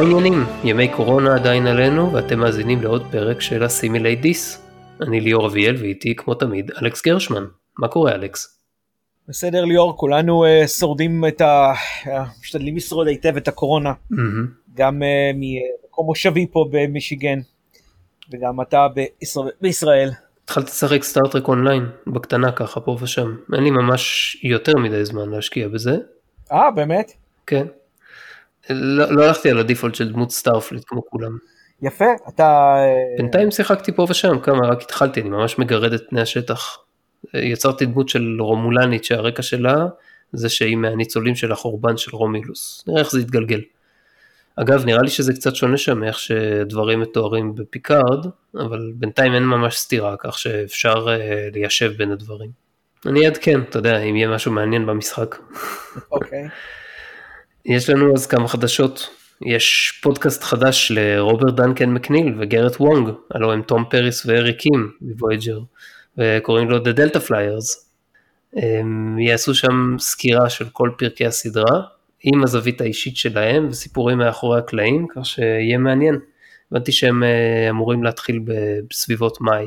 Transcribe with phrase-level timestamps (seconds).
[0.00, 0.44] מה העניינים?
[0.64, 4.62] ימי קורונה עדיין עלינו ואתם מאזינים לעוד פרק של הסימילי דיס.
[5.00, 7.44] אני ליאור אביאל ואיתי כמו תמיד אלכס גרשמן.
[7.78, 8.58] מה קורה אלכס?
[9.28, 11.72] בסדר ליאור, כולנו uh, שורדים את ה...
[12.40, 13.92] משתדלים לשרוד היטב את הקורונה.
[14.12, 14.16] Mm-hmm.
[14.74, 17.38] גם uh, ממקום מושבי פה במישיגן
[18.32, 19.52] וגם אתה בישראל.
[19.60, 20.10] בישראל.
[20.44, 23.36] התחלתי לשחק סטארטרק אונליין בקטנה ככה פה ושם.
[23.54, 25.96] אין לי ממש יותר מדי זמן להשקיע בזה.
[26.52, 27.12] אה באמת?
[27.46, 27.66] כן.
[28.70, 31.38] לא, לא הלכתי על ה default של דמות Starfleet כמו כולם.
[31.82, 32.76] יפה, אתה...
[33.16, 36.78] בינתיים שיחקתי פה ושם כמה, רק התחלתי, אני ממש מגרד את פני השטח.
[37.34, 39.86] יצרתי דמות של רומולנית שהרקע שלה
[40.32, 42.84] זה שהיא מהניצולים של החורבן של רומולוס.
[42.86, 43.60] נראה איך זה יתגלגל.
[44.56, 49.78] אגב, נראה לי שזה קצת שונה שם מאיך שדברים מתוארים בפיקארד, אבל בינתיים אין ממש
[49.78, 51.08] סתירה, כך שאפשר uh,
[51.54, 52.50] ליישב בין הדברים.
[53.06, 55.36] אני אעדכן, אתה יודע, אם יהיה משהו מעניין במשחק.
[56.12, 56.46] אוקיי.
[56.46, 56.79] Okay.
[57.64, 59.08] יש לנו אז כמה חדשות.
[59.46, 65.60] יש פודקאסט חדש לרוברט דנקן מקניל וגרט וונג, הלוא הם טום פריס והארי קים מוויאג'ר,
[66.18, 67.90] וקוראים לו The Delta Flyers.
[68.56, 71.80] הם יעשו שם סקירה של כל פרקי הסדרה,
[72.22, 76.18] עם הזווית האישית שלהם וסיפורים מאחורי הקלעים, כך שיהיה מעניין.
[76.72, 78.40] הבנתי שהם אה, אמורים להתחיל
[78.90, 79.66] בסביבות מאי,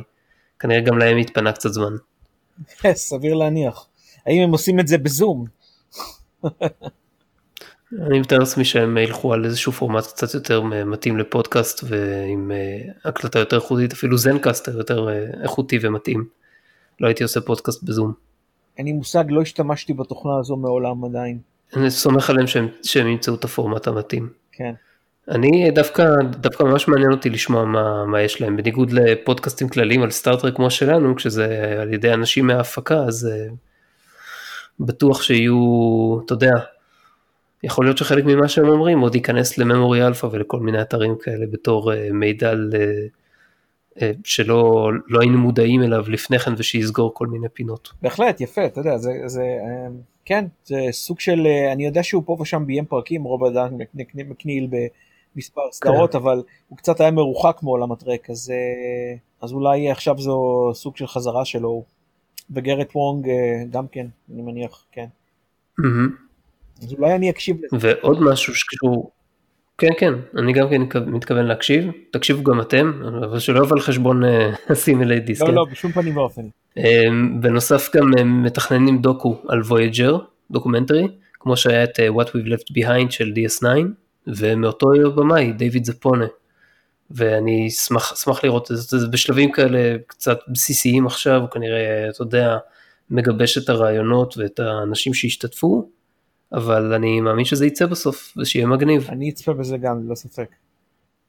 [0.59, 1.93] כנראה גם להם התפנה קצת זמן.
[2.93, 3.87] סביר להניח.
[4.25, 5.45] האם הם עושים את זה בזום?
[8.01, 13.39] אני מתאר לעצמי שהם ילכו על איזשהו פורמט קצת יותר מתאים לפודקאסט ועם אה, הקלטה
[13.39, 16.25] יותר איכותית, אפילו זנקאסטר יותר אה, איכותי ומתאים.
[16.99, 18.13] לא הייתי עושה פודקאסט בזום.
[18.77, 21.39] אין לי מושג, לא השתמשתי בתוכנה הזו מעולם עדיין.
[21.75, 24.29] אני סומך עליהם שהם, שהם ימצאו את הפורמט המתאים.
[24.51, 24.73] כן.
[25.29, 30.11] אני דווקא, דווקא ממש מעניין אותי לשמוע מה, מה יש להם, בניגוד לפודקאסטים כלליים על
[30.11, 33.53] סטאר-טרק כמו שלנו, כשזה על ידי אנשים מההפקה, אז uh,
[34.79, 36.51] בטוח שיהיו, אתה יודע,
[37.63, 41.91] יכול להיות שחלק ממה שהם אומרים עוד ייכנס לממורי אלפא ולכל מיני אתרים כאלה בתור
[41.91, 47.89] uh, מידע uh, uh, שלא לא היינו מודעים אליו לפני כן ושיסגור כל מיני פינות.
[48.01, 49.91] בהחלט, יפה, אתה יודע, זה, זה um,
[50.25, 53.77] כן, זה סוג של, אני יודע שהוא פה ושם ביים פרקים, רוברט דן
[54.13, 54.67] מקניל
[55.35, 56.17] במספר סדרות, כן.
[56.17, 58.53] אבל הוא קצת היה מרוחק מעולם הטרק, אז,
[59.41, 61.83] אז אולי עכשיו זו סוג של חזרה שלו,
[62.51, 63.27] וגרט וונג
[63.69, 65.05] גם כן, אני מניח, כן.
[65.81, 66.32] Mm-hmm.
[66.81, 67.77] אז אולי אני אקשיב לזה.
[67.79, 69.11] ועוד משהו שקשור,
[69.77, 74.21] כן כן, אני גם כן מתכוון להקשיב, תקשיבו גם אתם, אבל שלא יבוא על חשבון
[74.69, 75.45] הסמולי דיסק.
[75.45, 76.41] לא, לא, בשום פנים ואופן.
[76.77, 80.17] אמ, בנוסף גם הם מתכננים דוקו על וויאג'ר,
[80.51, 81.07] דוקומנטרי,
[81.39, 83.65] כמו שהיה את אה, What We've Left Behind של DS9,
[84.27, 86.25] ומאותו במאי, דיוויד זאפונה.
[87.11, 92.57] ואני אשמח, אשמח לראות את זה בשלבים כאלה קצת בסיסיים עכשיו, הוא כנראה, אתה יודע,
[93.09, 95.89] מגבש את הרעיונות ואת האנשים שהשתתפו,
[96.53, 99.07] אבל אני מאמין שזה יצא בסוף ושיהיה מגניב.
[99.09, 100.55] אני אצפה בזה גם, ללא ספק.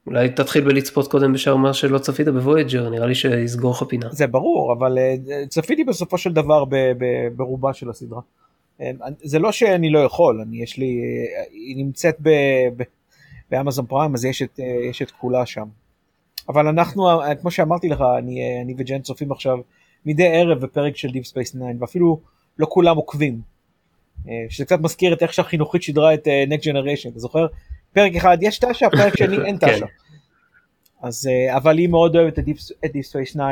[0.07, 4.09] אולי תתחיל בלצפות קודם בשאר מה שלא צפית בוויאג'ר, נראה לי שיסגור לך פינה.
[4.11, 6.65] זה ברור, אבל אה, צפיתי בסופו של דבר
[7.37, 8.21] ברובה של הסדרה.
[8.81, 8.91] אה,
[9.23, 11.01] זה לא שאני לא יכול, אני יש לי,
[11.39, 12.17] אה, היא נמצאת
[13.51, 15.67] באמזון פריים, אז יש את, יש את כולה שם.
[16.49, 17.09] אבל אנחנו,
[17.41, 19.59] כמו שאמרתי לך, אני, אני וג'ן צופים עכשיו
[20.07, 22.21] מדי ערב בפרק של Deep Space 9, ואפילו
[22.59, 23.54] לא כולם עוקבים.
[24.29, 27.47] אה, שזה קצת מזכיר את איך שהחינוכית שידרה את אה, Next Generation, אתה זוכר?
[27.93, 29.87] פרק אחד יש תשע, פרק שני אין תשע.
[29.87, 29.87] כן.
[31.03, 33.45] אז, אה, אבל היא מאוד אוהבת את Deep Space 9,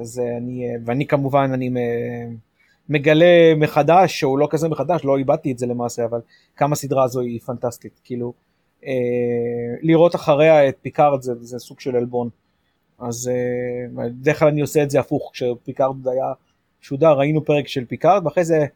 [0.00, 1.70] אז אני, ואני כמובן, אני
[2.88, 6.20] מגלה מחדש, או לא כזה מחדש, לא איבדתי את זה למעשה, אבל
[6.56, 8.32] כמה הסדרה הזו היא פנטסטית, כאילו,
[9.82, 12.28] לראות אחריה את פיקארד זה, זה סוג של עלבון.
[12.98, 13.30] אז
[13.94, 16.32] בדרך כלל אני עושה את זה הפוך, כשפיקארד היה
[16.80, 18.66] שודר, ראינו פרק של פיקארד, ואחרי זה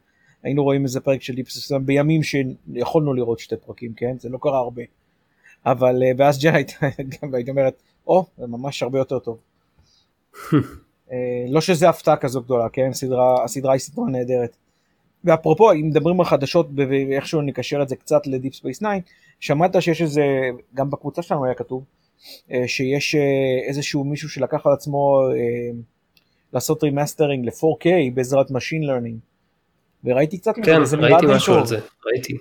[0.43, 4.15] היינו רואים איזה פרק של דיפ ספייס בימים שיכולנו לראות שתי פרקים, כן?
[4.19, 4.81] זה לא קרה הרבה.
[5.65, 9.37] אבל, אה, ואז ג'ן הייתה אומרת, או, זה ממש הרבה יותר טוב.
[11.11, 12.93] אה, לא שזה הפתעה כזו גדולה, כן?
[12.93, 14.55] סדרה, הסדרה היא סדרה נהדרת.
[15.23, 18.89] ואפרופו, אם מדברים על חדשות ואיכשהו נקשר את זה קצת לדיפ ספייס 9,
[19.39, 20.23] שמעת שיש איזה,
[20.73, 21.83] גם בקבוצה שלנו היה כתוב,
[22.51, 23.15] אה, שיש
[23.67, 25.21] איזשהו מישהו שלקח על עצמו
[26.53, 29.30] לעשות remastering ל-4K בעזרת Machine Learning.
[30.03, 32.37] וראיתי קצת מזה, כן, ראיתי משהו על זה, ראיתי.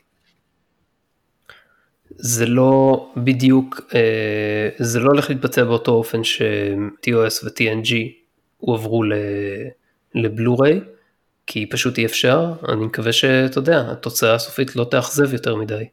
[2.10, 7.94] זה לא בדיוק, אה, זה לא הולך להתבצע באותו אופן ש-TOS ו-TNG
[8.56, 9.02] הועברו
[10.14, 10.80] לבלו-ריי,
[11.46, 15.84] כי פשוט אי אפשר, אני מקווה שאתה יודע, התוצאה הסופית לא תאכזב יותר מדי.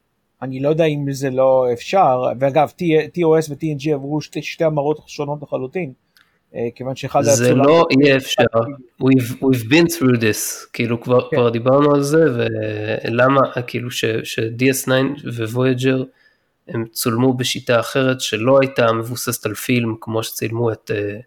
[0.42, 2.72] אני לא יודע אם זה לא אפשר, ואגב,
[3.18, 5.94] TOS ו-TNG עברו שתי, שתי המרות שונות לחלוטין.
[6.58, 8.44] אה, כיוון שאחד היה זה לא יהיה אפשר,
[9.04, 11.38] we've, we've been through this, כאילו כבר, כן.
[11.38, 14.92] כבר דיברנו על זה, ולמה, כאילו ש-DS9
[15.54, 16.04] וויג'ר
[16.68, 21.22] הם צולמו בשיטה אחרת שלא הייתה מבוססת על פילם כמו שצילמו את uh,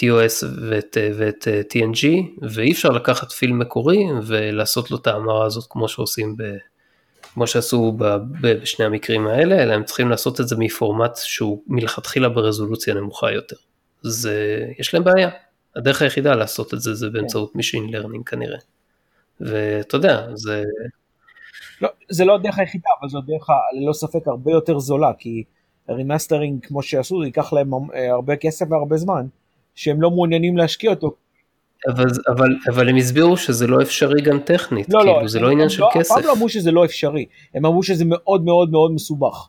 [0.00, 2.06] TOS ואת, uh, ואת uh, TNG,
[2.42, 6.42] ואי אפשר לקחת פילם מקורי ולעשות לו את ההמרה הזאת כמו שעושים ב...
[7.34, 8.04] כמו שעשו ב,
[8.40, 13.32] ב, בשני המקרים האלה, אלא הם צריכים לעשות את זה מפורמט שהוא מלכתחילה ברזולוציה נמוכה
[13.32, 13.56] יותר.
[14.02, 15.30] זה, יש להם בעיה.
[15.76, 17.58] הדרך היחידה לעשות את זה זה באמצעות כן.
[17.58, 18.58] Machine Learning כנראה.
[19.40, 20.62] ואתה יודע, זה...
[21.82, 23.48] לא, זה לא הדרך היחידה, אבל זו דרך
[23.80, 25.44] ללא ספק הרבה יותר זולה, כי
[25.88, 29.26] remastering כמו שעשו, זה ייקח להם אה, הרבה כסף והרבה זמן,
[29.74, 31.14] שהם לא מעוניינים להשקיע אותו.
[31.88, 35.40] אבל, אבל, אבל הם הסבירו שזה לא אפשרי גם טכנית, לא, לא כאילו לא, זה
[35.40, 36.16] לא עניין של לא, כסף.
[36.16, 39.48] הם לא אמרו שזה לא אפשרי, הם אמרו שזה מאוד מאוד מאוד מסובך.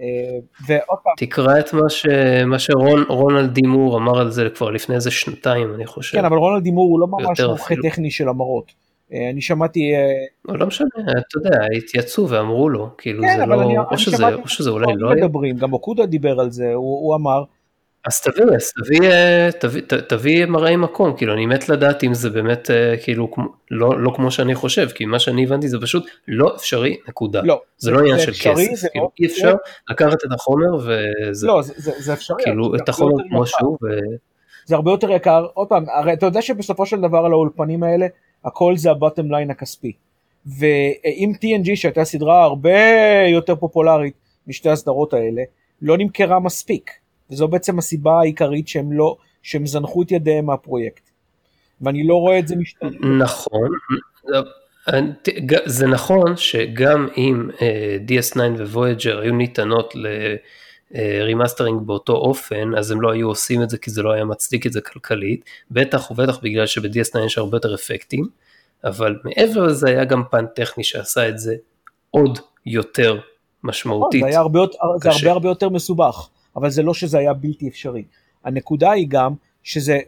[0.00, 1.12] אה, ועוד פעם.
[1.16, 2.06] תקרא את מה, ש...
[2.46, 6.18] מה שרונלד די מור אמר על זה כבר לפני איזה שנתיים אני חושב.
[6.18, 8.72] כן אבל רונלד דימור הוא לא ממש מומחה טכני של המרות.
[9.12, 9.94] אה, אני שמעתי...
[9.94, 13.98] אה, לא משנה, אתה יודע, התייצאו ואמרו לו, כאילו כן, זה לא, אני, או, אני
[13.98, 15.24] שזה, או שזה אולי לא היה.
[15.24, 17.44] מדברים, גם אוקודה דיבר על זה, הוא, הוא אמר.
[18.06, 22.30] אז תביא, אז תביא, אה, תביא, תביא מראי מקום, כאילו אני מת לדעת אם זה
[22.30, 22.70] באמת
[23.02, 23.28] כאילו
[23.70, 27.40] לא, לא כמו שאני חושב, כי מה שאני הבנתי זה פשוט לא אפשרי, נקודה.
[27.44, 27.60] לא.
[27.78, 29.54] זה לא עניין של כסף, כאילו אי אפשר
[29.90, 31.46] לקחת את החומר וזה.
[31.46, 32.42] לא, זה, זה, זה אפשרי.
[32.42, 33.78] כאילו את החומר כמו שהוא.
[33.82, 33.86] ו...
[34.64, 38.06] זה הרבה יותר יקר, עוד פעם, הרי אתה יודע שבסופו של דבר על האולפנים האלה,
[38.44, 39.92] הכל זה ה bottom line הכספי.
[40.58, 42.78] ואם TNG שהייתה סדרה הרבה
[43.32, 44.14] יותר פופולרית
[44.46, 45.42] משתי הסדרות האלה,
[45.82, 46.90] לא נמכרה מספיק.
[47.30, 51.10] וזו בעצם הסיבה העיקרית שהם לא, שהם זנחו את ידיהם מהפרויקט.
[51.80, 52.90] ואני לא רואה את זה משתנה.
[53.18, 53.70] נכון,
[55.66, 59.94] זה נכון שגם אם אה, DS9 ווייג'ר היו ניתנות
[60.94, 64.24] ל remastering באותו אופן, אז הם לא היו עושים את זה כי זה לא היה
[64.24, 68.28] מצדיק את זה כלכלית, בטח ובטח בגלל שב-DS9 יש הרבה יותר אפקטים,
[68.84, 71.54] אבל מעבר לזה היה גם פן טכני שעשה את זה
[72.10, 73.18] עוד יותר
[73.64, 74.24] משמעותית.
[74.30, 74.60] זה, הרבה,
[75.02, 78.04] זה הרבה הרבה יותר מסובך, אבל זה לא שזה היה בלתי אפשרי.
[78.44, 79.98] הנקודה היא גם שזה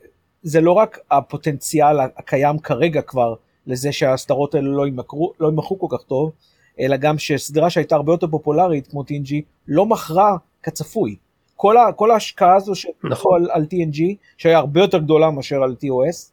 [0.42, 3.34] זה לא רק הפוטנציאל הקיים כרגע כבר
[3.66, 6.32] לזה שהסדרות האלה לא ימכרו, לא כל כך טוב,
[6.80, 9.32] אלא גם שסדרה שהייתה הרבה יותר פופולרית כמו TNG
[9.68, 11.16] לא מכרה כצפוי.
[11.56, 12.72] כל, ה, כל ההשקעה הזו
[13.04, 13.42] נכון.
[13.42, 14.00] על, על TNG
[14.38, 16.30] שהיה הרבה יותר גדולה מאשר על TOS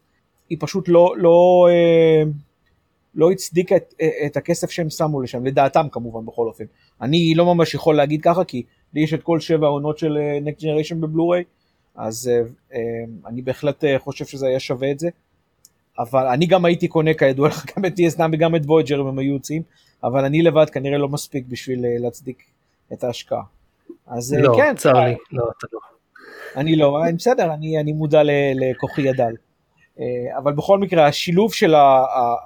[0.49, 2.23] היא פשוט לא, לא, אה,
[3.15, 3.93] לא הצדיקה את,
[4.25, 6.63] את הכסף שהם שמו לשם, לדעתם כמובן בכל אופן.
[7.01, 8.63] אני לא ממש יכול להגיד ככה כי
[8.93, 11.43] לי יש את כל שבע העונות של אה, Next Generation בבלו-ריי,
[11.95, 12.31] אז
[12.73, 12.79] אה,
[13.25, 15.09] אני בהחלט חושב שזה היה שווה את זה.
[15.99, 19.19] אבל אני גם הייתי קונה כידוע לך גם את TS9 וגם את וויג'ר אם הם
[19.19, 19.61] היו יוצאים,
[20.03, 22.43] אבל אני לבד כנראה לא מספיק בשביל להצדיק
[22.93, 23.43] את ההשקעה.
[24.07, 25.79] אז לא, כן, צר לי, לא, אתה לא.
[26.55, 28.21] אני לא, בסדר, אני, אני מודע
[28.55, 29.09] לכוחי.
[29.99, 31.73] אה, אבל בכל מקרה השילוב של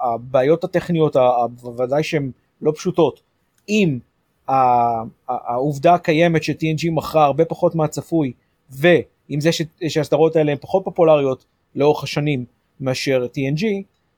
[0.02, 1.16] הבעיות הטכניות,
[1.62, 2.30] בוודאי שהן
[2.62, 3.20] לא פשוטות,
[3.66, 3.98] עם
[5.28, 8.32] העובדה הקיימת ש-TNG מכרה הרבה פחות מהצפוי,
[8.70, 9.50] ועם זה
[9.88, 11.44] שהסדרות האלה הן פחות פופולריות
[11.74, 12.44] לאורך השנים
[12.80, 13.64] מאשר TNG,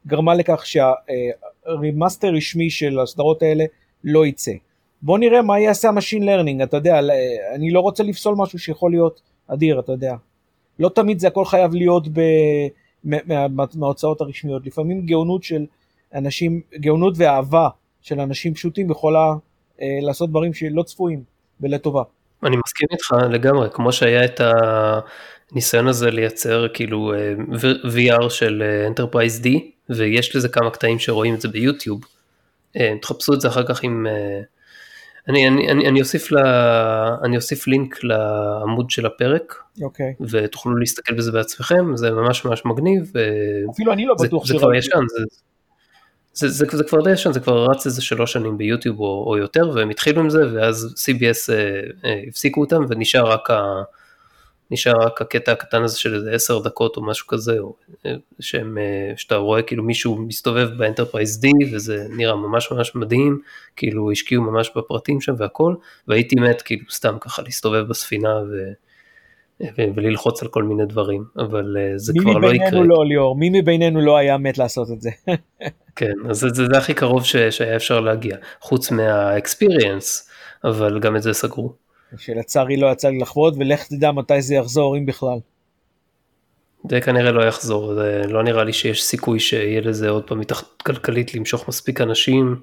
[0.07, 3.65] גרמה לכך שהרימאסטר רשמי של הסדרות האלה
[4.05, 4.53] לא יצא.
[5.03, 6.99] בוא נראה מה יעשה ה machine learning, אתה יודע,
[7.55, 10.15] אני לא רוצה לפסול משהו שיכול להיות אדיר, אתה יודע.
[10.79, 12.21] לא תמיד זה הכל חייב להיות ב...
[13.75, 14.67] מההוצאות הרשמיות.
[14.67, 15.67] לפעמים גאונות של
[16.15, 17.69] אנשים, גאונות ואהבה
[18.03, 19.35] של אנשים פשוטים יכולה
[20.03, 21.23] לעשות דברים שלא צפויים
[21.61, 22.03] ולטובה.
[22.43, 24.41] אני מסכים איתך לגמרי, כמו שהיה את
[25.53, 27.35] הניסיון הזה לייצר כאילו אה,
[27.85, 29.49] VR של אה, D,
[29.89, 32.01] ויש לזה כמה קטעים שרואים את זה ביוטיוב.
[32.77, 34.07] אה, תחפשו את זה אחר כך עם...
[35.29, 39.85] אני, אני, אני, אני, אוסיף לה, אני אוסיף לינק לעמוד של הפרק, okay.
[39.85, 40.15] אוקיי.
[40.21, 43.13] ותוכלו להסתכל בזה בעצמכם, זה ממש ממש מגניב.
[43.71, 45.23] אפילו אני לא בטוח זה, זה כבר ישן, זה,
[46.37, 49.37] זה, זה, זה, כבר די ישן, זה כבר רץ איזה שלוש שנים ביוטיוב או, או
[49.37, 53.83] יותר, והם התחילו עם זה, ואז CBS אה, אה, הפסיקו אותם, ונשאר רק ה...
[54.71, 57.75] נשאר רק הקטע הקטן הזה של איזה עשר דקות או משהו כזה, או
[58.07, 63.41] אה, שהם, אה, שאתה רואה כאילו מישהו מסתובב באנטרפרייז D וזה נראה ממש ממש מדהים,
[63.77, 65.75] כאילו השקיעו ממש בפרטים שם והכל,
[66.09, 68.73] והייתי מת כאילו סתם ככה להסתובב בספינה ו...
[69.61, 72.51] וללחוץ על כל מיני דברים, אבל אה, זה כבר לא יקרה.
[72.51, 75.11] מי מבינינו לא ליאור, מי מבינינו לא היה מת לעשות את זה.
[75.97, 80.31] כן, אז זה, זה, זה הכי קרוב ש, שהיה אפשר להגיע, חוץ מה-experience,
[80.65, 81.73] אבל גם את זה סגרו.
[82.17, 85.39] שלצערי לא יצא לי לחוות, ולך תדע מתי זה יחזור, אם בכלל.
[86.91, 90.83] זה כנראה לא יחזור, זה לא נראה לי שיש סיכוי שיהיה לזה עוד פעם מתחת
[90.83, 92.61] כלכלית למשוך מספיק אנשים,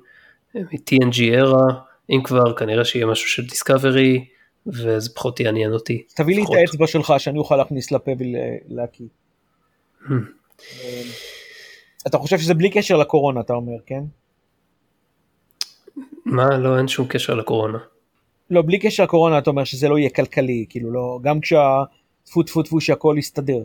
[0.56, 1.74] מ-TNG era,
[2.10, 4.26] אם כבר כנראה שיהיה משהו של דיסקאברי,
[4.68, 6.04] וזה פחות יעניין אותי.
[6.16, 9.06] תביא לי את האצבע שלך שאני אוכל להכניס לפה ולהקיא.
[10.08, 10.12] Hmm.
[12.08, 14.04] אתה חושב שזה בלי קשר לקורונה, אתה אומר, כן?
[16.26, 16.58] מה?
[16.58, 17.78] לא, אין שום קשר לקורונה.
[18.50, 22.64] לא, בלי קשר לקורונה אתה אומר שזה לא יהיה כלכלי, כאילו לא, גם כשהטפו טפו
[22.64, 23.64] טפו שהכל יסתדר.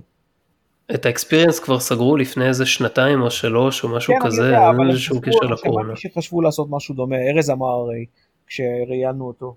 [0.95, 4.71] את האקספיריאנס כבר סגרו לפני איזה שנתיים או שלוש או משהו כן, אני כזה, יודע,
[4.81, 5.97] אין איזשהו חשבו- קשר לקורונה.
[5.97, 8.07] שמעתי שחשבו לעשות משהו דומה, ארז אמר הרי,
[8.47, 9.57] כשראיינו אותו,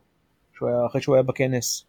[0.67, 1.85] היה- אחרי שהוא היה בכנס.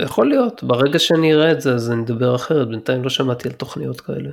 [0.00, 3.54] יכול להיות, ברגע שאני אראה את זה אז אני אדבר אחרת, בינתיים לא שמעתי על
[3.54, 4.30] תוכניות כאלה.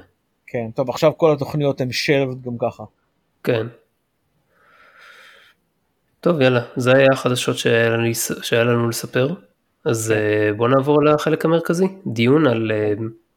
[0.48, 2.84] כן, טוב, עכשיו כל התוכניות הן שלבד גם ככה.
[3.44, 3.68] כן.
[6.22, 8.04] טוב יאללה, זה היה החדשות שהיה לנו,
[8.42, 9.34] שהיה לנו לספר.
[9.86, 12.94] אז אה, בוא נעבור לחלק המרכזי, דיון על אה,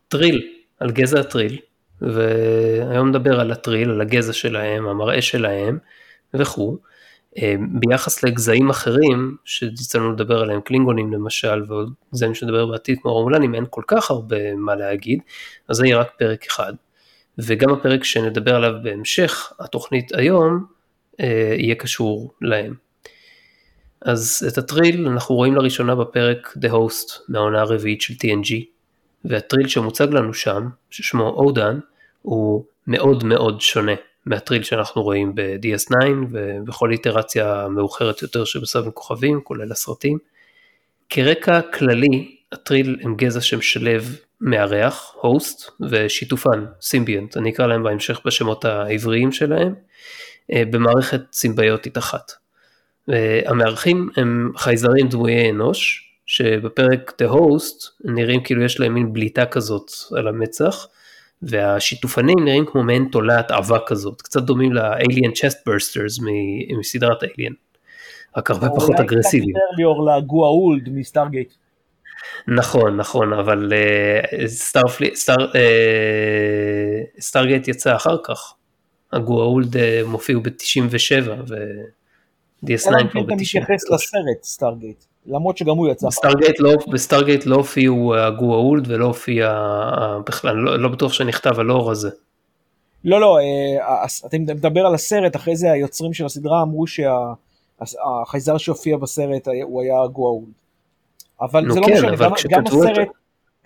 [0.08, 0.49] טריל,
[0.80, 1.58] על גזע הטריל,
[2.00, 5.78] והיום נדבר על הטריל, על הגזע שלהם, המראה שלהם
[6.35, 6.76] וכו'.
[7.42, 9.37] אה, ביחס לגזעים אחרים
[9.95, 14.54] לנו לדבר עליהם, קלינגונים למשל, ועוד גזעים שנדבר בעתיד כמו רומולנים, אין כל כך הרבה
[14.54, 15.21] מה להגיד,
[15.68, 16.73] אז זה יהיה רק פרק אחד.
[17.38, 20.64] וגם הפרק שנדבר עליו בהמשך התוכנית היום
[21.21, 22.75] אה, יהיה קשור להם.
[24.00, 28.52] אז את הטריל אנחנו רואים לראשונה בפרק The Host מהעונה הרביעית של TNG,
[29.25, 31.78] והטריל שמוצג לנו שם, ששמו אודן,
[32.23, 33.92] הוא מאוד מאוד שונה
[34.28, 35.94] מהטריל שאנחנו רואים ב-DS9
[36.30, 40.18] ובכל איטרציה מאוחרת יותר שבסבב כוכבים, כולל הסרטים.
[41.08, 48.64] כרקע כללי, הטריל הם גזע שמשלב מארח, הוסט, ושיתופן, סימביאנט, אני אקרא להם בהמשך בשמות
[48.64, 49.75] העבריים שלהם,
[50.52, 52.32] אה, במערכת סימביוטית אחת.
[53.11, 59.47] אה, המארחים הם חייזרים דמויי אנוש, שבפרק The Host נראים כאילו יש להם מין בליטה
[59.47, 60.87] כזאת על המצח,
[61.42, 67.54] והשיתופנים נראים כמו מעין תולעת אבק כזאת, קצת דומים ל-alien chest bursters מ- מסדרת Alien,
[68.37, 69.57] רק הרבה פחות אגרסיביים.
[69.57, 71.52] אולי קצת יותר לגואולד מסטארגייט.
[72.49, 74.21] נכון, נכון, אבל אה,
[75.54, 78.54] אה, סטארגייט יצא אחר כך.
[79.12, 83.35] הגואולד אה, מופיעו ב-97 ו-DS9 אלא אם כבר כן אתה ב-93.
[83.35, 86.07] מתייחס לסרט סטארגייט, למרות שגם הוא יצא.
[86.07, 91.91] בסטארגייט לא, בסטארגייט לא הופיעו הגואולד ולא הופיע אה, בכלל, לא, לא בטוח שנכתב הלור
[91.91, 92.11] הזה.
[93.05, 98.97] לא, לא, אה, אתה מדבר על הסרט, אחרי זה היוצרים של הסדרה אמרו שהחייזר שהופיע
[98.97, 100.49] בסרט הוא היה גואולד.
[101.41, 103.09] אבל נו זה לא כן, משנה, גם- גם כשכתבו את הסרט,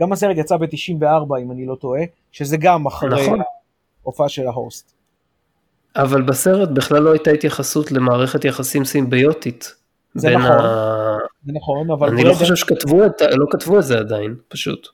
[0.01, 2.01] גם הסרט יצא ב-94 אם אני לא טועה,
[2.33, 3.41] שזה גם אחרי נכון.
[4.05, 4.93] ההופעה של ה host.
[5.97, 9.75] אבל בסרט בכלל לא הייתה התייחסות למערכת יחסים סימביוטית.
[10.15, 11.12] זה בין נכון, ה...
[11.47, 14.89] זה נכון, אבל אני לא חושב שכתבו את, לא כתבו את זה עדיין, פשוט.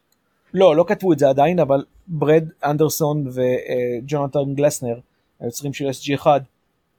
[0.55, 4.99] לא, לא כתבו את זה עדיין, אבל ברד אנדרסון וג'ונתן גלסנר,
[5.41, 6.27] היוצרים של SG1,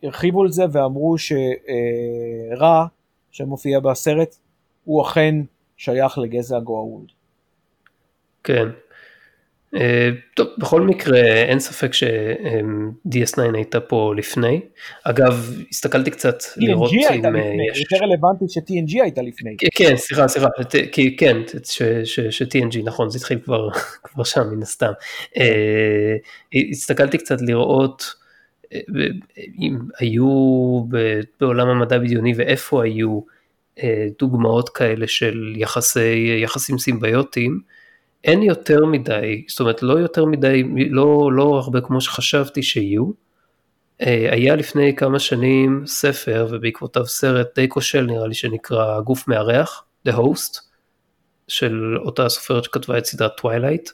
[0.03, 2.85] הרחיבו על זה ואמרו שרע,
[3.31, 4.35] שמופיע בסרט,
[4.85, 5.35] הוא אכן
[5.77, 7.07] שייך לגזע גואוולד.
[8.43, 8.67] כן.
[9.75, 14.61] אה, טוב, בכל מקרה, אין ספק ש-DS9 הייתה פה לפני.
[15.03, 17.79] אגב, הסתכלתי קצת לראות TNG הייתה אם אה, לפני, יש...
[17.79, 19.55] יותר רלוונטי ש-TNG הייתה לפני.
[19.75, 20.47] כן, סליחה, סליחה,
[21.17, 21.37] כן,
[22.03, 23.39] ש-TNG, נכון, זה התחיל
[24.03, 24.91] כבר שם מן הסתם.
[25.37, 26.15] אה,
[26.71, 28.03] הסתכלתי קצת לראות
[28.73, 28.79] אה,
[29.59, 30.29] אם היו
[31.39, 33.19] בעולם המדע בדיוני ואיפה היו
[33.83, 37.59] אה, דוגמאות כאלה של יחסי, יחסים סימביוטיים.
[38.23, 43.05] אין יותר מדי, זאת אומרת לא יותר מדי, לא, לא הרבה כמו שחשבתי שיהיו.
[44.01, 49.83] אה, היה לפני כמה שנים ספר ובעקבותיו סרט די כושל נראה לי שנקרא גוף מארח,
[50.07, 50.59] The Host,
[51.47, 53.89] של אותה סופרת שכתבה את סדרת טווילייט.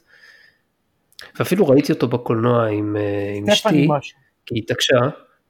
[1.40, 3.88] ואפילו ראיתי אותו בקולנוע עם, אה, עם אשתי.
[4.46, 4.96] כי היא התעקשה,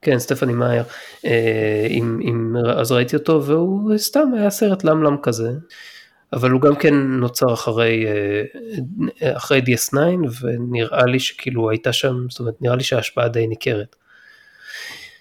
[0.02, 0.84] כן סטפני מאייר,
[1.24, 5.50] אה, עם, עם, אז ראיתי אותו והוא סתם היה סרט למלם כזה,
[6.32, 8.06] אבל הוא גם כן נוצר אחרי,
[9.22, 9.96] אה, אחרי DS9
[10.42, 13.96] ונראה לי שכאילו הייתה שם, זאת אומרת נראה לי שההשפעה די ניכרת.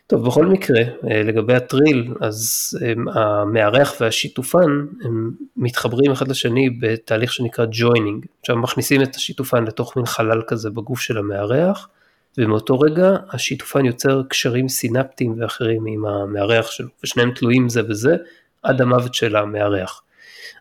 [0.07, 7.33] טוב בכל מקרה אה, לגבי הטריל אז הם, המארח והשיתופן הם מתחברים אחד לשני בתהליך
[7.33, 11.89] שנקרא joining, עכשיו מכניסים את השיתופן לתוך מין חלל כזה בגוף של המארח
[12.37, 18.15] ומאותו רגע השיתופן יוצר קשרים סינפטיים ואחרים עם המארח שלו ושניהם תלויים זה בזה
[18.63, 20.01] עד המוות של המארח.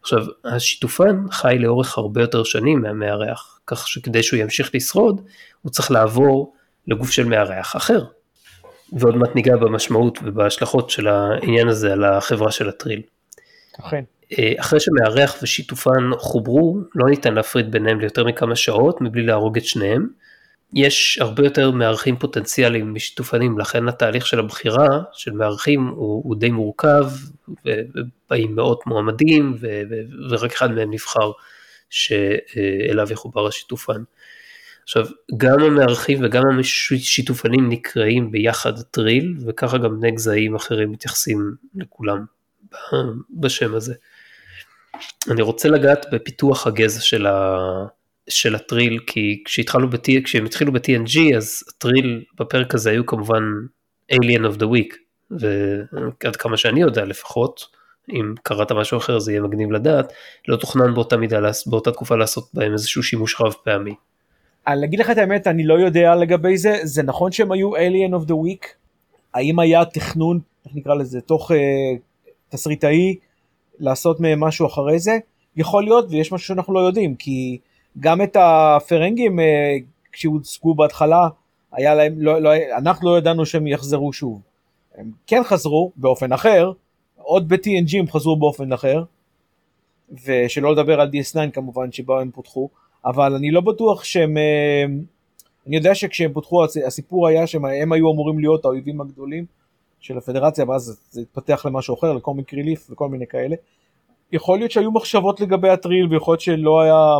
[0.04, 5.20] עכשיו השיתופן חי לאורך הרבה יותר שנים מהמארח כך שכדי שהוא ימשיך לשרוד
[5.62, 6.54] הוא צריך לעבור
[6.86, 8.04] לגוף של מארח אחר
[8.92, 13.02] ועוד מעט ניגע במשמעות ובהשלכות של העניין הזה על החברה של הטריל.
[13.80, 14.04] אכן.
[14.38, 19.64] אה, אחרי שמארח ושיתופן חוברו, לא ניתן להפריד ביניהם ליותר מכמה שעות מבלי להרוג את
[19.64, 20.08] שניהם.
[20.74, 26.50] יש הרבה יותר מארחים פוטנציאליים משיתופנים, לכן התהליך של הבחירה של מארחים הוא, הוא די
[26.50, 27.04] מורכב,
[27.64, 29.94] ובאים מאות מועמדים, ו, ו,
[30.30, 31.32] ורק אחד מהם נבחר
[31.90, 34.02] שאליו יחובר השיתופן.
[34.82, 42.24] עכשיו, גם המארחים וגם השיתופנים נקראים ביחד טריל, וככה גם בני גזעים אחרים מתייחסים לכולם
[43.40, 43.94] בשם הזה.
[45.30, 47.58] אני רוצה לגעת בפיתוח הגזע של, ה,
[48.28, 53.42] של הטריל, כי כשהתחלו בת, כשהם התחילו ב-TNG אז הטריל בפרק הזה היו כמובן
[54.12, 54.96] Alien of the Week,
[55.30, 57.66] ועד כמה שאני יודע לפחות,
[58.12, 60.12] אם קראת משהו אחר זה יהיה מגניב לדעת,
[60.48, 63.94] לא תוכנן באותה מידה, באותה תקופה לעשות בהם איזשהו שימוש רב פעמי.
[64.66, 68.22] אני אגיד לך את האמת, אני לא יודע לגבי זה, זה נכון שהם היו Alien
[68.22, 68.66] of the Week,
[69.34, 71.54] האם היה תכנון, איך נקרא לזה, תוך uh,
[72.48, 73.16] תסריטאי,
[73.78, 75.18] לעשות מהם משהו אחרי זה?
[75.56, 77.58] יכול להיות, ויש משהו שאנחנו לא יודעים, כי
[78.00, 79.42] גם את הפרנגים, uh,
[80.12, 81.28] כשהוצגו בהתחלה,
[81.72, 84.40] היה להם, לא, לא, אנחנו לא ידענו שהם יחזרו שוב.
[84.94, 86.72] הם כן חזרו באופן אחר,
[87.16, 89.04] עוד ב-TNG הם חזרו באופן אחר,
[90.26, 92.68] ושלא לדבר על DS9 כמובן שבה הם פותחו,
[93.04, 94.84] אבל אני לא בטוח שהם, אה,
[95.66, 99.46] אני יודע שכשהם פותחו הסיפור היה שהם היו אמורים להיות האויבים הגדולים
[100.00, 103.56] של הפדרציה ואז זה התפתח למשהו אחר, לקומיק ריליף וכל מיני כאלה.
[104.32, 107.18] יכול להיות שהיו מחשבות לגבי הטריל ויכול להיות שלא היה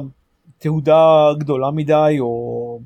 [0.59, 2.79] תהודה גדולה מדי או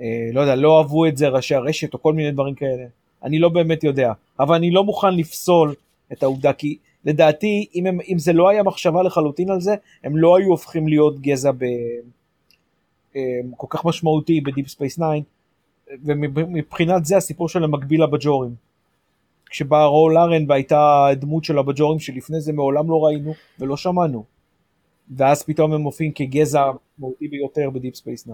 [0.00, 2.84] אה, לא יודע, לא אהבו את זה ראשי הרשת או כל מיני דברים כאלה.
[3.22, 5.74] אני לא באמת יודע, אבל אני לא מוכן לפסול
[6.12, 9.74] את העובדה כי לדעתי אם, הם, אם זה לא היה מחשבה לחלוטין על זה
[10.04, 11.62] הם לא היו הופכים להיות גזע ב,
[13.16, 13.20] אה,
[13.56, 15.04] כל כך משמעותי בדיפ ספייס 9
[16.04, 18.54] ומבחינת זה הסיפור של המקביל לבג'ורים.
[19.50, 24.24] כשבאה רו לארן והייתה דמות של הבג'ורים שלפני זה מעולם לא ראינו ולא שמענו.
[25.16, 28.32] ואז פתאום הם מופיעים כגזע מהותי ביותר בדיפ ספייס 9.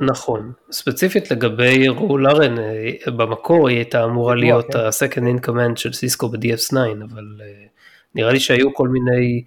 [0.00, 4.78] נכון, ספציפית לגבי רו לארן, אה, במקור היא הייתה אמורה להיות כן.
[4.78, 6.76] ה-second in command של סיסקו ב-DS9,
[7.12, 7.66] אבל אה,
[8.14, 9.42] נראה לי שהיו כל מיני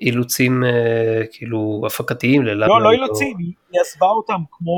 [0.00, 2.66] אילוצים אה, כאילו הפקתיים ללמה.
[2.66, 4.76] לא, לא אילוצים, היא עזבה אותם כמו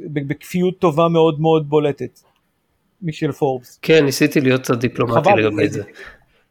[0.00, 2.20] בכפיות טובה מאוד מאוד בולטת,
[3.02, 3.78] מישל פורבס.
[3.82, 5.82] כן, ניסיתי להיות דיפלומטי לגבי זה.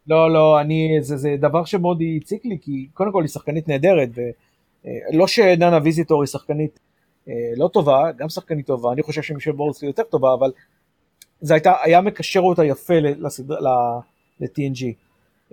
[0.07, 4.09] לא, לא, אני, זה, זה דבר שמאוד הציק לי, כי קודם כל היא שחקנית נהדרת,
[4.15, 6.79] ולא שננה ויזיטור היא שחקנית
[7.29, 10.51] אה, לא טובה, גם שחקנית טובה, אני חושב שמישל בורסלי יותר טובה, אבל
[11.41, 14.85] זה הייתה, היה מקשר אותה יפה ל-TNG,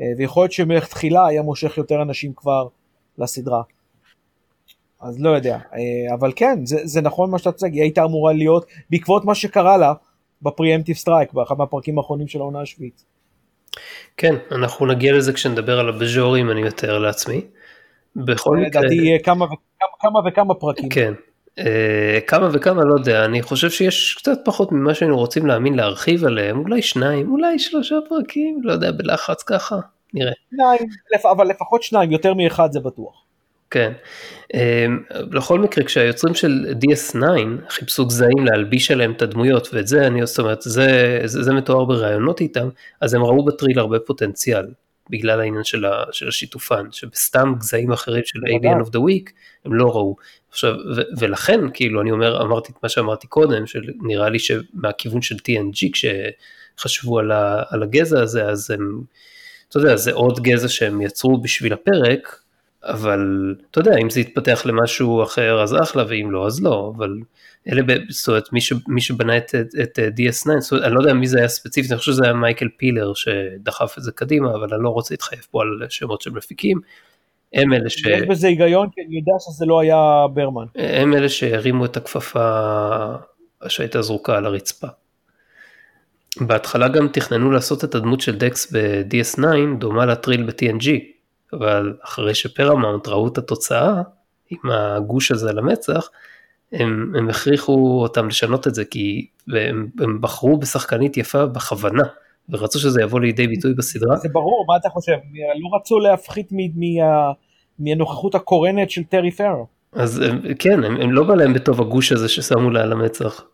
[0.01, 2.69] אה, ויכול להיות שמלכתחילה היה מושך יותר אנשים כבר
[3.19, 3.63] לסדרה.
[5.01, 8.33] אז לא יודע, אה, אבל כן, זה, זה נכון מה שאתה צודק, היא הייתה אמורה
[8.33, 9.93] להיות בעקבות מה שקרה לה
[10.43, 13.05] ב Preemptive Strike, באחד מהפרקים האחרונים של העונה השביעית.
[14.17, 17.41] כן, אנחנו נגיע לזה כשנדבר על הבג'ורים, אני מתאר לעצמי.
[18.17, 18.81] בכל מקרה...
[18.81, 19.57] לדעתי יהיה כמה, וכמה,
[20.01, 20.89] כמה וכמה פרקים.
[20.89, 21.13] כן,
[21.61, 26.25] Uh, כמה וכמה לא יודע אני חושב שיש קצת פחות ממה שהיינו רוצים להאמין להרחיב
[26.25, 29.77] עליהם אולי שניים אולי שלושה פרקים לא יודע בלחץ ככה
[30.15, 30.33] נראה.
[30.51, 30.89] שניים
[31.31, 33.24] אבל לפחות שניים יותר מאחד זה בטוח.
[33.75, 33.93] כן.
[34.55, 34.59] Uh,
[35.31, 37.17] בכל מקרה כשהיוצרים של DS9
[37.69, 41.85] חיפשו גזעים להלביש עליהם את הדמויות ואת זה אני זאת אומרת זה, זה, זה מתואר
[41.85, 42.69] בראיונות איתם
[43.01, 44.67] אז הם ראו בטריל הרבה פוטנציאל
[45.11, 49.33] בגלל העניין של, ה, של השיתופן שבסתם גזעים אחרים של Alien of the Week
[49.65, 50.17] הם לא ראו.
[50.51, 55.35] עכשיו, ו- ולכן, כאילו, אני אומר, אמרתי את מה שאמרתי קודם, שנראה לי שמהכיוון של
[55.35, 59.01] TNG, כשחשבו על, ה- על הגזע הזה, אז הם,
[59.69, 62.44] אתה יודע, זה עוד גזע שהם יצרו בשביל הפרק,
[62.87, 67.19] אבל אתה יודע, אם זה יתפתח למשהו אחר אז אחלה, ואם לא אז לא, אבל
[67.69, 71.01] אלה, זאת אומרת, מי, ש, מי שבנה את, את, את DS9, זאת אומרת, אני לא
[71.01, 74.55] יודע מי זה היה ספציפית, אני חושב שזה היה מייקל פילר שדחף את זה קדימה,
[74.55, 76.81] אבל אני לא רוצה להתחייב פה על שמות של מפיקים,
[77.55, 78.07] הם אלה ש...
[78.07, 80.67] יש בזה היגיון, כי אני יודע שזה לא היה ברמן.
[80.75, 82.51] הם אלה שהרימו את הכפפה
[83.69, 84.87] שהייתה זרוקה על הרצפה.
[86.41, 89.45] בהתחלה גם תכננו לעשות את הדמות של דקס ב-DS9
[89.79, 91.14] דומה לטריל ב-TNG,
[91.59, 94.03] אבל אחרי שפרמאונט ראו את התוצאה
[94.51, 96.11] עם הגוש הזה על המצח,
[96.73, 102.05] הם, הם הכריחו אותם לשנות את זה כי הם, הם בחרו בשחקנית יפה בכוונה.
[102.49, 104.17] ורצו שזה יבוא לידי ביטוי בסדרה.
[104.17, 105.13] זה ברור, מה אתה חושב?
[105.61, 106.51] לא רצו להפחית
[107.79, 109.67] מהנוכחות הקורנת של טרי פארו.
[109.93, 110.23] אז
[110.59, 113.45] כן, הם, הם לא בא להם בטוב הגוש הזה ששמו לה על המצח.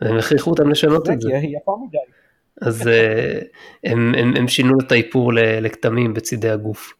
[0.00, 1.28] הם הכריחו אותם לשנות את זה.
[1.28, 1.98] זה יפה מדי.
[2.62, 3.38] אז אה,
[3.84, 6.94] הם, הם, הם שינו את האיפור לכתמים בצידי הגוף.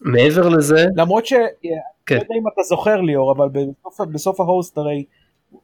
[0.00, 0.86] מעבר לזה...
[0.96, 1.32] למרות ש...
[2.06, 2.16] כן.
[2.16, 5.04] לא יודע אם אתה זוכר ליאור, אבל בסוף, בסוף ההוסט הרי,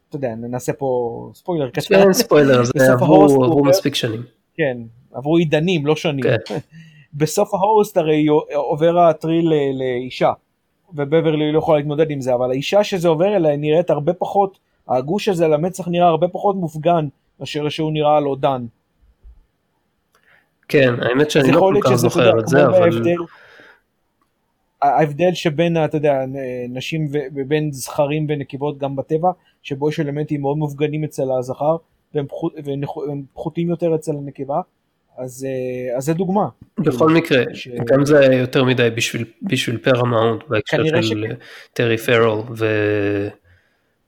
[0.09, 1.81] אתה יודע, נעשה פה ספוילר קטן.
[1.97, 4.23] כן, ספוילר, זה עברו, עברו מספיק שנים.
[4.55, 4.77] כן,
[5.13, 6.25] עברו עידנים, לא שנים.
[6.47, 6.59] כן.
[7.15, 10.33] בסוף ההוסט הרי עובר הטריל לאישה,
[10.95, 15.29] ובברלי לא יכולה להתמודד עם זה, אבל האישה שזה עובר אליה נראית הרבה פחות, הגוש
[15.29, 17.09] הזה על המצח נראה הרבה פחות מופגן
[17.41, 18.67] מאשר שהוא נראה על אודן.
[20.69, 23.03] כן, האמת שאני לא כל כך זוכר את זה, אבל...
[24.83, 26.25] ההבדל שבין, אתה יודע,
[26.69, 29.31] נשים ובין זכרים ונקבות גם בטבע,
[29.63, 31.77] שבו יש אלמנטים מאוד מופגנים אצל הזכר,
[32.15, 34.61] והם, פחות, והם פחותים יותר אצל הנקבה,
[35.19, 36.49] אז, אה, אז זה דוגמה.
[36.79, 37.69] בכל מקרה, ש...
[37.69, 41.25] גם זה היה יותר מדי בשביל, בשביל פרמאונט בהקשר של
[41.73, 41.99] טרי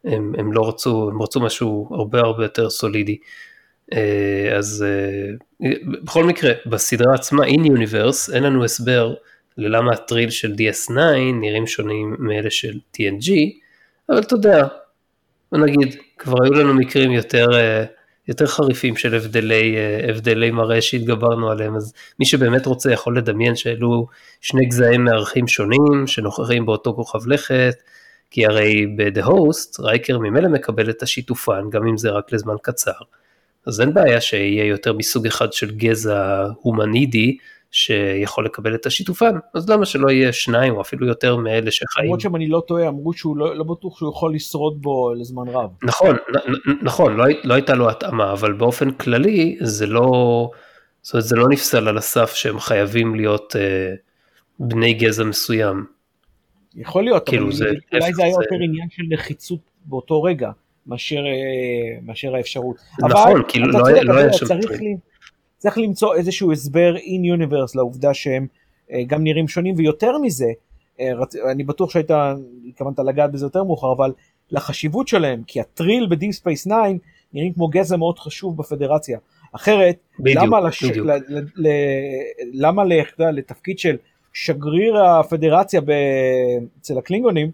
[0.07, 3.17] פרל, והם לא רצו, הם רצו משהו הרבה הרבה יותר סולידי.
[3.93, 5.69] אה, אז אה,
[6.03, 9.15] בכל מקרה, בסדרה עצמה, In Universe, אין לנו הסבר
[9.59, 10.93] ללמה הטריל של DS9
[11.41, 13.31] נראים שונים מאלה של TNG,
[14.11, 14.67] אבל אתה יודע,
[15.53, 17.85] נגיד, כבר היו לנו מקרים יותר, אה,
[18.29, 19.77] יותר חריפים של הבדלי,
[20.09, 24.07] הבדלי מראה שהתגברנו עליהם, אז מי שבאמת רוצה יכול לדמיין שאלו
[24.41, 27.75] שני גזעים מארחים שונים שנוכחים באותו כוכב לכת,
[28.31, 32.93] כי הרי ב-The Host רייקר ממילא מקבל את השיתופן, גם אם זה רק לזמן קצר.
[33.67, 37.37] אז אין בעיה שיהיה יותר מסוג אחד של גזע הומנידי
[37.71, 42.07] שיכול לקבל את השיתופן, אז למה שלא יהיה שניים או אפילו יותר מאלה שחיים.
[42.07, 45.49] למרות שאם אני לא טועה, אמרו שהוא לא, לא בטוח שהוא יכול לשרוד בו לזמן
[45.49, 45.71] רב.
[45.83, 46.17] נכון,
[46.83, 50.51] נכון, לא, לא הייתה לו התאמה, אבל באופן כללי זה לא,
[51.03, 53.95] זאת אומרת, זה לא נפסל על הסף שהם חייבים להיות אה,
[54.59, 55.96] בני גזע מסוים.
[56.77, 60.51] יכול להיות, כאילו אבל זה, אולי זה היה יותר עניין של נחיצות באותו רגע.
[60.87, 62.77] מאשר, אה, מאשר האפשרות.
[63.01, 64.47] נכון, כאילו לא, צודק, לא היה שם...
[64.47, 64.97] צריך, לי,
[65.59, 68.47] צריך למצוא איזשהו הסבר in universe לעובדה שהם
[68.93, 70.53] אה, גם נראים שונים, ויותר מזה,
[71.01, 71.13] אה,
[71.51, 72.11] אני בטוח שהיית,
[72.69, 74.13] התכוונת לגעת בזה יותר מאוחר, אבל
[74.51, 76.75] לחשיבות שלהם, כי הטריל בדיפ ספייס 9
[77.33, 79.19] נראים כמו גזע מאוד חשוב בפדרציה.
[79.53, 80.85] אחרת, בדיוק, למה, לש...
[80.85, 81.11] ל...
[81.57, 81.69] ל...
[82.53, 82.83] למה
[83.33, 83.97] לתפקיד של
[84.37, 85.91] שגריר הפדרציה ב...
[86.81, 87.51] אצל הקלינגונים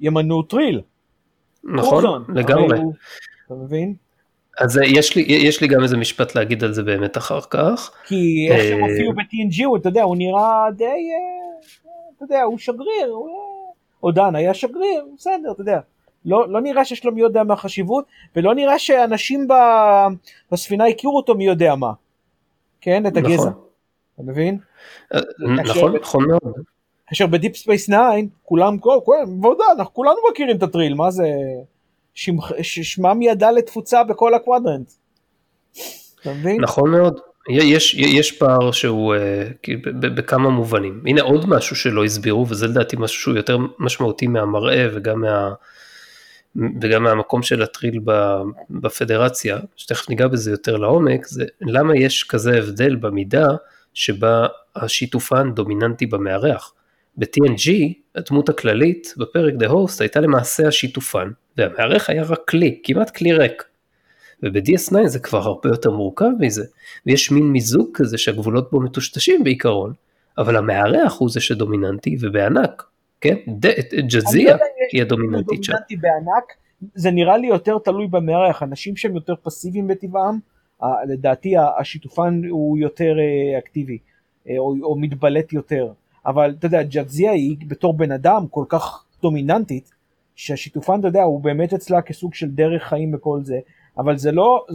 [0.00, 0.80] ימנו טריל?
[1.64, 2.78] נכון, לגמרי.
[3.46, 3.94] אתה מבין?
[4.60, 7.90] אז אה, יש לי, יש לי גם איזה משפט להגיד על זה באמת אחר כך.
[8.04, 12.58] כי איך שהם אה, הופיעו ב-TNG, אתה יודע, הוא נראה די, אה, אתה יודע, הוא
[12.58, 13.14] שגריר,
[14.02, 15.80] או דן היה שגריר, בסדר, אתה יודע.
[16.24, 18.04] לא, לא נראה שיש לו מי יודע מה חשיבות,
[18.36, 19.48] ולא נראה שאנשים
[20.52, 21.92] בספינה הכירו אותו מי יודע מה.
[22.80, 23.50] כן, את הגזע.
[23.50, 23.63] נכון.
[24.14, 24.58] אתה מבין?
[25.64, 26.54] נכון, נכון מאוד.
[27.06, 27.96] כאשר בדיפ ספייס 9
[28.42, 28.76] כולם,
[29.26, 31.24] בוודאי, אנחנו כולנו מכירים את הטריל, מה זה,
[32.62, 34.92] שמם ידע לתפוצה בכל ה quadrant.
[36.20, 36.60] אתה מבין?
[36.60, 37.20] נכון מאוד.
[37.48, 41.02] יש, יש פער שהוא uh, בכמה מובנים.
[41.06, 45.52] הנה עוד משהו שלא הסבירו, וזה לדעתי משהו שהוא יותר משמעותי מהמראה וגם, מה,
[46.80, 48.00] וגם מהמקום של הטריל
[48.70, 53.48] בפדרציה, שתכף ניגע בזה יותר לעומק, זה למה יש כזה הבדל במידה
[53.94, 56.74] שבה השיתופן דומיננטי במארח.
[57.16, 57.70] ב-TNG
[58.14, 63.64] הדמות הכללית בפרק The Host הייתה למעשה השיתופן, והמארח היה רק כלי, כמעט כלי ריק.
[64.42, 66.64] וב-DS9 זה כבר הרבה יותר מורכב מזה,
[67.06, 69.92] ויש מין מיזוג כזה שהגבולות בו מטושטשים בעיקרון,
[70.38, 72.82] אבל המארח הוא זה שדומיננטי ובענק,
[73.20, 73.34] כן?
[74.08, 74.56] ג'זיה
[74.92, 75.72] היא הדומיננטית שם.
[76.00, 76.44] בענק,
[76.94, 80.38] זה נראה לי יותר תלוי במארח, אנשים שהם יותר פסיביים בטבעם,
[81.08, 83.98] לדעתי השיתופן הוא יותר אה, אקטיבי,
[84.48, 85.92] אה, או, או מתבלט יותר.
[86.26, 89.90] אבל אתה יודע, ג'אזיה היא בתור בן אדם כל כך דומיננטית,
[90.36, 93.58] שהשיתופן, אתה יודע, הוא באמת אצלה כסוג של דרך חיים וכל זה,
[93.98, 94.66] אבל זה לא,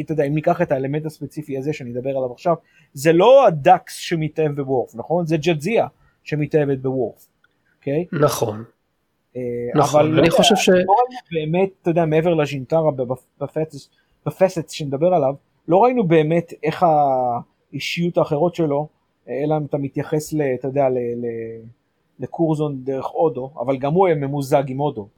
[0.00, 2.54] אתה יודע, אם ניקח את האלמנט הספציפי הזה שאני אדבר עליו עכשיו,
[2.92, 5.26] זה לא הדקס שמתאהב בוורף, נכון?
[5.26, 5.86] זה ג'אזיה
[6.24, 7.26] שמתאהבת בוורף,
[7.78, 8.06] אוקיי?
[8.12, 8.64] נכון.
[9.36, 9.42] אה,
[9.74, 10.70] נכון, אבל אני לא חושב ש...
[11.32, 12.90] באמת, אתה יודע, מעבר לז'ינטרה
[14.26, 15.34] בפסט שנדבר עליו,
[15.68, 16.86] לא ראינו באמת איך
[17.72, 18.88] האישיות האחרות שלו
[19.28, 21.26] אלא אם אתה מתייחס, ל, אתה יודע, ל, ל,
[22.18, 25.08] לקורזון דרך הודו, אבל גם הוא ממוזג עם הודו.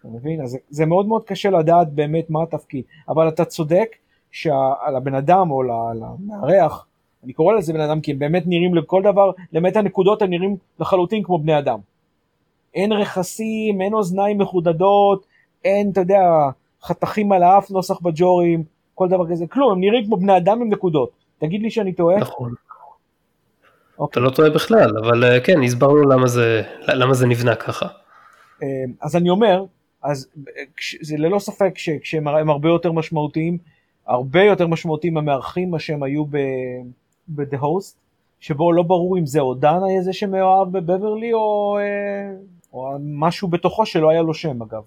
[0.00, 0.40] אתה מבין?
[0.40, 3.96] אז זה, זה מאוד מאוד קשה לדעת באמת מה התפקיד, אבל אתה צודק
[4.30, 6.86] שעל הבן אדם או למארח,
[7.24, 10.56] אני קורא לזה בן אדם כי הם באמת נראים לכל דבר, למעט הנקודות הם נראים
[10.80, 11.78] לחלוטין כמו בני אדם.
[12.74, 15.26] אין רכסים, אין אוזניים מחודדות,
[15.64, 16.22] אין, אתה יודע,
[16.82, 18.64] חתכים על האף, נוסח בג'ורים,
[18.94, 21.10] כל דבר כזה, כלום, הם נראים כמו בני אדם עם נקודות.
[21.38, 22.18] תגיד לי שאני טועה?
[22.18, 22.54] נכון.
[24.10, 27.86] אתה לא טועה בכלל, אבל אה, כן, הסברנו למה זה, למה זה נבנה ככה.
[28.62, 28.68] אה,
[29.00, 29.64] אז אני אומר,
[30.02, 30.28] אז
[31.00, 33.58] זה ללא ספק שהם הרבה יותר משמעותיים,
[34.06, 37.94] הרבה יותר משמעותיים המארחים מה שהם היו ב-The Host,
[38.40, 42.34] שבו לא ברור אם זה או דן היה זה שמאוהב בבברלי או, אה,
[42.72, 44.82] או משהו בתוכו שלא היה לו שם אגב.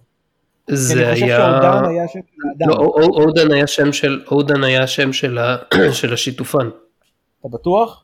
[0.67, 1.45] זה היה...
[1.45, 2.69] אני חושב שאודן היה שם של האדם.
[2.69, 5.57] לא, אודן היה שם של, אודן היה שם של, ה...
[5.99, 6.69] של השיתופן.
[7.39, 8.03] אתה בטוח?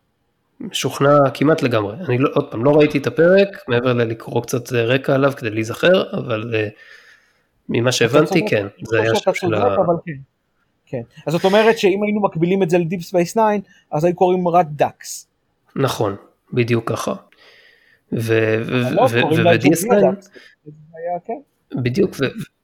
[0.59, 1.95] משוכנע כמעט לגמרי.
[2.07, 6.17] אני לא, עוד פעם, לא ראיתי את הפרק, מעבר ללקרוא קצת רקע עליו כדי להיזכר,
[6.17, 6.69] אבל uh,
[7.69, 9.75] ממה שהבנתי, כן, זה היה שם של ה...
[10.05, 10.11] כן.
[10.85, 11.01] כן.
[11.27, 13.41] אז זאת אומרת שאם היינו מקבילים את זה ל Deep Space 9,
[13.91, 15.27] אז היו קוראים רק דאקס.
[15.75, 16.15] נכון,
[16.53, 17.13] בדיוק ככה.
[18.11, 19.89] ו-DS9,
[21.25, 21.33] כן.
[21.75, 22.15] בדיוק,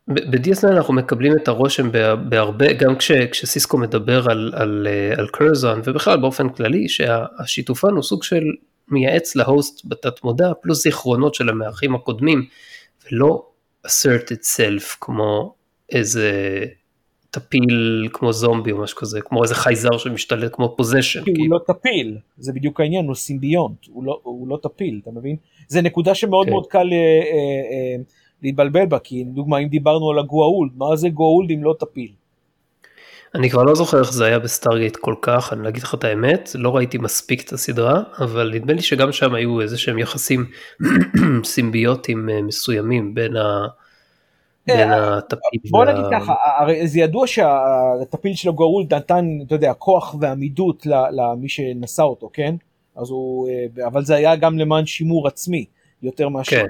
[0.07, 1.91] ב-DS9 אנחנו מקבלים את הרושם
[2.29, 4.87] בהרבה, גם כש, כשסיסקו מדבר על, על,
[5.17, 8.43] על קרזון ובכלל באופן כללי, שהשיתופן הוא סוג של
[8.87, 12.45] מייעץ להוסט בתת מודע, פלוס זיכרונות של המארחים הקודמים,
[13.11, 13.45] ולא
[13.87, 15.55] assert itself כמו
[15.91, 16.31] איזה
[17.31, 21.23] טפיל כמו זומבי או משהו כזה, כמו איזה חייזר שמשתלט כמו possession.
[21.23, 25.11] כי הוא לא טפיל, זה בדיוק העניין, הוא סימביונט, הוא לא, הוא לא טפיל, אתה
[25.11, 25.35] מבין?
[25.67, 26.51] זה נקודה שמאוד כן.
[26.51, 28.03] מאוד קל אה, אה, אה,
[28.45, 32.11] להתבלבל בה, כי לדוגמה אם דיברנו על הגואולד, מה זה גואולד אם לא טפיל?
[33.35, 36.03] אני כבר לא זוכר איך זה היה ב Stargate כל כך, אני אגיד לך את
[36.03, 40.45] האמת, לא ראיתי מספיק את הסדרה, אבל נדמה לי שגם שם היו איזה שהם יחסים
[41.43, 43.67] סימביוטיים אה, מסוימים בין ה...
[44.67, 45.59] בין אה, הטפיל.
[45.71, 51.49] בוא נגיד ככה, הרי זה ידוע שהטפיל של הגואולד נתן, אתה יודע, כוח ועמידות למי
[51.49, 52.55] שנשא אותו, כן?
[52.95, 55.65] אז הוא, אה, אבל זה היה גם למען שימור עצמי,
[56.03, 56.65] יותר מאשר כן,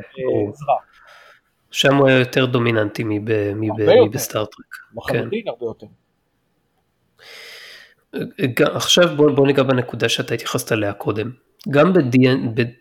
[0.53, 0.75] עזרה.
[1.75, 4.65] שם הוא היה יותר דומיננטי מבסטארטרק.
[4.97, 5.49] לחלוטין כן.
[5.49, 5.85] הרבה יותר.
[8.75, 11.31] עכשיו בוא, בוא ניגע בנקודה שאתה התייחסת אליה קודם.
[11.69, 11.93] גם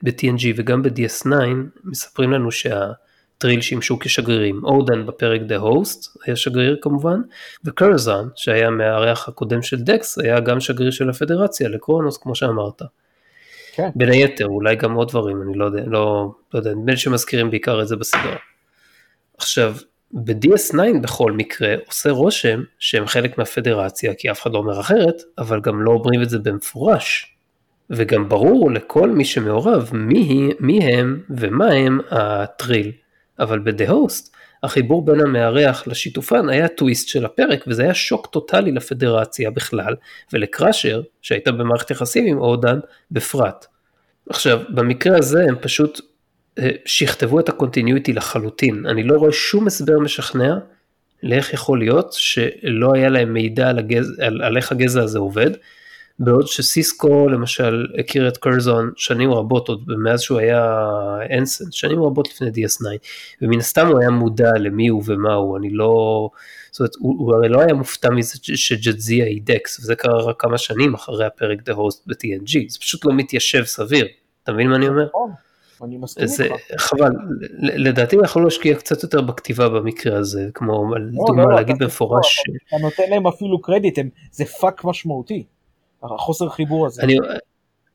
[0.02, 1.26] ב-TNG וגם ב-DS9
[1.84, 4.64] מספרים לנו שהטריל שימשו כשגרירים.
[4.64, 7.20] אורדן בפרק The Host היה שגריר כמובן,
[7.64, 12.82] וקרזן שהיה מהארח הקודם של דקס היה גם שגריר של הפדרציה לקרונוס כמו שאמרת.
[13.72, 13.88] כן.
[13.94, 17.50] בין היתר אולי גם עוד דברים אני לא יודע, לא, לא יודע, נדמה לי שמזכירים
[17.50, 18.36] בעיקר את זה בסדרה.
[19.38, 19.76] עכשיו
[20.12, 25.60] ב-DS9 בכל מקרה עושה רושם שהם חלק מהפדרציה כי אף אחד לא אומר אחרת, אבל
[25.60, 27.30] גם לא אומרים את זה במפורש.
[27.90, 32.92] וגם ברור לכל מי שמעורב מי, מי הם ומה הם הטריל.
[33.38, 38.72] אבל ב-The Host החיבור בין המארח לשיתופן היה טוויסט של הפרק וזה היה שוק טוטאלי
[38.72, 39.94] לפדרציה בכלל
[40.32, 42.78] ולקראשר שהייתה במערכת יחסים עם אורדן
[43.10, 43.66] בפרט.
[44.30, 46.00] עכשיו במקרה הזה הם פשוט
[46.84, 50.54] שכתבו את הקונטיניוטי לחלוטין, אני לא רואה שום הסבר משכנע
[51.22, 55.50] לאיך יכול להיות שלא היה להם מידע על, הגז, על, על איך הגזע הזה עובד,
[56.18, 60.80] בעוד שסיסקו למשל הכיר את קרזון שנים רבות עוד מאז שהוא היה
[61.38, 62.84] אנסן, שנים רבות לפני DS9,
[63.42, 66.30] ומן הסתם הוא היה מודע למי הוא ומה הוא, אני לא,
[66.70, 70.40] זאת אומרת הוא, הוא הרי לא היה מופתע מזה שג'טזיה היא דקס, וזה קרה רק
[70.40, 74.06] כמה שנים אחרי הפרק The Host ב-TNG, זה פשוט לא מתיישב סביר,
[74.42, 75.06] אתה מבין מה אני אומר?
[75.84, 76.54] אני מסכים איתך.
[76.78, 77.12] חבל,
[77.58, 82.42] לדעתי יכול להשקיע קצת יותר בכתיבה במקרה הזה, כמו לא, דוגמה לא, להגיד במפורש.
[82.68, 83.98] אתה נותן להם אפילו קרדיט,
[84.32, 85.44] זה פאק משמעותי,
[86.02, 87.02] החוסר חיבור הזה.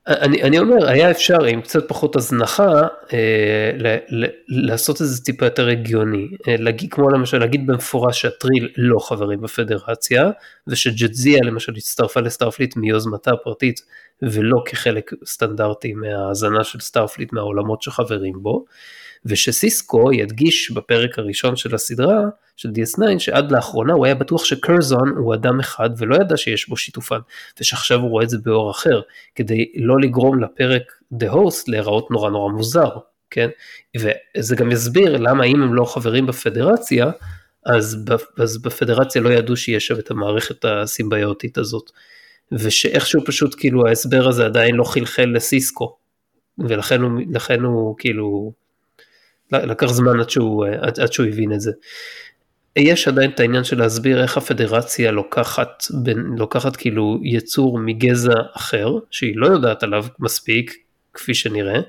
[0.07, 5.45] אני, אני, אומר, היה אפשר עם קצת פחות הזנחה אה, ל, ל, לעשות איזה טיפה
[5.45, 10.29] יותר הגיוני, אה, להגיד, כמו למשל להגיד במפורש שהטריל לא חברים בפדרציה,
[10.67, 13.81] ושג'טזיה למשל הצטרפה ל Starfleet מיוזמתה הפרטית,
[14.21, 18.65] ולא כחלק סטנדרטי מההזנה של Starfleet מהעולמות שחברים בו,
[19.25, 22.21] ושסיסקו ידגיש בפרק הראשון של הסדרה,
[22.58, 26.77] של DS9, שעד לאחרונה הוא היה בטוח שקרזון הוא אדם אחד ולא ידע שיש בו
[26.77, 27.19] שיתופן,
[27.60, 29.01] ושעכשיו הוא רואה את זה באור אחר,
[29.36, 32.89] כדי לא לגרום לפרק The Host להיראות נורא נורא מוזר,
[33.29, 33.49] כן?
[33.97, 37.12] וזה גם יסביר למה אם הם לא חברים בפדרציה,
[37.65, 38.05] אז,
[38.38, 41.91] אז בפדרציה לא ידעו שיש שם את המערכת הסימביוטית הזאת.
[42.51, 45.97] ושאיכשהו פשוט כאילו ההסבר הזה עדיין לא חלחל לסיסקו,
[46.60, 47.21] ולכן הוא,
[47.63, 48.53] הוא כאילו,
[49.51, 51.71] לקח זמן עד שהוא, עד, עד שהוא הבין את זה.
[52.75, 58.91] יש עדיין את העניין של להסביר איך הפדרציה לוקחת, בין, לוקחת כאילו יצור מגזע אחר,
[59.12, 60.73] שהיא לא יודעת עליו מספיק,
[61.13, 61.79] כפי שנראה,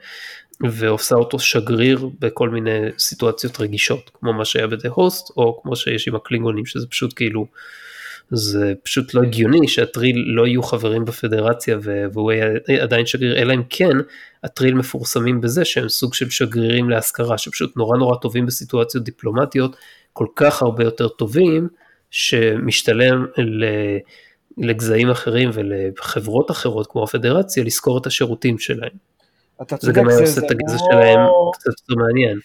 [0.69, 6.09] ועושה אותו שגריר בכל מיני סיטואציות רגישות, כמו מה שהיה ב"דה הוסט", או כמו שיש
[6.09, 7.47] עם הקלינגונים, שזה פשוט כאילו,
[8.31, 11.79] זה פשוט לא הגיוני שהטריל לא יהיו חברים בפדרציה
[12.13, 12.47] והוא יהיה
[12.81, 13.97] עדיין שגריר, אלא אם כן
[14.45, 19.77] הטריל מפורסמים בזה שהם סוג של שגרירים להשכרה, שפשוט נורא נורא טובים בסיטואציות דיפלומטיות,
[20.13, 21.69] כל כך הרבה יותר טובים,
[22.11, 23.27] שמשתלם
[24.59, 29.11] לגזעים אחרים ולחברות אחרות כמו הפדרציה לשכור את השירותים שלהם.
[29.81, 30.89] זה גם היה עושה את הגזע לא...
[30.91, 31.21] שלהם
[31.53, 32.39] קצת יותר מעניין.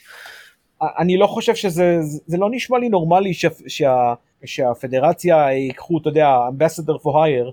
[1.00, 3.34] אני לא חושב שזה, זה לא נשמע לי נורמלי
[3.68, 4.14] שה,
[4.48, 7.52] שהפדרציה ייקחו, אתה יודע, אמבסדר פור הייר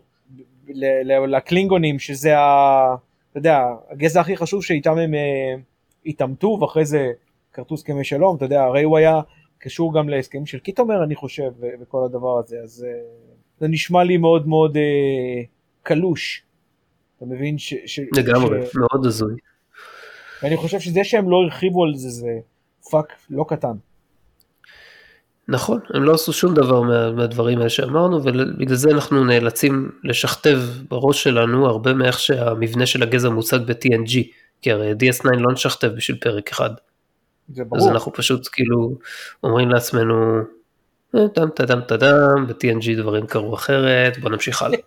[1.26, 2.96] לקלינגונים, שזה ה...
[3.30, 5.54] אתה יודע, הגזע הכי חשוב שאיתם הם אה,
[6.06, 7.12] התעמתו, ואחרי זה
[7.52, 9.20] כרתו הסכמי שלום, אתה יודע, הרי הוא היה
[9.58, 11.50] קשור גם להסכמים של קיטומר, אני חושב,
[11.80, 13.00] וכל הדבר הזה, אז אה,
[13.58, 15.42] זה נשמע לי מאוד מאוד אה,
[15.82, 16.42] קלוש.
[17.16, 17.74] אתה מבין ש...
[17.86, 18.76] ש לגמרי, ש...
[18.76, 19.34] מאוד הזוי.
[20.42, 22.38] ואני חושב שזה שהם לא הרחיבו על זה, זה
[22.90, 23.76] פאק לא קטן.
[25.48, 30.58] נכון, הם לא עשו שום דבר מה, מהדברים האלה שאמרנו, ובגלל זה אנחנו נאלצים לשכתב
[30.88, 34.12] בראש שלנו הרבה מאיך שהמבנה של הגזע מוצג ב-TNG,
[34.62, 36.70] כי הרי DS9 לא נשכתב בשביל פרק אחד.
[37.48, 37.78] זה ברור.
[37.78, 38.98] אז אנחנו פשוט כאילו
[39.44, 40.40] אומרים לעצמנו,
[41.10, 44.78] טם טדם טדם, ב-TNG דברים קרו אחרת, בוא נמשיך הלאה.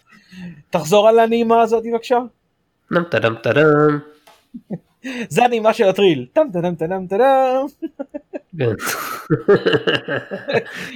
[0.70, 2.18] תחזור על הנעימה הזאת בבקשה.
[2.94, 3.98] טם טדם טדם.
[5.34, 6.26] זה הנעימה של הטריל.
[6.32, 7.66] טם טדם טדם טדם.
[8.58, 8.72] כן.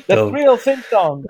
[0.09, 1.21] The thrill thing song.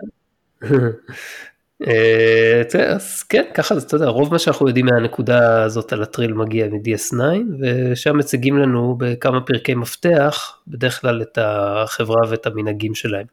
[1.87, 2.63] אה,
[2.95, 6.69] אז כן, ככה זה, אתה יודע, רוב מה שאנחנו יודעים מהנקודה הזאת על הטריל מגיע
[6.69, 7.17] מ-DS9,
[7.61, 13.27] ושם מציגים לנו בכמה פרקי מפתח, בדרך כלל את החברה ואת המנהגים שלהם.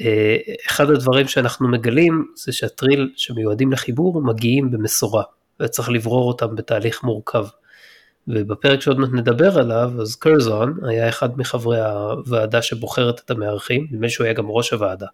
[0.00, 5.22] אה, אחד הדברים שאנחנו מגלים זה שהטריל שמיועדים לחיבור מגיעים במשורה,
[5.60, 7.44] וצריך לברור אותם בתהליך מורכב.
[8.28, 14.08] ובפרק שעוד מעט נדבר עליו, אז קרזון היה אחד מחברי הוועדה שבוחרת את המארחים, נדמה
[14.08, 15.06] שהוא היה גם ראש הוועדה.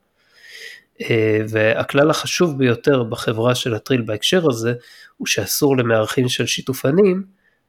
[1.00, 4.74] אה, והכלל החשוב ביותר בחברה של הטריל בהקשר הזה,
[5.16, 7.24] הוא שאסור למארחים של שיתופנים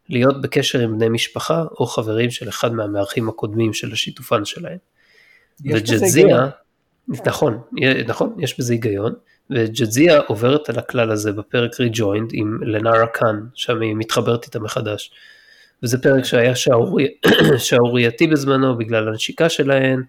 [0.10, 4.78] להיות בקשר עם בני משפחה או חברים של אחד מהמארחים הקודמים של השיתופן שלהם.
[5.66, 6.48] וג'זיה.
[7.26, 7.62] נכון,
[8.08, 9.14] נכון, יש בזה היגיון,
[9.50, 15.12] וג'זיה עוברת על הכלל הזה בפרק Rejoined עם לנארה קאן, שם היא מתחברת איתה מחדש.
[15.86, 17.18] וזה פרק שהיה שערורי-
[17.66, 20.04] שערורייתי בזמנו בגלל הנשיקה שלהן,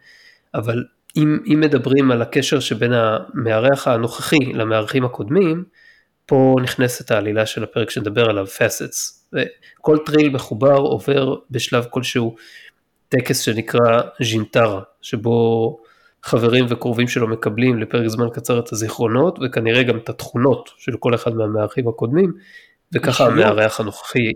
[0.55, 0.85] אבל
[1.17, 5.65] אם, אם מדברים על הקשר שבין המארח הנוכחי למארחים הקודמים,
[6.27, 9.27] פה נכנסת העלילה של הפרק שנדבר עליו, Facets.
[9.33, 12.37] וכל טריל מחובר עובר בשלב כלשהו
[13.09, 15.79] טקס שנקרא ז'ינטרה, שבו
[16.23, 21.15] חברים וקרובים שלו מקבלים לפרק זמן קצר את הזיכרונות וכנראה גם את התכונות של כל
[21.15, 22.33] אחד מהמארחים הקודמים,
[22.95, 23.27] וככה.
[23.27, 24.33] המארח הנוכחי,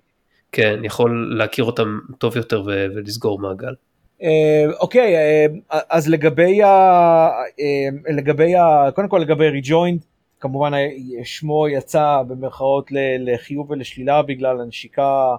[0.52, 3.74] כן, יכול להכיר אותם טוב יותר ו- ולסגור מעגל.
[4.22, 5.46] אה, אוקיי, אה,
[5.90, 6.68] אז לגבי ה...
[7.60, 8.90] אה, לגבי ה...
[8.94, 10.04] קודם כל לגבי ריג'וינד,
[10.40, 10.72] כמובן
[11.24, 15.34] שמו יצא במרכאות לחיוב ולשלילה בגלל הנשיקה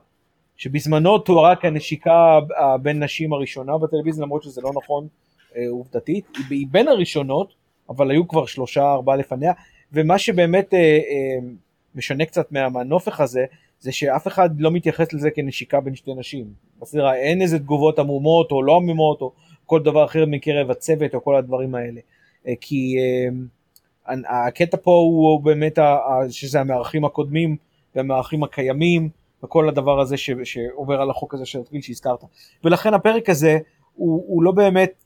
[0.58, 2.40] שבזמנו תוארה כנשיקה
[2.82, 5.08] בין נשים הראשונה בטלוויזיה למרות שזה לא נכון
[5.70, 7.54] עובדתית, היא- בין הראשונות
[7.90, 9.54] אבל היו כבר שלושה ארבעה לפניה
[9.94, 10.74] ומה שבאמת
[11.96, 13.46] משנה קצת מה- מהנופך הזה
[13.82, 16.46] זה שאף אחד לא מתייחס לזה כנשיקה בין שתי נשים.
[16.82, 19.32] בסדר, אין איזה תגובות עמומות או לא עמומות או
[19.66, 22.02] כל דבר אחר מקרב הצוות או כל הדברים האלה.
[22.48, 22.96] אה, כי
[24.08, 25.80] אה, הקטע פה הוא באמת
[26.30, 27.56] שזה המארחים הקודמים
[27.96, 29.10] והמארחים הקיימים
[29.44, 32.24] וכל הדבר הזה ש, שעובר על החוק הזה של הטריל שהזכרת.
[32.64, 33.58] ולכן הפרק הזה
[33.96, 35.04] הוא, הוא לא באמת,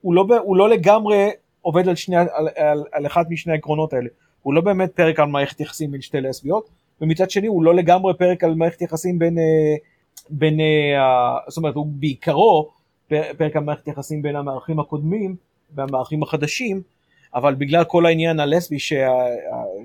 [0.00, 4.08] הוא לא, הוא לא לגמרי עובד על, שני, על, על, על אחד משני העקרונות האלה.
[4.42, 6.68] הוא לא באמת פרק על מערכת יחסים בין שתי לסביות,
[7.00, 9.74] ומצד שני הוא לא לגמרי פרק על מערכת יחסים בין, אה,
[10.30, 12.70] בין אה, זאת אומרת הוא בעיקרו
[13.08, 15.36] פר- פרק על מערכת יחסים בין המארחים הקודמים
[15.74, 16.82] והמארחים החדשים,
[17.34, 19.26] אבל בגלל כל העניין הלסבי שה-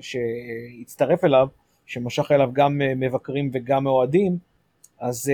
[0.01, 1.47] שהצטרף אליו,
[1.85, 4.37] שמשך אליו גם אה, מבקרים וגם אוהדים,
[4.99, 5.31] אז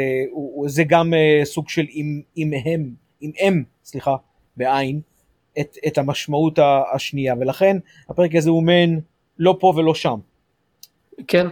[0.65, 1.13] זה גם
[1.43, 2.89] סוג של אם, אם הם,
[3.21, 4.15] אם הם, סליחה,
[4.57, 5.01] בעין,
[5.59, 6.59] את, את המשמעות
[6.93, 7.77] השנייה, ולכן
[8.09, 8.99] הפרק הזה הוא מעין
[9.39, 10.19] לא פה ולא שם.
[11.27, 11.47] כן,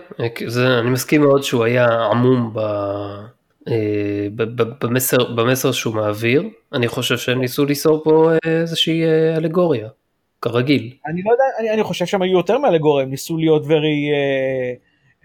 [0.48, 2.60] זה, אני מסכים מאוד שהוא היה עמום ב,
[3.68, 6.44] אה, ב, ב, במסר, במסר שהוא מעביר.
[6.74, 9.90] אני חושב שהם ניסו ליצור פה אה, איזושהי אה, אלגוריה,
[10.42, 10.94] כרגיל.
[11.08, 14.14] אני לא יודע, אני, אני חושב שהם היו יותר מאלגוריה, הם ניסו להיות very,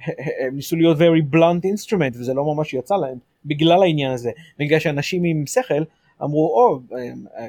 [0.46, 4.78] הם ניסו להיות very blunt instrument וזה לא ממש יצא להם, בגלל העניין הזה, בגלל
[4.78, 5.82] שאנשים עם שכל
[6.22, 7.00] אמרו, או, oh,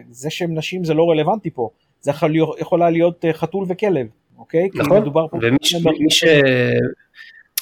[0.10, 1.70] זה שהם נשים זה לא רלוונטי פה,
[2.02, 4.70] זה יכול, יכולה להיות אה, חתול וכלב, אוקיי?
[4.72, 5.76] כי נכון, מדובר פה ומי ש...
[6.00, 6.24] מי ש...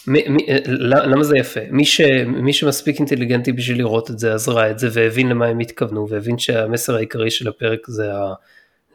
[0.08, 0.46] מי, מי,
[0.88, 1.60] למה זה יפה?
[1.70, 5.46] מי, ש, מי שמספיק אינטליגנטי בשביל לראות את זה, אז ראה את זה והבין למה
[5.46, 8.34] הם התכוונו, והבין שהמסר העיקרי של הפרק זה, ה,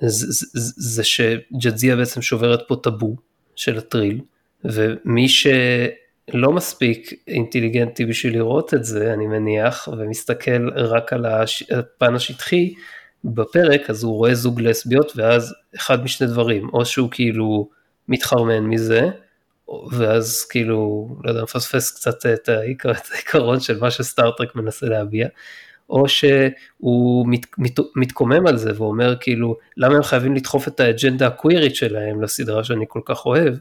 [0.01, 3.17] זה, זה, זה שג'אדזיה בעצם שוברת פה טאבו
[3.57, 4.21] של הטריל,
[4.65, 11.27] ומי שלא מספיק אינטליגנטי בשביל לראות את זה, אני מניח, ומסתכל רק על
[11.71, 12.75] הפן השטחי
[13.25, 17.69] בפרק, אז הוא רואה זוג לסביות, ואז אחד משני דברים, או שהוא כאילו
[18.09, 19.11] מתחרמן מזה,
[19.93, 25.29] ואז כאילו, לא יודע, מפספס קצת את, העיקר, את העיקרון של מה שסטארטרק מנסה להביע,
[25.91, 31.27] או שהוא מת, מת, מתקומם על זה ואומר כאילו, למה הם חייבים לדחוף את האג'נדה
[31.27, 33.55] הקווירית שלהם לסדרה שאני כל כך אוהב,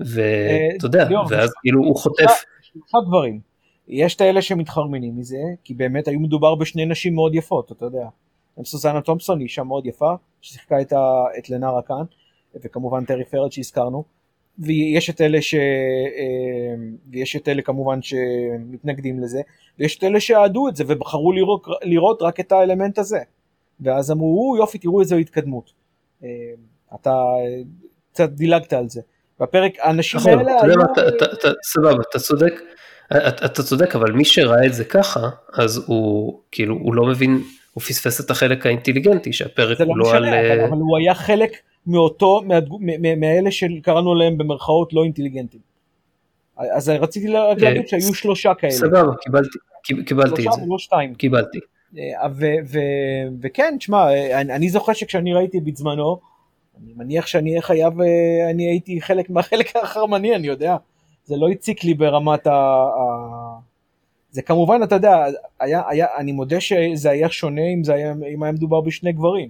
[0.00, 2.44] ואתה יודע, ואז כאילו הוא חוטף.
[2.60, 3.40] שלושה דברים,
[3.88, 8.06] יש את האלה שמתחרמנים מזה, כי באמת היו מדובר בשני נשים מאוד יפות, אתה יודע.
[8.64, 10.98] סוזנה תומפסון היא אישה מאוד יפה, ששיחקה את, ה,
[11.38, 12.02] את לנארה כאן,
[12.64, 14.04] וכמובן טרי פרד שהזכרנו.
[14.58, 15.54] ויש את אלה ש...
[17.10, 19.40] ויש את אלה כמובן שמתנגדים לזה,
[19.78, 23.18] ויש את אלה שאהדו את זה ובחרו לראות, לראות רק את האלמנט הזה.
[23.80, 25.72] ואז אמרו, יופי, תראו איזו התקדמות.
[26.94, 27.14] אתה
[28.12, 29.00] קצת דילגת על זה.
[29.40, 30.84] בפרק, האנשים נכון, האלה אתה יודע מה,
[31.62, 32.52] סבבה, אתה צודק,
[33.44, 35.20] אתה צודק, אבל מי שראה את זה ככה,
[35.52, 37.40] אז הוא כאילו, הוא לא מבין,
[37.72, 40.24] הוא פספס את החלק האינטליגנטי שהפרק לא הוא לא על...
[40.24, 41.50] אבל, אה, אבל הוא היה חלק
[41.86, 42.40] מאותו,
[43.16, 45.60] מאלה שקראנו להם במרכאות לא אינטליגנטים.
[46.56, 48.72] אז רציתי לה- להגיד שהיו שלושה כאלה.
[48.72, 51.14] אה, סבבה, קיבלתי, קיב- קיבלתי את שלושה זה, ולא שתיים.
[51.14, 51.58] קיבלתי.
[51.98, 52.26] אה,
[53.40, 56.18] וכן, תשמע, אה, אני, זוכר שכשאני ראיתי בזמנו,
[56.84, 58.06] אני מניח שאני אהיה חייב, אה,
[58.50, 60.76] אני הייתי חלק מהחלק החרמני, אני יודע.
[61.24, 62.84] זה לא הציק לי ברמת ה...
[64.30, 65.24] ה- זה כמובן, אתה יודע,
[65.60, 69.48] היה, היה, אני מודה שזה היה שונה אם זה היה, אם היה מדובר בשני גברים.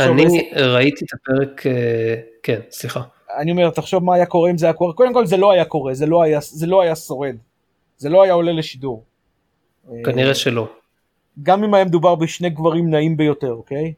[0.00, 3.00] אני איזה- ראיתי את הפרק, אה, כן, סליחה.
[3.38, 4.92] אני אומר, תחשוב מה היה קורה אם זה היה קורה.
[4.92, 7.36] קודם כל זה לא היה קורה, זה לא היה, זה לא היה שורד.
[7.96, 9.04] זה לא היה עולה לשידור.
[9.92, 10.68] אה, כנראה שלא.
[11.42, 13.92] גם אם היה מדובר בשני גברים נעים ביותר, אוקיי?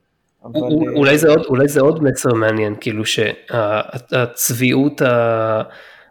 [0.44, 5.02] אבל, אה, אולי זה עוד, אולי זה עוד מסר מעניין, כאילו שהצביעות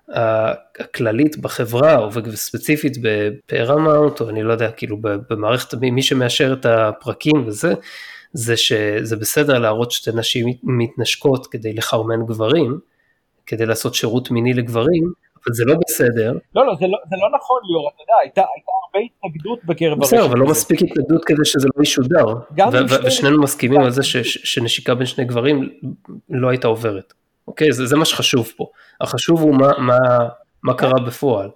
[0.09, 4.97] הכללית בחברה, או ספציפית בפרמאונט, או אני לא יודע, כאילו
[5.29, 7.73] במערכת, מי שמאשר את הפרקים וזה,
[8.33, 12.79] זה שזה בסדר להראות שתי נשים מתנשקות כדי לחרמן גברים,
[13.45, 15.03] כדי לעשות שירות מיני לגברים,
[15.35, 16.33] אבל זה לא בסדר.
[16.55, 19.99] לא, לא, זה לא, זה לא נכון ליאור, אתה יודע, הייתה, הייתה הרבה התנגדות בקרב
[19.99, 20.45] בסדר, אבל לא.
[20.45, 22.25] מספיק התנגדות כדי שזה לא ישודר.
[23.05, 25.69] ושנינו מסכימים על זה שנשיקה בין שני גברים
[26.29, 27.13] לא הייתה עוברת.
[27.47, 27.71] אוקיי?
[27.71, 28.65] זה, זה מה שחשוב פה.
[29.01, 29.97] החשוב הוא מה, מה,
[30.63, 31.49] מה קרה בפועל.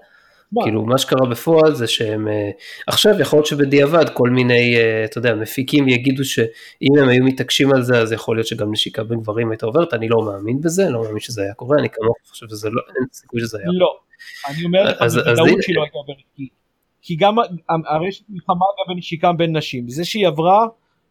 [0.51, 0.63] מה?
[0.63, 2.49] כאילו מה שקרה בפועל זה שהם אה,
[2.87, 7.73] עכשיו יכול להיות שבדיעבד כל מיני אה, אתה יודע מפיקים יגידו שאם הם היו מתעקשים
[7.73, 10.89] על זה אז יכול להיות שגם נשיקה בין גברים הייתה עוברת אני לא מאמין בזה
[10.89, 13.97] לא מאמין שזה היה קורה אני כמוך חושב שזה לא אין סיכוי שזה היה לא.
[14.49, 16.17] אני אומר לך בוודאות שהיא לא הייתה עוברת,
[17.01, 17.43] כי, גם ה-
[17.95, 20.67] הרי יש מלחמה גם בנשיקה בין נשים, זה שהיא עברה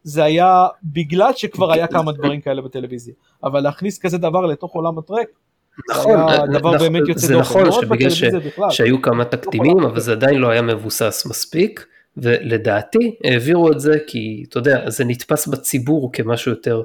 [0.09, 4.97] זה היה בגלל שכבר היה כמה דברים כאלה בטלוויזיה, אבל להכניס כזה דבר לתוך עולם
[4.97, 5.27] הטרק,
[5.89, 6.19] נכון,
[6.53, 8.23] דבר נכון, באמת יוצא זה דופן, נכון לא שבגלל ש-.
[8.69, 11.85] שהיו כמה תקדימים אבל זה עדיין לא היה מבוסס מספיק
[12.17, 16.83] ולדעתי העבירו את זה כי אתה יודע זה נתפס בציבור כמשהו יותר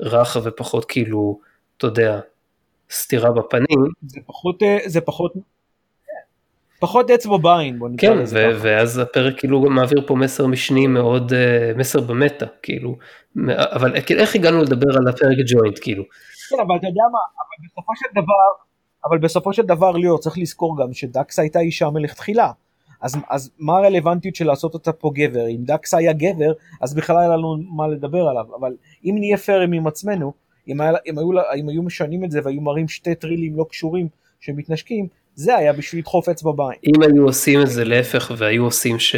[0.00, 1.40] רך ופחות כאילו
[1.76, 2.20] אתה יודע
[2.90, 3.90] סתירה בפנים.
[4.06, 5.32] זה פחות, אה, זה פחות,
[6.80, 8.58] פחות אצבע בעין בוא נקרא כן לזה ככה.
[8.62, 12.96] ואז הפרק כאילו מעביר פה מסר משני מאוד אה, מסר במטה כאילו
[13.58, 16.04] אבל כאילו, איך הגענו לדבר על הפרק ג'וינט כאילו
[16.50, 18.66] כן, אבל אתה יודע מה, אבל בסופו של דבר,
[19.04, 22.52] אבל בסופו של דבר ליאור צריך לזכור גם שדקסה הייתה אישה מלכתחילה.
[23.00, 25.48] אז, אז מה הרלוונטיות של לעשות אותה פה גבר?
[25.48, 28.44] אם דקסה היה גבר, אז בכלל היה לנו מה לדבר עליו.
[28.60, 30.32] אבל אם נהיה פיירים עם עצמנו,
[30.68, 34.08] אם, היה, אם, היו, אם היו משנים את זה והיו מראים שתי טרילים לא קשורים
[34.40, 36.78] שמתנשקים, זה היה בשביל לדחוף אצבע בעין.
[36.86, 39.16] אם היו עושים את זה להפך והיו עושים ש...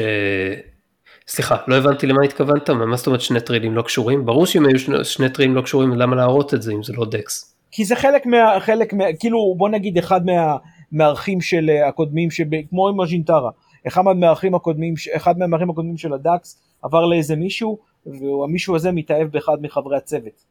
[1.28, 4.26] סליחה, לא הבנתי למה התכוונת, מה זאת אומרת שני טרילים לא קשורים?
[4.26, 7.04] ברור שאם היו שני, שני טרילים לא קשורים, למה להראות את זה אם זה לא
[7.04, 7.54] דקס?
[7.70, 8.60] כי זה חלק מה...
[8.60, 9.04] חלק מה...
[9.18, 10.56] כאילו בוא נגיד אחד מה...
[10.92, 12.44] מהאחים של אה, הקודמים, שב...
[12.70, 13.50] כמו עם הז'ינטרה.
[13.86, 15.34] אחד מהמארחים הקודמים, אחד
[15.70, 20.44] הקודמים של הדאקס עבר לאיזה מישהו, והמישהו הזה מתאהב באחד מחברי הצוות.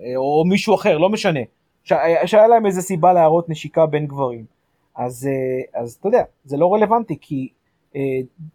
[0.00, 1.40] אה, או מישהו אחר, לא משנה.
[1.84, 1.92] ש...
[2.26, 4.44] שהיה להם איזה סיבה להראות נשיקה בין גברים.
[4.96, 7.48] אז, אה, אז אתה יודע, זה לא רלוונטי, כי
[7.96, 8.00] אה,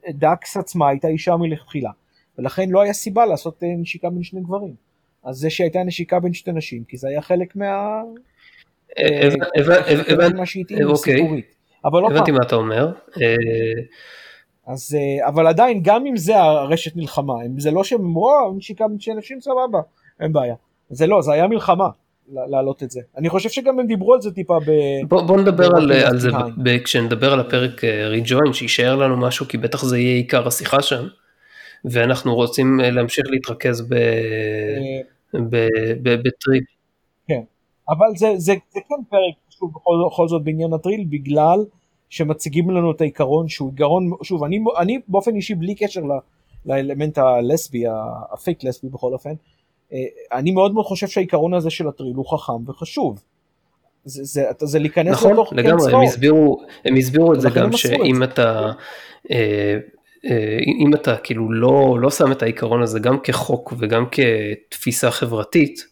[0.10, 1.92] דאקס עצמה הייתה אישה מלכתחילה,
[2.38, 4.76] ולכן לא היה סיבה לעשות אה, נשיקה בין שני גברים.
[5.24, 8.02] אז זה שהייתה נשיקה בין שתי נשים, כי זה היה חלק מה...
[9.00, 11.18] אה, הבנ- הבנ- חלק הבנ- מה שהתאים אוקיי.
[11.18, 11.46] סיפורית.
[11.86, 12.92] אבל עוד הבנתי מה אתה אומר.
[14.68, 18.88] אז, אבל עדיין, גם אם זה הרשת מלחמה, אם זה לא שהם אמרו, "אה, נשיקה
[18.88, 19.80] בין שתי נשים, סבבה,
[20.20, 20.56] אין בעיה.
[20.90, 21.88] זה לא, זה היה מלחמה,
[22.32, 23.02] להעלות את זה.
[23.18, 24.72] אני חושב שגם הם דיברו על זה טיפה ב...
[25.08, 26.30] בוא, בוא נדבר על, על זה
[26.64, 31.08] ב- כשנדבר על הפרק ריג'וין, שיישאר לנו משהו, כי בטח זה יהיה עיקר השיחה שם,
[31.86, 35.02] ואנחנו רוצים אה, להמשיך להתרכז ב- אה,
[35.34, 35.68] ב-
[36.04, 36.64] ב- בטריפ.
[37.28, 37.42] כן.
[37.90, 41.66] אבל זה, זה, זה כן פרק חשוב בכל, בכל זאת בעניין הטריל, בגלל
[42.10, 46.12] שמציגים לנו את העיקרון שהוא עיקרון, שוב, אני, אני באופן אישי בלי קשר ל,
[46.66, 47.84] לאלמנט הלסבי,
[48.34, 49.36] הפייק לסבי בכל אופן, אה,
[50.32, 53.20] אני מאוד מאוד חושב שהעיקרון הזה של הטריל הוא חכם וחשוב.
[54.06, 56.02] זה, זה, זה, זה להיכנס נכון, לתוך לגמרי, הם.
[56.02, 58.24] הסבירו, הם הסבירו את זה גם את שאם זה.
[58.24, 58.72] אתה,
[59.32, 59.78] אה,
[60.26, 65.88] אה, אם אתה כאילו לא, לא שם את העיקרון הזה גם כחוק וגם כתפיסה חברתית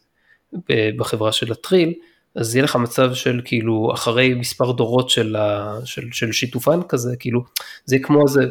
[0.70, 1.94] ב- בחברה של הטריל,
[2.36, 7.16] אז יהיה לך מצב של כאילו אחרי מספר דורות של, ה, של, של שיתופן כזה,
[7.20, 7.44] כאילו
[7.86, 8.46] זה כמו איזה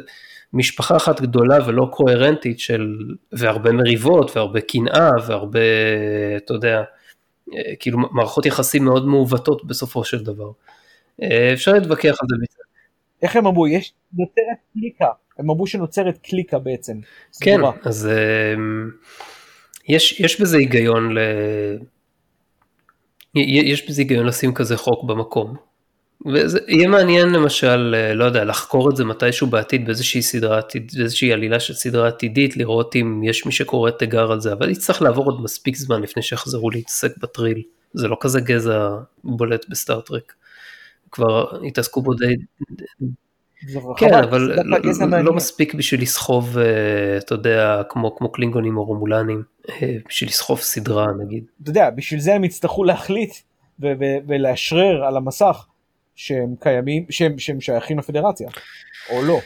[0.54, 2.96] משפחה אחת גדולה ולא קוהרנטית של,
[3.32, 5.60] והרבה מריבות והרבה קנאה והרבה,
[6.36, 6.82] אתה יודע,
[7.54, 10.50] אה, כאילו מערכות יחסים מאוד מעוותות בסופו של דבר.
[11.22, 12.36] אה, אפשר להתווכח על זה.
[13.22, 13.66] איך הם אמרו?
[13.66, 15.08] יש, נוצרת קליקה.
[15.38, 17.00] הם אמרו שנוצרת קליקה בעצם.
[17.40, 17.72] כן, סגורה.
[17.84, 18.54] אז אה,
[19.88, 21.18] יש, יש בזה היגיון ל...
[23.34, 25.56] יש בזה היגיון לשים כזה חוק במקום.
[26.32, 30.92] וזה יהיה מעניין למשל, אה, לא יודע, לחקור את זה מתישהו בעתיד באיזושהי סדרה עתיד,
[30.96, 35.02] באיזושהי עלילה של סדרה עתידית, לראות אם יש מי שקורא תיגר על זה, אבל יצטרך
[35.02, 37.62] לעבור עוד מספיק זמן לפני שיחזרו להתעסק בטריל.
[37.94, 38.88] זה לא כזה גזע
[39.24, 40.32] בולט בסטארטרק.
[41.10, 42.34] כבר התעסקו בו די...
[43.96, 49.42] כן, אבל לא, לא, מספיק בשביל לסחוב, אה, אתה יודע, כמו, כמו קלינגונים או רומולנים,
[49.70, 51.44] אה, בשביל לסחוב סדרה נגיד.
[51.62, 53.34] אתה יודע, בשביל זה הם יצטרכו להחליט
[54.26, 55.66] ולאשרר על המסך
[56.14, 58.48] שהם קיימים, שהם, שהם שייכים לפדרציה,
[59.10, 59.38] או לא.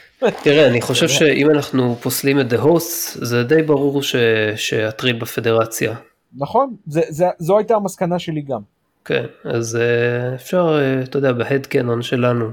[0.42, 4.16] תראה, אני חושב שאם אנחנו פוסלים את Host, זה די ברור ש,
[4.56, 5.94] שהטריל בפדרציה.
[6.36, 8.60] נכון, זה, זה, זו הייתה המסקנה שלי גם.
[9.04, 12.50] כן, אז אה, אפשר, אה, אתה יודע, בהד קנון שלנו,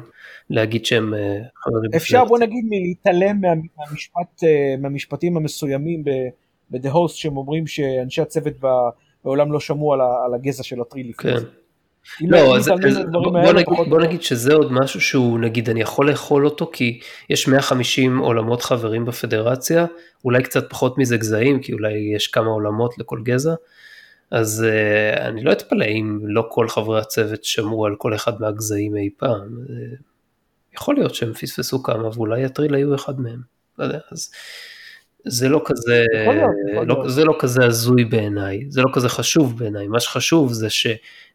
[0.49, 1.19] להגיד שהם אה,
[1.55, 1.91] חברים.
[1.95, 4.43] אפשר, בוא נגיד, להתעלם מהמשפט,
[4.79, 8.53] מהמשפטים המסוימים ב-The Host, שהם אומרים שאנשי הצוות
[9.23, 11.37] בעולם לא שמעו על הגזע של הטריל לפני כן.
[11.37, 11.45] זה.
[12.21, 16.09] לא, אז, אז בוא, בוא, נגיד, בוא נגיד שזה עוד משהו שהוא נגיד אני יכול
[16.09, 16.99] לאכול אותו כי
[17.29, 19.85] יש 150 עולמות חברים בפדרציה,
[20.25, 23.53] אולי קצת פחות מזה גזעים כי אולי יש כמה עולמות לכל גזע,
[24.31, 28.97] אז uh, אני לא אתפלא אם לא כל חברי הצוות שמעו על כל אחד מהגזעים
[28.97, 29.71] אי פעם, uh,
[30.73, 33.41] יכול להיות שהם פספסו כמה ואולי הטריל היו אחד מהם,
[33.79, 34.31] לא יודע, אז
[35.27, 39.09] זה לא כזה, יכול להיות, יכול לא, זה לא כזה הזוי בעיניי, זה לא כזה
[39.09, 40.87] חשוב בעיניי, מה שחשוב זה ש...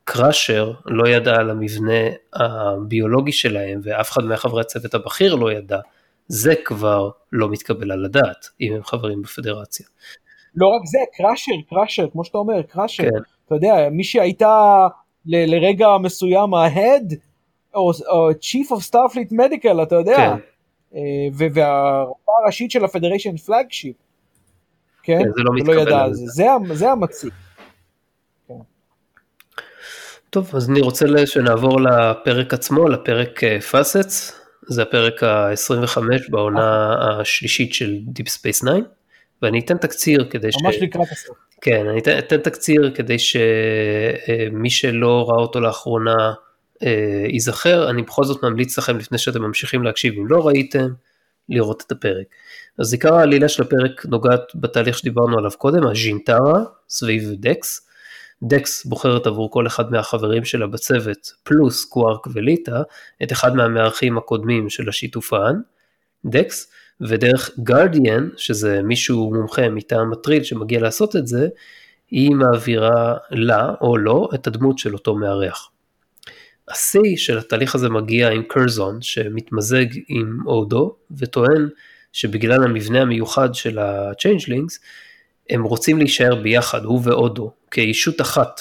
[0.04, 2.00] קראשר לא ידע על המבנה
[2.34, 5.78] הביולוגי שלהם ואף אחד מהחברי הצוות הבכיר לא ידע,
[6.28, 9.86] זה כבר לא מתקבל על הדעת אם הם חברים בפדרציה.
[10.54, 13.08] לא רק זה, קראשר, קראשר, כמו שאתה אומר, קראשר, כן.
[13.46, 14.86] אתה יודע, מי שהייתה
[15.26, 17.14] ל- לרגע מסוים ההד,
[17.74, 20.36] או, או Chief of Starfleet Medical, אתה יודע, כן.
[20.94, 21.00] אה,
[21.32, 23.96] והרופאה הראשית של הפדריישן פלאגשיפ,
[25.02, 25.18] כן?
[25.24, 27.32] כן, זה לא מתקבל לא ידע, על זה, זה, זה המציג.
[30.30, 34.36] טוב, אז אני רוצה שנעבור לפרק עצמו, לפרק Facets, אה,
[34.68, 38.70] זה הפרק ה-25 בעונה השלישית של Deep Space 9,
[39.42, 40.56] ואני אתן תקציר כדי ש...
[40.64, 41.36] ממש לקראת הסוף.
[41.60, 43.44] כן, אני אתן, אתן תקציר כדי שמי
[44.64, 46.32] אה, שלא ראה אותו לאחרונה
[47.28, 50.88] ייזכר, אני בכל זאת ממליץ לכם לפני שאתם ממשיכים להקשיב, אם לא ראיתם,
[51.48, 52.26] לראות את הפרק.
[52.78, 57.86] אז עיקר העלילה של הפרק נוגעת בתהליך שדיברנו עליו קודם, הז'ינטרה סביב דקס.
[58.42, 62.80] דקס בוחרת עבור כל אחד מהחברים שלה בצוות, פלוס קווארק וליטא,
[63.22, 65.56] את אחד מהמארחים הקודמים של השיתופן,
[66.24, 66.70] דקס,
[67.00, 71.48] ודרך גרדיאן, שזה מישהו מומחה מטעם מטריל שמגיע לעשות את זה,
[72.10, 75.70] היא מעבירה לה או לו את הדמות של אותו מארח.
[76.70, 81.68] השיא של התהליך הזה מגיע עם קרזון שמתמזג עם אודו וטוען
[82.12, 84.78] שבגלל המבנה המיוחד של ה-Changelings
[85.50, 88.60] הם רוצים להישאר ביחד, הוא ואודו, כאישות אחת.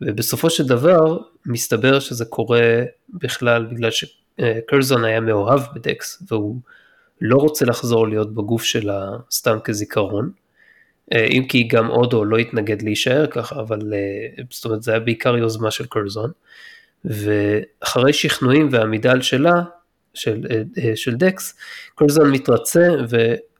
[0.00, 6.56] ובסופו של דבר, מסתבר שזה קורה בכלל בגלל שקרזון היה מאוהב בדקס, והוא
[7.20, 10.30] לא רוצה לחזור להיות בגוף שלה סתם כזיכרון.
[11.12, 15.36] אם כי גם אודו לא התנגד להישאר ככה, אבל אה, זאת אומרת זה היה בעיקר
[15.36, 16.30] יוזמה של קרזון.
[17.04, 19.62] ואחרי שכנועים ועמידה על שלה,
[20.14, 20.40] של,
[20.78, 21.54] אה, של דקס,
[21.94, 22.88] קרזון מתרצה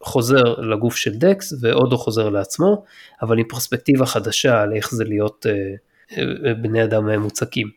[0.04, 2.84] חוזר לגוף של דקס ואודו חוזר לעצמו,
[3.22, 5.74] אבל עם פרספקטיבה חדשה על איך זה להיות אה,
[6.18, 7.70] אה, בני אדם מוצקים.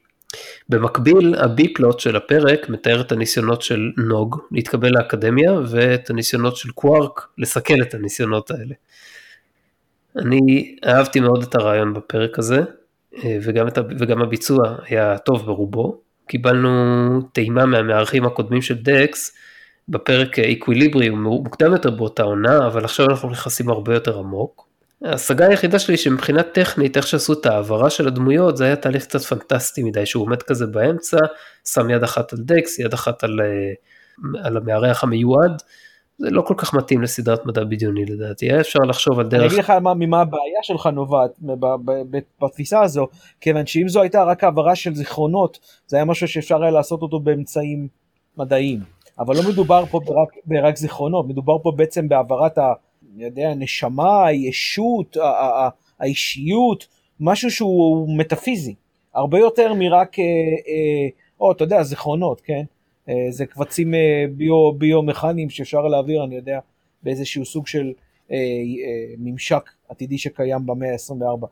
[0.70, 7.28] במקביל הבי-פלוט של הפרק מתאר את הניסיונות של נוג להתקבל לאקדמיה ואת הניסיונות של קווארק
[7.38, 8.76] לסכל את הניסיונות האלה.
[10.16, 12.64] אני אהבתי מאוד את הרעיון בפרק הזה אה,
[13.26, 16.02] וגם, את, וגם הביצוע היה טוב ברובו.
[16.28, 16.70] קיבלנו
[17.34, 19.38] טעימה מהמארחים הקודמים של דקס
[19.90, 24.68] בפרק איקוויליברי הוא מוקדם יותר באותה עונה, אבל עכשיו אנחנו נכנסים הרבה יותר עמוק.
[25.04, 29.22] ההשגה היחידה שלי שמבחינה טכנית, איך שעשו את ההעברה של הדמויות, זה היה תהליך קצת
[29.22, 31.18] פנטסטי מדי, שהוא עומד כזה באמצע,
[31.66, 35.62] שם יד אחת על דקס, יד אחת על, אה, על המארח המיועד.
[36.20, 39.40] זה לא כל כך מתאים לסדרת מדע בדיוני לדעתי, היה אפשר לחשוב על דרך...
[39.40, 41.32] אני אגיד לך מה, ממה הבעיה שלך נובעת
[42.42, 43.08] בתפיסה הזו,
[43.42, 47.20] כיוון שאם זו הייתה רק העברה של זיכרונות, זה היה משהו שאפשר היה לעשות אותו
[47.20, 47.88] באמצעים
[48.38, 48.80] מדעיים.
[49.20, 52.74] אבל לא מדובר פה ברק, ברק זיכרונות, מדובר פה בעצם בהעברת ה...
[53.16, 55.18] אני יודע, הנשמה, הישות,
[56.00, 56.88] האישיות,
[57.20, 58.76] משהו שהוא מטאפיזי,
[59.14, 61.08] הרבה יותר מרק, אה, אה,
[61.40, 62.64] או אתה יודע, זיכרונות, כן?
[63.10, 63.94] אה, זה קבצים
[64.32, 66.60] ביו, ביו-מכניים שאפשר להעביר, אני יודע,
[67.04, 67.94] באיזשהו סוג של
[69.18, 71.48] ממשק עתידי שקיים במאה ה-24.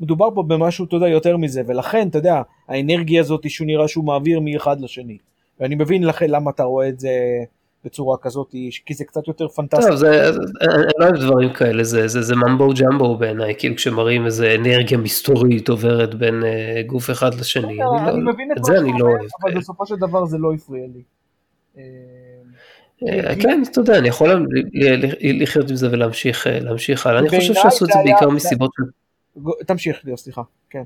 [0.00, 4.04] מדובר פה במשהו, אתה יודע, יותר מזה, ולכן, אתה יודע, האנרגיה הזאת שהוא נראה שהוא
[4.04, 5.18] מעביר מאחד לשני.
[5.60, 7.10] ואני מבין לכן למה אתה רואה את זה
[7.84, 8.50] בצורה כזאת,
[8.86, 9.86] כי זה קצת יותר פנטסטי.
[9.86, 10.28] טוב, זה,
[10.60, 14.98] אני לא אוהב דברים כאלה, זה, זה, זה mumbo jumbo בעיניי, כאילו כשמראים איזה אנרגיה
[14.98, 19.06] מסתורית עוברת בין אה, גוף אחד לשני, אני, לא, אני מבין את זה אני לא
[19.06, 19.30] אוהב.
[19.42, 21.02] אבל בסופו של דבר זה לא הפריע לי.
[23.08, 24.46] אה, כן, אתה יודע, אני יכול
[25.40, 26.46] לחיות עם זה ולהמשיך
[27.06, 27.20] הלאה.
[27.20, 28.70] אני חושב שעשו את זה בעיקר מסיבות...
[29.66, 30.82] תמשיך, סליחה, כן.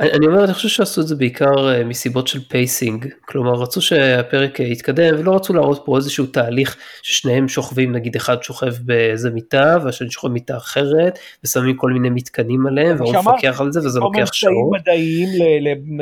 [0.00, 4.60] אני אומר, אני חושב שעשו את זה בעיקר אה, מסיבות של pacing, כלומר רצו שהפרק
[4.60, 9.76] אה, יתקדם ולא רצו להראות פה איזשהו תהליך ששניהם שוכבים, נגיד אחד שוכב באיזה מיטה
[9.84, 14.32] והשני שוכב במיטה אחרת, ושמים כל מיני מתקנים עליהם והוא מפקח על זה וזה לוקח
[14.32, 14.80] שעות.
[14.80, 15.28] מדעיים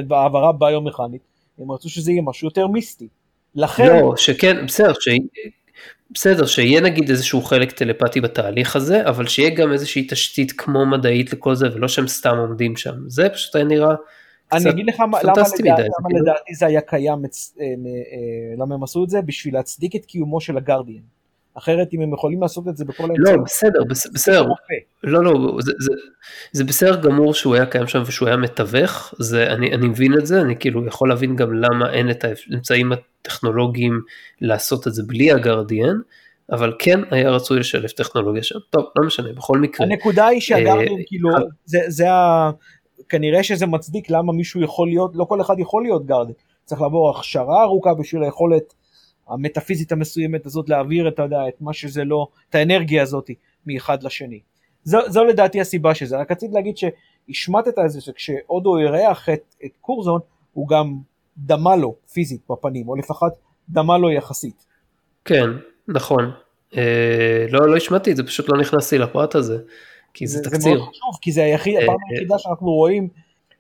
[0.09, 1.23] להעברה ביומכנית,
[1.59, 3.09] הם רצו שזה יהיה משהו יותר מיסטי.
[3.55, 3.87] לכן...
[3.87, 4.93] לא, שכן, בסדר.
[6.15, 11.33] בסדר, שיהיה נגיד איזשהו חלק טלפתי בתהליך הזה, אבל שיהיה גם איזושהי תשתית כמו מדעית
[11.33, 12.95] לכל זה, ולא שהם סתם עומדים שם.
[13.07, 13.95] זה פשוט היה נראה
[14.53, 16.23] אני אגיד לך למה, לדעתי, למה כאילו...
[16.23, 19.23] לדעתי זה היה קיים, אה, אה, למה הם עשו את זה?
[19.23, 21.03] בשביל להצדיק את קיומו של הגרדיאן.
[21.55, 23.37] אחרת אם הם יכולים לעשות את זה בכל האמצעים.
[23.37, 23.81] לא, בסדר,
[24.15, 24.45] בסדר.
[25.05, 25.93] לא, לא, זה, זה,
[26.53, 30.27] זה בסדר גמור שהוא היה קיים שם ושהוא היה מתווך, זה, אני, אני מבין את
[30.27, 34.01] זה, אני כאילו יכול להבין גם למה אין את האמצעים הטכנולוגיים
[34.41, 35.97] לעשות את זה בלי הגרדיאן,
[36.53, 38.59] אבל כן היה רצוי לשלב טכנולוגיה שם.
[38.71, 39.87] טוב, לא משנה, בכל מקרה.
[39.87, 41.31] הנקודה היא שהגרדיאן אה, כאילו,
[41.65, 42.51] זה, זה ה...
[43.09, 46.35] כנראה שזה מצדיק למה מישהו יכול להיות, לא כל אחד יכול להיות גרדיאן.
[46.65, 48.75] צריך לעבור הכשרה ארוכה בשביל היכולת
[49.33, 53.31] המטאפיזית המסוימת הזאת להעביר את, יודע, את מה שזה לא, את האנרגיה הזאת
[53.67, 54.41] מאחד לשני.
[54.85, 59.71] זו, זו לדעתי הסיבה שזה, רק רציתי להגיד שהשמטת את זה שכשהודו אירח את, את
[59.81, 60.21] קורזון
[60.53, 60.99] הוא גם
[61.39, 63.33] דמה לו פיזית בפנים, או לפחות
[63.69, 64.67] דמה לו יחסית.
[65.25, 65.51] כן,
[65.89, 66.31] נכון.
[66.77, 69.59] אה, לא, לא השמעתי את זה, פשוט לא נכנסתי לפרט הזה,
[70.15, 70.61] כי זה, זה תקציר.
[70.61, 73.09] זה מאוד חשוב, כי זה היחיד, אה, הפעם היחידה שאנחנו רואים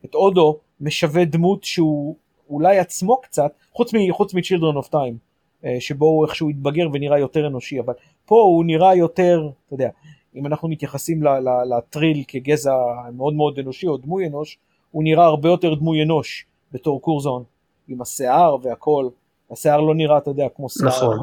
[0.04, 2.16] את הודו משווה דמות שהוא
[2.50, 5.31] אולי עצמו קצת, חוץ מ-Children of Time.
[5.64, 7.94] אה, שבו הוא איכשהו התבגר ונראה יותר אנושי, אבל
[8.26, 9.88] פה הוא נראה יותר, אתה יודע,
[10.34, 11.22] אם אנחנו מתייחסים
[11.70, 12.74] לטריל כגזע
[13.12, 14.58] מאוד מאוד אנושי או דמוי אנוש,
[14.90, 17.44] הוא נראה הרבה יותר דמוי אנוש בתור קורזון,
[17.88, 19.08] עם השיער והכל,
[19.50, 21.18] השיער לא נראה, אתה יודע, כמו שיער נכון.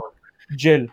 [0.63, 0.85] ג'ל.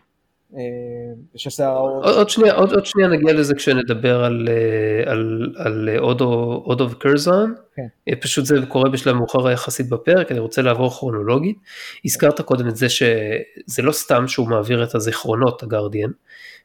[0.54, 6.90] אה, עוד שנייה, עוד, עוד שנייה נגיע לזה כשנדבר על, אה, על, על אודו, אודו
[6.90, 7.86] וקרזון, כן.
[8.08, 11.56] אה, פשוט זה קורה בשלב מאוחר יחסית בפרק, אני רוצה לעבור כרונולוגית.
[12.04, 16.10] הזכרת קודם את זה שזה לא סתם שהוא מעביר את הזיכרונות, הגרדיאן,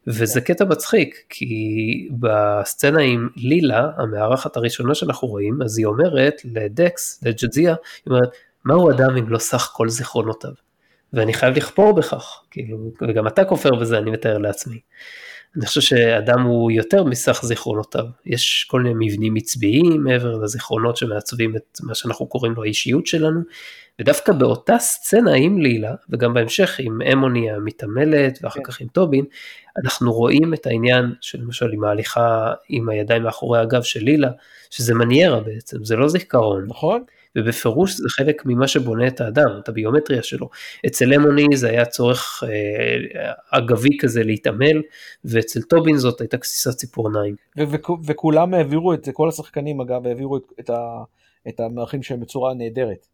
[0.07, 0.53] וזה כן.
[0.53, 7.75] קטע מצחיק, כי בסצנה עם לילה, המארחת הראשונה שאנחנו רואים, אז היא אומרת לדקס, לג'דזיה,
[8.05, 8.29] היא אומרת,
[8.65, 10.51] מהו אדם אם לא סך כל זיכרונותיו?
[11.13, 14.79] ואני חייב לכפור בכך, כאילו, וגם אתה כופר בזה, אני מתאר לעצמי.
[15.57, 21.55] אני חושב שאדם הוא יותר מסך זיכרונותיו, יש כל מיני מבנים עצביים מעבר לזיכרונות שמעצבים
[21.55, 23.41] את מה שאנחנו קוראים לו האישיות שלנו,
[23.99, 28.63] ודווקא באותה סצנה עם לילה, וגם בהמשך עם אמוני המתעמלת, ואחר כן.
[28.63, 29.25] כך עם טובין,
[29.83, 34.29] אנחנו רואים את העניין של למשל עם ההליכה עם הידיים מאחורי הגב של לילה,
[34.69, 36.65] שזה מניירה בעצם, זה לא זיכרון.
[36.67, 37.03] נכון.
[37.37, 40.49] ובפירוש זה חלק ממה שבונה את האדם, את הביומטריה שלו.
[40.87, 44.81] אצל למוני זה היה צורך אה, אגבי כזה להתעמל,
[45.25, 47.35] ואצל טובין זאת הייתה גסיסת ציפורניים.
[48.05, 51.03] וכולם העבירו את זה, כל השחקנים אגב העבירו את, את, ה,
[51.47, 53.07] את המערכים שלהם בצורה נהדרת.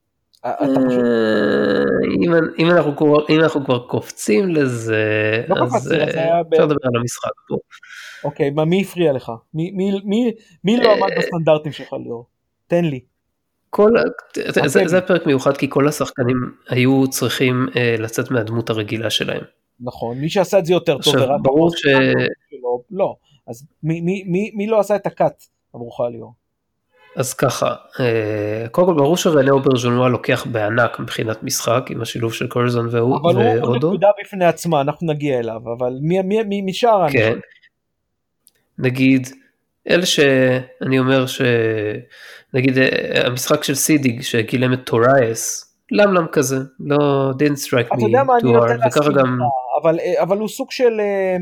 [0.45, 0.53] אה,
[2.59, 2.69] אם
[3.39, 5.03] אנחנו כבר קופצים לזה,
[5.47, 6.03] לא אז אה,
[6.41, 7.55] אפשר לדבר על המשחק פה.
[8.23, 9.31] אוקיי, מי הפריע לך?
[9.53, 12.25] מי לא עמד בסטנדרטים שלך ליאור?
[12.67, 12.99] תן לי.
[13.69, 13.91] כל,
[14.65, 19.41] זה, זה, פרק מיוחד כי כל השחקנים היו צריכים uh, לצאת מהדמות הרגילה שלהם.
[19.79, 21.85] נכון, מי שעשה את זה יותר טוב, עכשיו ברור ש...
[22.63, 23.15] לא, לא,
[23.47, 25.43] אז מי, מי, מי, מי לא עשה את הקאט
[25.73, 26.33] עבורך ליאור?
[27.15, 32.47] אז ככה, uh, קודם כל ברור שרנה אוברג'ונואה לוקח בענק מבחינת משחק עם השילוב של
[32.47, 33.29] קורזון והודו.
[33.29, 37.39] אבל הוא נקודה בפני עצמה, אנחנו נגיע אליו, אבל מי, מי, מי, מי שאר כן,
[38.79, 39.27] נגיד,
[39.89, 41.41] אלה שאני אומר ש...
[42.53, 48.01] נגיד אה, המשחק של סידיג שגילם את טורייס, למלם כזה, לא didn't strike me
[48.41, 49.39] too hard, וככה גם...
[49.81, 51.37] אבל, אה, אבל הוא סוג של, אה,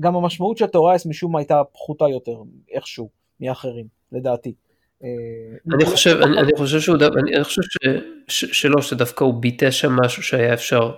[0.00, 2.36] גם המשמעות של טורייס משום מה הייתה פחותה יותר,
[2.72, 3.10] איכשהו,
[3.40, 4.54] מאחרים, לדעתי.
[5.74, 7.88] אני חושב, אני, אני חושב שהוא, אני חושב ש,
[8.28, 10.92] ש, שלא, שדווקא הוא ביטא שם משהו שהיה אפשר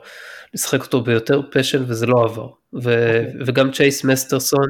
[0.55, 3.29] לשחק אותו ביותר פשן וזה לא עבר, ו, okay.
[3.29, 3.43] אוקיי.
[3.47, 4.67] וגם צ'ייס מסטרסון,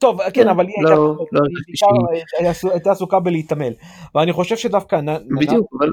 [0.00, 3.72] טוב, כן, אבל היא לא, לא הייתה עסוקה בלהתעמל.
[4.14, 5.00] ואני חושב שדווקא
[5.40, 5.88] בדיוק, אבל...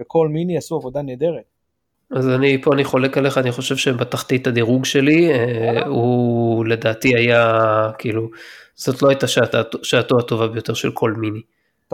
[0.00, 1.42] וכל מיני עשו עבודה נהדרת.
[2.10, 7.16] אז אני פה אני חולק עליך, אני חושב שהם בתחתית הדירוג שלי, אה, הוא לדעתי
[7.16, 7.60] היה,
[7.98, 8.28] כאילו,
[8.74, 9.26] זאת לא הייתה
[9.82, 11.40] שעתו הטובה ביותר של כל מיני.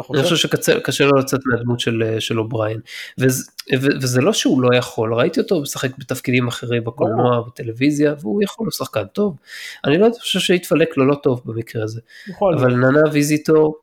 [0.01, 0.49] אתה אני חושב?
[0.49, 2.81] חושב שקשה לו לצאת מהדמות של, של אובריין.
[3.19, 3.45] וזה,
[3.81, 8.73] וזה לא שהוא לא יכול, ראיתי אותו משחק בתפקידים אחרים בקולנוע, בטלוויזיה, והוא יכול, הוא
[8.73, 9.37] שחקן טוב.
[9.85, 12.01] אני לא חושב שהתפלק לו לא טוב במקרה הזה.
[12.29, 12.81] יכול אבל להיות.
[12.81, 13.77] ננה ויזיטור,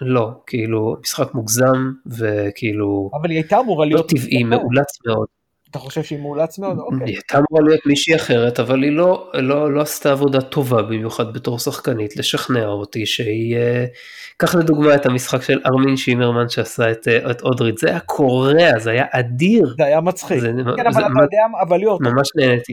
[0.00, 4.08] לא, כאילו, משחק מוגזם, וכאילו, אבל היא הייתה אמורה לא להיות...
[4.08, 5.35] טבעי, מאולץ מאוד.
[5.70, 6.78] אתה חושב שהיא מאולץ מאוד?
[6.78, 6.98] אוקיי.
[7.06, 11.32] היא הייתה אמורה להיות מישהי אחרת, אבל היא לא, לא, לא עשתה עבודה טובה במיוחד
[11.32, 13.56] בתור שחקנית, לשכנע אותי שהיא...
[13.56, 13.84] אה,
[14.36, 18.78] קח לדוגמה את המשחק של ארמין שימרמן שעשה את, אה, את אודריד, זה היה קורע,
[18.78, 19.74] זה היה אדיר.
[19.78, 20.38] זה היה מצחיק.
[20.38, 22.72] זה, כן, זה אבל אתה יודע, אבל ליאור, ממש נהניתי.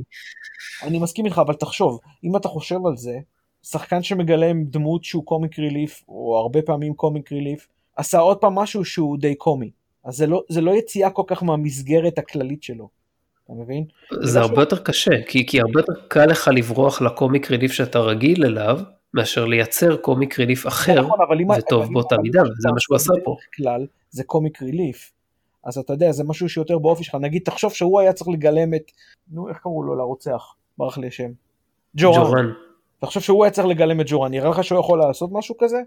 [0.84, 3.18] אני מסכים איתך, אבל תחשוב, אם אתה חושב על זה,
[3.64, 8.86] שחקן שמגלם דמות שהוא קומיק ריליף, או הרבה פעמים קומיק ריליף, עשה עוד פעם משהו
[8.86, 9.72] שהוא די קומי.
[10.06, 12.90] אז זה לא, זה לא יציאה כל כך מהמסגרת הכללית שלו.
[13.46, 13.86] אתה מבין?
[14.24, 18.46] זה הרבה יותר קשה, כי, כי הרבה יותר קל לך לברוח לקומיק ריליף שאתה רגיל
[18.46, 18.80] אליו,
[19.14, 21.18] מאשר לייצר קומיק ריליף אחר, נכון,
[21.58, 23.36] וטוב באותה מידה, וזה אתה מה שהוא עשה פה.
[23.56, 25.12] כלל זה קומיק ריליף.
[25.64, 27.16] אז אתה יודע, זה משהו שיותר באופי שלך.
[27.16, 28.92] נגיד, תחשוב שהוא היה צריך לגלם את,
[29.32, 30.56] נו, איך קראו לו לרוצח?
[30.78, 31.32] ברח לי השם.
[31.96, 32.24] ג'ורן.
[32.24, 32.46] ג'ורן.
[33.00, 35.78] תחשוב שהוא היה צריך לגלם את ג'ורן, נראה לך שהוא יכול לעשות משהו כזה?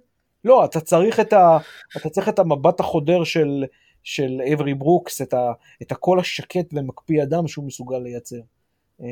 [0.45, 1.59] לא, אתה צריך את, ה,
[1.97, 3.65] אתה צריך את המבט החודר של,
[4.07, 5.53] של אברי ברוקס, את, ה,
[5.83, 8.37] את הקול השקט ומקפיא אדם שהוא מסוגל לייצר.
[9.03, 9.07] אה,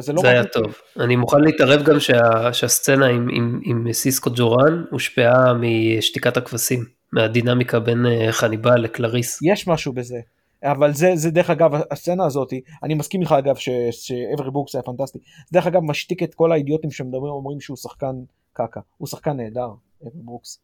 [0.00, 0.44] זה לא זה היה.
[0.44, 0.74] טוב.
[1.00, 7.80] אני מוכן להתערב גם שה, שהסצנה עם, עם, עם סיסקו ג'ורן הושפעה משתיקת הכבשים, מהדינמיקה
[7.80, 9.38] בין אה, חניבל לקלריס.
[9.42, 10.20] יש משהו בזה.
[10.62, 12.52] אבל זה, זה דרך אגב, הסצנה הזאת,
[12.82, 13.54] אני מסכים איתך אגב
[13.90, 15.18] שאברי ברוקס היה פנטסטי.
[15.18, 18.14] זה דרך אגב משתיק את כל האידיוטים שמדברים, אומרים שהוא שחקן
[18.52, 18.80] קקה.
[18.96, 19.68] הוא שחקן נהדר,
[20.02, 20.60] אברי ברוקס.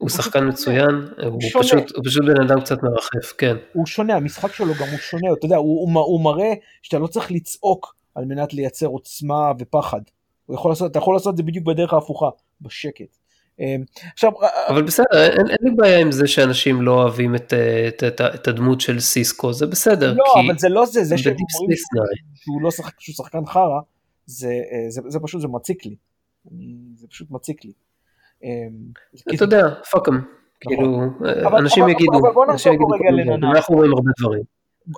[0.00, 1.40] הוא שחקן מצוין, הוא.
[1.60, 3.56] פשוט, הוא פשוט בן אדם קצת מרחף, כן.
[3.72, 7.06] הוא שונה, המשחק שלו גם הוא שונה, אתה יודע, הוא, הוא, הוא מראה שאתה לא
[7.06, 10.00] צריך לצעוק על מנת לייצר עוצמה ופחד.
[10.46, 12.28] הוא יכול לעשות, אתה יכול לעשות את זה בדיוק בדרך ההפוכה,
[12.60, 13.16] בשקט.
[13.60, 14.30] אמ, עכשיו,
[14.68, 18.20] אבל בסדר, אין, אין לי בעיה עם זה שאנשים לא אוהבים את, אה, את, את,
[18.20, 20.12] את הדמות של סיסקו, זה בסדר.
[20.12, 21.78] לא, כי אבל זה לא זה, זה שהם אומרים.
[22.34, 23.80] שהוא לא שחק, שהוא שחקן חרא,
[24.26, 25.96] זה, אה, זה, זה פשוט, זה מציק לי.
[26.96, 27.72] זה פשוט מציק לי.
[28.44, 28.48] אמ,
[29.34, 30.12] אתה יודע, fuck em.
[30.60, 31.00] כאילו,
[31.46, 32.12] אבל- אנשים אבל- יגידו,
[32.52, 32.88] אנשים יגידו.
[33.16, 33.50] לננה.
[33.50, 34.42] אנחנו רואים הרבה דברים.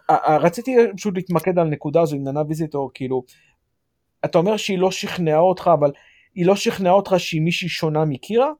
[0.08, 3.22] ה- ה- רציתי פשוט להתמקד על נקודה הזו עם ננה ויזיטור, כאילו,
[4.24, 5.90] אתה אומר שהיא לא שכנעה אותך, אבל
[6.34, 8.50] היא לא שכנעה אותך שהיא מישהי שונה מקירה?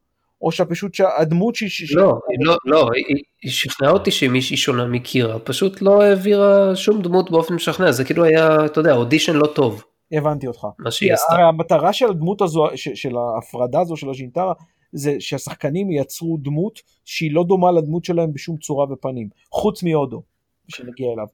[0.42, 1.70] או שפשוט שהדמות שהיא...
[1.96, 7.30] לא, לא, לא, היא- שכנעה אותי שהיא מישהי שונה מקירה, פשוט לא העבירה שום דמות
[7.30, 10.66] באופן משכנע, זה כאילו היה, אתה יודע, אודישן לא טוב, הבנתי אותך.
[10.78, 11.32] מה שהיא עשתה.
[11.34, 14.52] המטרה של הדמות הזו, של ההפרדה הזו של הז'ינטרה,
[14.92, 20.22] זה שהשחקנים ייצרו דמות שהיא לא דומה לדמות שלהם בשום צורה ופנים, חוץ מהודו,
[20.68, 21.26] שנגיע אליו.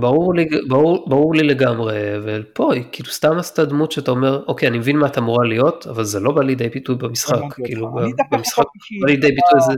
[0.00, 4.68] ברור לי, ברור, ברור לי לגמרי, ופה היא כאילו סתם עשתה דמות שאתה אומר, אוקיי,
[4.68, 7.52] אני מבין מה את אמורה להיות, אבל זה לא בא לידי ביטוי במשחק.
[7.64, 7.90] כאילו,
[8.30, 8.64] במשחק
[9.00, 9.72] בא לידי ביטוי איזה,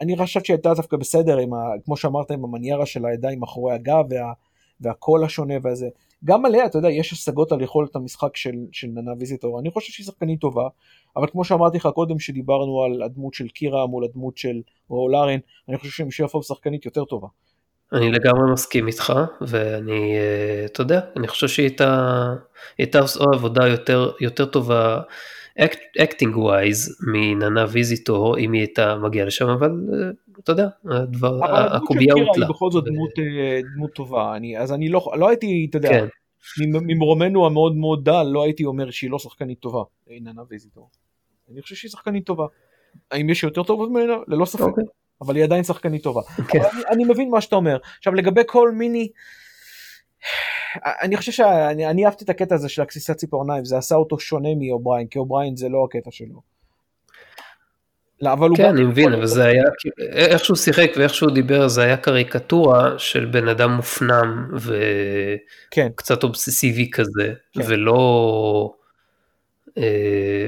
[0.00, 1.42] אני חשבתי שהייתה דווקא בסדר, ה,
[1.84, 4.32] כמו שאמרת, עם המניירה של הידיים מאחורי הגב וה,
[4.80, 5.88] והקול השונה והזה.
[6.24, 9.60] גם עליה, אתה יודע, יש השגות על יכולת המשחק של, של ננה ויזיטור.
[9.60, 10.68] אני חושב שהיא שחקנית טובה,
[11.16, 15.38] אבל כמו שאמרתי לך קודם, שדיברנו על הדמות של קירה מול הדמות של רו לארן,
[15.68, 17.28] אני חושב שמישל פורבס שחקנית יותר טובה.
[17.92, 21.70] אני לגמרי מסכים איתך, ואני, אה, אתה יודע, אני חושב שהיא
[22.78, 25.00] הייתה, עושה עבודה יותר, יותר טובה,
[25.98, 31.38] acting wise, מננה ויזיטור, אם היא הייתה מגיעה לשם, אבל אה, אתה יודע, הדבר,
[31.76, 32.46] הקובייה הוטלה.
[32.48, 36.06] בכל זאת דמות, אה, דמות טובה, אני, אז אני לא, לא הייתי, אתה יודע, כן,
[36.60, 40.88] ממ- ממרומנו המאוד מאוד דל, לא הייתי אומר שהיא לא שחקנית טובה, אה, ננה ויזיטור.
[41.52, 42.46] אני חושב שהיא שחקנית טובה.
[43.10, 44.14] האם יש יותר טובות ממנה?
[44.28, 44.60] ללא ספק.
[44.62, 44.84] אוקיי.
[45.20, 46.22] אבל היא עדיין שחקנית טובה.
[46.48, 46.58] כן.
[46.60, 47.76] אבל אני, אני מבין מה שאתה אומר.
[47.98, 49.08] עכשיו לגבי כל מיני,
[50.84, 54.48] אני חושב שאני אני אהבתי את הקטע הזה של הכסיסת ציפורניים, זה עשה אותו שונה
[54.60, 56.54] מאובריין, כי אובריין זה לא הקטע שלו.
[58.22, 59.64] לא, אבל הוא כן, אני מבין, אבל זה היה,
[60.12, 64.48] איך שהוא שיחק ואיך שהוא דיבר, זה היה קריקטורה של בן אדם מופנם
[65.70, 67.60] כן, וקצת אובססיבי כזה, כן.
[67.66, 68.74] ולא,
[69.78, 70.46] אה,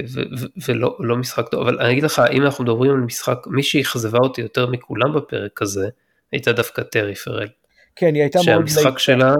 [0.67, 4.19] ולא לא משחק טוב, אבל אני אגיד לך, אם אנחנו מדברים על משחק, מי שאכזבה
[4.21, 5.89] אותי יותר מכולם בפרק הזה,
[6.31, 7.47] הייתה דווקא טרי פרל,
[7.95, 8.67] כן, היא הייתה מאוד...
[8.67, 8.99] שהמשחק.
[8.99, 9.35] שלה,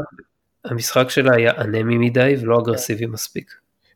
[0.66, 3.52] המשחק שלה היה אנמי מדי ולא אגרסיבי מספיק.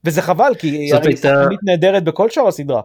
[0.06, 2.82] וזה חבל, כי היא זאת הייתה- נהדרת בכל שאר הסדרה.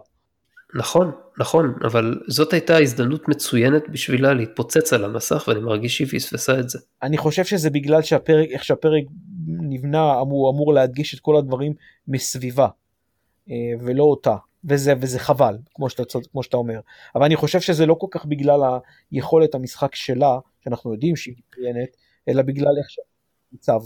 [0.75, 6.59] נכון, נכון, אבל זאת הייתה הזדמנות מצוינת בשבילה להתפוצץ על המסך, ואני מרגיש שהיא פספסה
[6.59, 6.79] את זה.
[7.03, 9.03] אני חושב שזה בגלל שהפרק, איך שהפרק
[9.47, 11.73] נבנה, הוא אמור להדגיש את כל הדברים
[12.07, 12.67] מסביבה,
[13.49, 14.35] אה, ולא אותה.
[14.69, 16.79] וזה, וזה חבל, כמו שאתה, כמו שאתה אומר.
[17.15, 18.59] אבל אני חושב שזה לא כל כך בגלל
[19.11, 21.89] היכולת המשחק שלה, שאנחנו יודעים שהיא מצוינת,
[22.29, 22.87] אלא בגלל איך
[23.51, 23.79] שהמצב.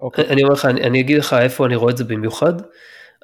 [0.00, 0.28] אוקיי.
[0.28, 2.52] אני אומר לך, אני, אני אגיד לך איפה אני רואה את זה במיוחד,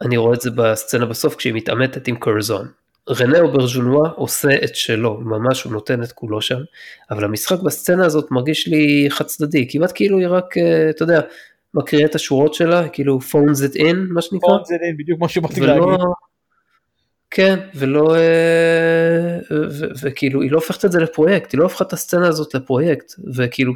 [0.03, 2.69] אני רואה את זה בסצנה בסוף כשהיא מתעמתת עם קורזון.
[3.11, 6.59] רנה אוברג'ונואה עושה את שלו, ממש הוא נותן את כולו שם,
[7.11, 11.21] אבל המשחק בסצנה הזאת מרגיש לי חד צדדי, כמעט כאילו היא רק, אה, אתה יודע,
[11.75, 14.49] מקריאה את השורות שלה, כאילו phones it in, מה שנקרא.
[14.49, 15.83] phones it in, בדיוק מה שבאתי להגיד.
[17.37, 19.39] כן, ולא, אה,
[20.03, 23.73] וכאילו, היא לא הופכת את זה לפרויקט, היא לא הופכת את הסצנה הזאת לפרויקט, וכאילו,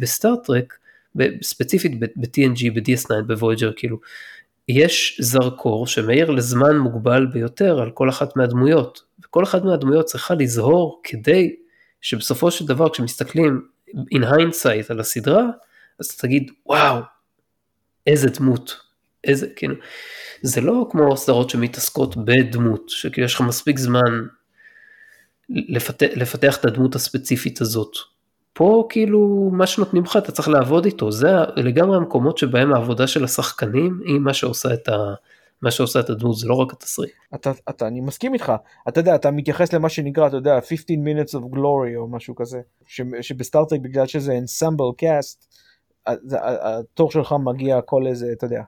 [0.00, 0.78] בסטאר טרק,
[1.42, 4.00] ספציפית ב-TNG, ב-DS9, בוויאג'ר, כאילו,
[4.68, 11.00] יש זרקור שמאיר לזמן מוגבל ביותר על כל אחת מהדמויות, וכל אחת מהדמויות צריכה לזהור
[11.04, 11.56] כדי
[12.00, 13.62] שבסופו של דבר כשמסתכלים
[14.14, 15.44] in hindsight על הסדרה,
[16.00, 17.00] אז תגיד וואו,
[18.06, 18.87] איזה דמות,
[19.24, 19.74] איזה, כאילו,
[20.42, 24.26] זה לא כמו סדרות שמתעסקות בדמות, שכאילו יש לך מספיק זמן
[25.48, 27.92] לפתח, לפתח את הדמות הספציפית הזאת.
[28.52, 33.24] פה כאילו מה שנותנים לך אתה צריך לעבוד איתו, זה לגמרי המקומות שבהם העבודה של
[33.24, 34.96] השחקנים היא מה שעושה את, ה,
[35.62, 37.12] מה שעושה את הדמות, זה לא רק התסריט.
[37.34, 38.52] אתה, אתה, אני מסכים איתך,
[38.88, 42.60] אתה יודע, אתה מתייחס למה שנקרא, אתה יודע, 15 minutes of glory או משהו כזה,
[42.86, 45.46] ש, שבסטארטרק בגלל שזה ensemble cast,
[46.30, 48.62] התור שלך מגיע כל איזה, אתה יודע,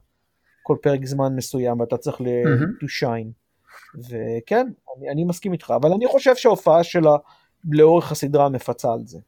[0.62, 2.84] כל פרק זמן מסוים ואתה צריך mm-hmm.
[2.84, 3.30] to shine.
[3.98, 4.66] וכן,
[4.98, 7.16] אני, אני מסכים איתך, אבל אני חושב שההופעה שלה
[7.70, 9.18] לאורך הסדרה מפצה על זה.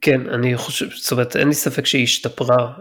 [0.00, 2.72] כן, אני חושב, זאת אומרת, אין לי ספק שהיא השתפרה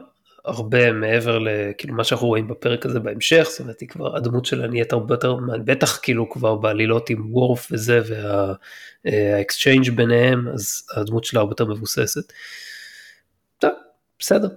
[0.45, 4.67] הרבה מעבר לכאילו מה שאנחנו רואים בפרק הזה בהמשך, זאת אומרת, היא כבר, הדמות שלה
[4.67, 8.01] נהיית הרבה יותר, בטח כאילו כבר בעלילות עם וורף וזה,
[9.05, 12.33] והאקסצ'יינג' ביניהם, אז הדמות שלה הרבה יותר מבוססת.
[13.59, 13.71] טוב,
[14.19, 14.47] בסדר.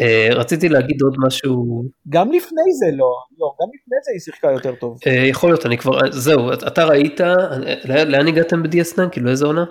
[0.00, 1.84] Uh, רציתי להגיד עוד משהו.
[2.08, 4.98] גם לפני זה לא, לא, גם לפני זה היא שיחקה יותר טוב.
[5.04, 7.20] Uh, יכול להיות, אני כבר, זהו, אתה ראית,
[7.84, 9.08] לאן הגעתם ב-DS9?
[9.12, 9.64] כאילו איזה עונה?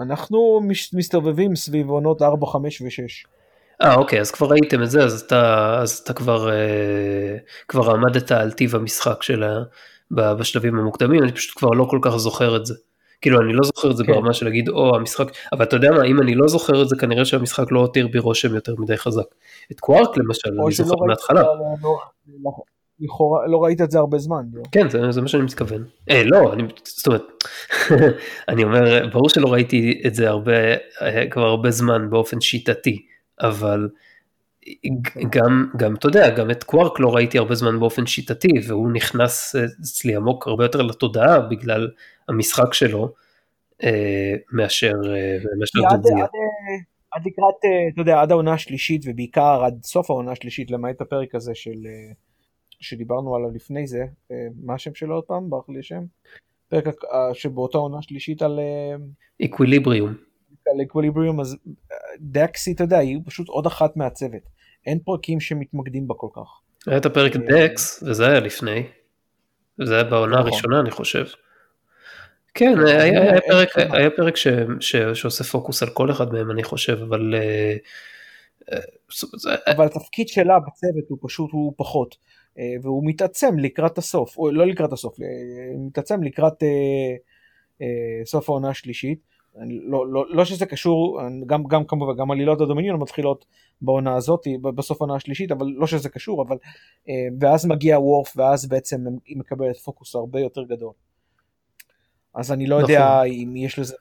[0.00, 0.60] אנחנו
[0.94, 2.88] מסתובבים סביב עונות 4, 5 ו-6.
[3.82, 7.36] אה אוקיי אז כבר ראיתם את זה אז אתה אז אתה כבר אה,
[7.68, 9.62] כבר עמדת על טיב המשחק שלה
[10.10, 12.74] בשלבים המוקדמים אני פשוט כבר לא כל כך זוכר את זה.
[13.22, 14.12] כאילו אני לא זוכר את זה כן.
[14.12, 16.96] ברמה של להגיד או המשחק אבל אתה יודע מה אם אני לא זוכר את זה
[16.96, 19.34] כנראה שהמשחק לא הותיר בי רושם יותר מדי חזק.
[19.72, 21.42] את קווארק למשל אני זוכר מההתחלה.
[23.00, 24.42] לכאורה לא ראית את זה הרבה זמן.
[24.52, 24.62] לא?
[24.72, 25.84] כן זה, זה מה שאני מתכוון.
[26.10, 27.22] אה, לא, אני, זאת אומרת,
[28.48, 30.52] אני אומר, ברור שלא ראיתי את זה הרבה,
[31.02, 33.06] אה, כבר הרבה זמן באופן שיטתי,
[33.40, 33.88] אבל
[35.30, 39.56] גם, גם, אתה יודע, גם את קווארק לא ראיתי הרבה זמן באופן שיטתי, והוא נכנס
[39.80, 41.88] אצלי עמוק הרבה יותר לתודעה בגלל
[42.28, 43.12] המשחק שלו,
[43.82, 46.24] אה, מאשר, אה, מאשר דודזיה.
[46.24, 46.30] עד,
[47.12, 47.54] עד לקראת,
[47.92, 51.78] אתה יודע, עד העונה השלישית, ובעיקר עד סוף העונה השלישית, למעט הפרק הזה של...
[52.82, 55.50] שדיברנו עליו לפני זה, אה, מה השם שלו עוד פעם?
[55.50, 56.02] ברח לי השם?
[56.68, 58.60] פרק אה, שבאותה עונה שלישית על...
[59.44, 60.08] אקוויליבריום.
[60.08, 61.56] אה, על אקוויליבריום, אז
[62.20, 64.42] דקסי, אתה יודע, היא פשוט עוד אחת מהצוות.
[64.86, 66.60] אין פרקים שמתמקדים בה כל כך.
[66.86, 68.82] היה את הפרק דקס, וזה היה לפני.
[69.84, 70.46] זה היה בעונה נכון.
[70.46, 71.24] הראשונה, אני חושב.
[72.54, 72.74] כן,
[73.92, 74.36] היה פרק
[75.14, 77.34] שעושה פוקוס על כל אחד מהם, אני חושב, אבל...
[79.66, 82.16] אבל התפקיד שלה בצוות הוא פשוט, הוא פחות.
[82.58, 85.26] אה, והוא מתעצם לקראת הסוף, או לא לקראת הסוף, אה,
[85.86, 86.68] מתעצם לקראת אה,
[87.82, 89.32] אה, סוף העונה השלישית.
[89.90, 93.44] לא, לא, לא שזה קשור, גם, גם כמובן, גם עלילות הדומיניון מתחילות
[93.82, 96.56] בעונה הזאת, בסוף העונה השלישית, אבל לא שזה קשור, אבל,
[97.08, 100.92] אה, ואז מגיע וורף, ואז בעצם היא מקבלת פוקוס הרבה יותר גדול.
[102.34, 102.90] אז אני לא נכון.
[102.90, 103.94] יודע אם יש לזה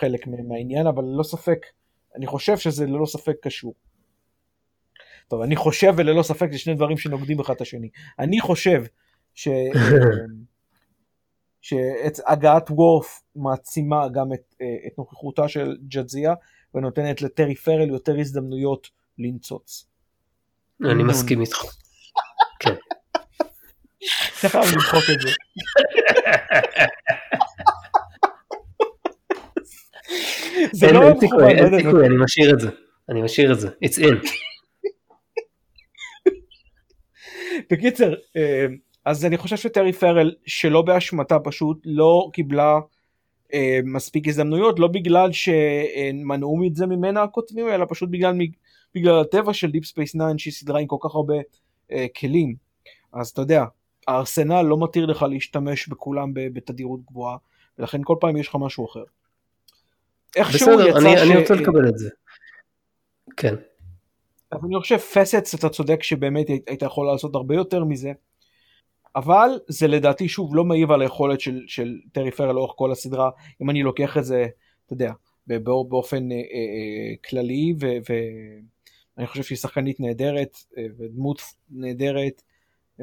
[0.00, 1.66] חלק מהעניין, אבל ללא ספק,
[2.16, 3.74] אני חושב שזה ללא ספק קשור.
[5.28, 7.88] טוב, אני חושב וללא ספק זה שני דברים שנוגדים אחד את השני.
[8.18, 8.84] אני חושב
[9.34, 9.48] ש...
[11.60, 14.54] שהגעת וורף מעצימה גם את,
[14.86, 16.34] את נוכחותה של ג'אזיה
[16.74, 19.86] ונותנת לטרי פרל יותר הזדמנויות לנצוץ.
[20.84, 21.62] אני מסכים איתך.
[22.60, 22.74] כן.
[24.38, 25.28] אתה חייב למחוק את זה.
[30.72, 32.68] זה לא מכוון, אין סיכוי, אני משאיר את זה.
[33.08, 33.68] אני משאיר את זה.
[33.84, 34.28] It's in.
[37.70, 38.66] בקיצר, אה,
[39.04, 42.80] אז אני חושב שטרי פארל שלא באשמתה פשוט לא קיבלה
[43.54, 48.38] אה, מספיק הזדמנויות, לא בגלל שמנעו את זה ממנה הכותבים, אלא פשוט בגלל,
[48.94, 51.34] בגלל הטבע של דיפ ספייס 9 שהיא סדרה עם כל כך הרבה
[51.92, 52.54] אה, כלים.
[53.12, 53.64] אז אתה יודע,
[54.08, 57.36] הארסנל לא מתיר לך להשתמש בכולם בתדירות גבוהה,
[57.78, 59.04] ולכן כל פעם יש לך משהו אחר.
[60.54, 61.22] בסדר, אני, ש...
[61.22, 62.10] אני רוצה לקבל את זה.
[63.36, 63.54] כן.
[64.50, 68.12] אז אני חושב פסטס אתה צודק שבאמת היית יכול לעשות הרבה יותר מזה
[69.16, 73.30] אבל זה לדעתי שוב לא מעיב על היכולת של, של טרי פרל לאורך כל הסדרה
[73.62, 74.46] אם אני לוקח את זה
[74.86, 75.12] אתה יודע
[75.88, 82.42] באופן אה, אה, כללי ואני חושב שהיא שחקנית נהדרת אה, ודמות נהדרת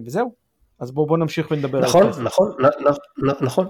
[0.05, 0.35] וזהו
[0.79, 2.23] אז בואו בוא נמשיך ונדבר נכון, על זה.
[2.23, 2.51] נכון,
[3.17, 3.67] נכון, נכון.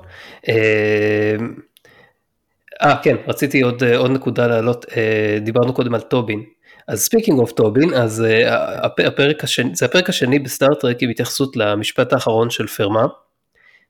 [2.84, 4.86] אה, כן, רציתי עוד, עוד נקודה להעלות,
[5.42, 6.44] דיברנו קודם על טובין.
[6.88, 8.26] אז speaking of טובין, אז
[9.06, 13.06] הפרק השני, זה הפרק השני בסטאר טרק עם התייחסות למשפט האחרון של פרמה.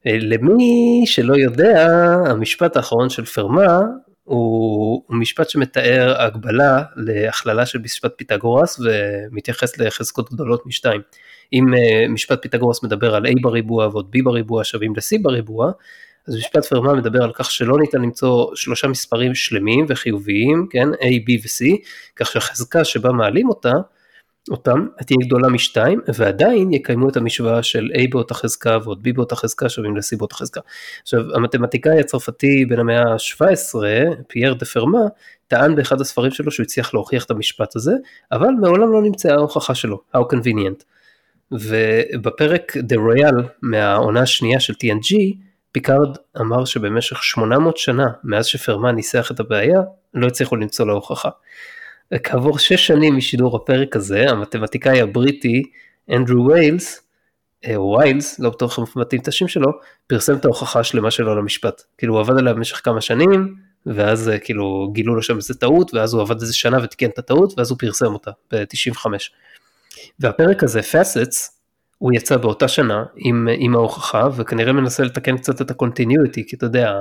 [0.06, 1.88] למי שלא יודע,
[2.26, 3.80] המשפט האחרון של פרמה
[4.24, 11.02] הוא, הוא משפט שמתאר הגבלה להכללה של משפט פיתגורס ומתייחס לחזקות גדולות משתיים.
[11.54, 11.66] אם
[12.10, 15.72] משפט פיתגורס מדבר על a בריבוע ועוד b בריבוע שווים ל-c בריבוע,
[16.28, 21.30] אז משפט פרמה מדבר על כך שלא ניתן למצוא שלושה מספרים שלמים וחיוביים, כן, a,
[21.30, 21.78] b ו-c,
[22.15, 23.74] כך שהחזקה שבה מעלים אותה,
[24.49, 29.36] אותם תהיה גדולה משתיים ועדיין יקיימו את המשוואה של a באותה חזקה ועוד b באותה
[29.36, 30.61] חזקה שווים ל-c באותה חזקה.
[31.01, 33.76] עכשיו המתמטיקאי הצרפתי בן המאה ה-17,
[34.28, 35.01] פייר דה פרמה,
[35.47, 37.93] טען באחד הספרים שלו שהוא הצליח להוכיח את המשפט הזה,
[38.32, 40.84] אבל מעולם לא נמצאה ההוכחה שלו, how convenient.
[41.51, 45.15] ובפרק The Royal מהעונה השנייה של TNG,
[45.72, 49.82] פיקארד אמר שבמשך 800 שנה מאז שפרמה ניסח את הבעיה,
[50.13, 51.30] לא הצליחו למצוא לה הוכחה.
[52.24, 55.63] כעבור 6 שנים משידור הפרק הזה, המתמטיקאי הבריטי
[56.09, 57.01] אנדרו ויילס,
[57.76, 59.72] או ויילס, לא בטוח איך מבטאים את השם שלו,
[60.07, 61.84] פרסם את ההוכחה השלמה שלו למשפט.
[61.97, 63.55] כאילו הוא עבד עליה במשך כמה שנים,
[63.86, 67.53] ואז כאילו גילו לו שם איזה טעות, ואז הוא עבד איזה שנה ותיקן את הטעות,
[67.57, 69.05] ואז הוא פרסם אותה ב-95.
[70.19, 71.61] והפרק הזה, Facets,
[72.02, 76.56] הוא יצא באותה שנה עם, עם ההוכחה, וכנראה מנסה לתקן קצת את ה continuity, כי
[76.56, 76.93] אתה יודע,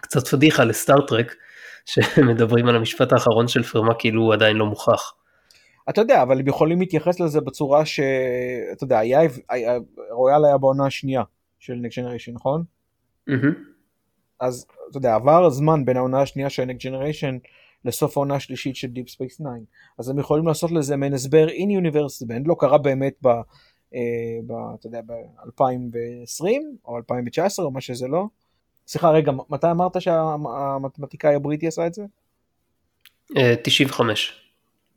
[0.00, 1.34] קצת פדיחה לסטאר טרק,
[1.90, 5.14] שמדברים על המשפט האחרון של פרמה כאילו הוא עדיין לא מוכח.
[5.88, 8.00] אתה יודע, אבל הם יכולים להתייחס לזה בצורה ש...
[8.72, 9.78] אתה יודע, היה, היה,
[10.10, 11.22] רויאל היה בעונה השנייה
[11.58, 12.64] של נקסט ג'נריישן, נכון?
[13.30, 13.54] Mm-hmm.
[14.40, 17.36] אז אתה יודע, עבר הזמן בין העונה השנייה של נקסט ג'נריישן
[17.84, 19.44] לסוף העונה השלישית של דיפ ספייס 9.
[19.98, 23.28] אז הם יכולים לעשות לזה מעין הסבר in universe י בנד, לא קרה באמת ב...
[23.94, 24.00] אה,
[24.46, 26.44] ב אתה יודע, ב-2020
[26.84, 28.26] או 2019 או מה שזה לא.
[28.86, 32.02] סליחה, רגע, מתי אמרת שהמתמטיקאי הבריטי עשה את זה?
[33.62, 34.46] 95.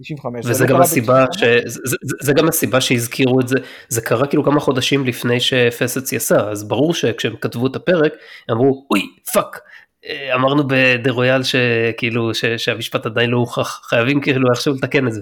[0.02, 0.46] 95.
[0.46, 1.44] וזה גם הסיבה, ש...
[1.66, 3.58] זה, זה, זה גם הסיבה שהזכירו את זה,
[3.90, 8.14] זה קרה כאילו כמה חודשים לפני ש Facets יצא, אז ברור שכשהם כתבו את הפרק,
[8.52, 9.02] אמרו, אוי,
[9.34, 9.60] fuck,
[10.36, 12.46] אמרנו ב The Royal שכאילו, ש...
[12.46, 15.22] שהמשפט עדיין לא הוכח, חייבים כאילו איכשהו לתקן את זה.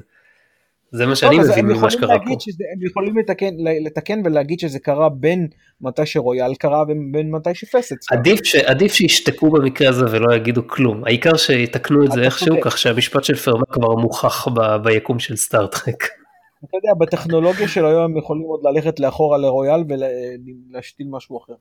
[0.91, 2.35] זה מה שאני מבין ממה שקרה פה.
[2.39, 3.53] שזה, הם יכולים לתקן,
[3.85, 5.47] לתקן ולהגיד שזה קרה בין
[5.81, 8.19] מתי שרויאל קרה ובין מתי ש Facets קרה.
[8.19, 11.03] עדיף, ש, עדיף שישתקו במקרה הזה ולא יגידו כלום.
[11.05, 15.69] העיקר שיתקנו את זה איכשהו, כך שהמשפט של פרמה כבר מוכח ב, ביקום של סטאר
[15.69, 16.03] טרק.
[16.65, 21.53] אתה יודע, בטכנולוגיה של היום הם יכולים עוד ללכת לאחורה לרויאל ולהשתיל משהו אחר.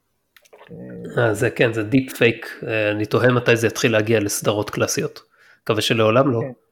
[1.19, 2.63] אה, זה כן, זה deep fake,
[2.93, 5.21] אני תוהה מתי זה יתחיל להגיע לסדרות קלאסיות.
[5.63, 6.41] מקווה שלעולם לא.
[6.41, 6.66] כן.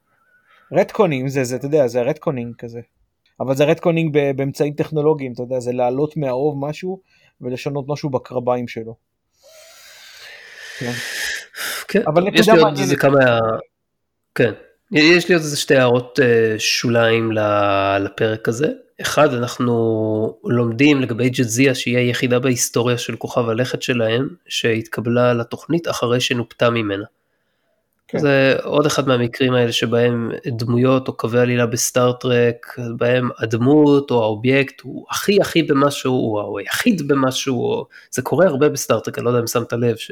[0.71, 2.79] retcon ים זה, זה, אתה יודע, זה retconning כזה.
[3.39, 7.01] אבל זה retconning באמצעים טכנולוגיים, אתה יודע, זה לעלות מהאוב משהו
[7.41, 8.95] ולשנות משהו בקרביים שלו.
[10.79, 10.91] כן.
[11.87, 13.39] כן, אבל יש לי עוד איזה כמה,
[14.35, 14.51] כן,
[14.91, 17.31] יש לי עוד איזה שתי הערות אה, שוליים
[17.99, 18.67] לפרק הזה.
[19.01, 19.73] אחד, אנחנו
[20.43, 27.05] לומדים לגבי ג'אדזיה שהיא היחידה בהיסטוריה של כוכב הלכת שלהם, שהתקבלה לתוכנית אחרי שנופתה ממנה.
[28.07, 28.17] כן.
[28.17, 34.23] זה עוד אחד מהמקרים האלה שבהם דמויות או קווי עלילה בסטאר טרק, בהם הדמות או
[34.23, 37.87] האובייקט הוא הכי הכי במשהו, הוא היחיד במשהו, או...
[38.11, 40.11] זה קורה הרבה בסטאר טרק, אני לא יודע אם שמת לב, ש...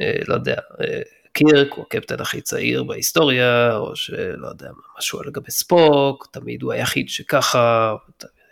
[0.00, 1.00] אה, לא יודע, אה,
[1.32, 7.08] קירק הוא הקפטן הכי צעיר בהיסטוריה, או שלא יודע, משהו לגבי ספוק, תמיד הוא היחיד
[7.08, 7.94] שככה,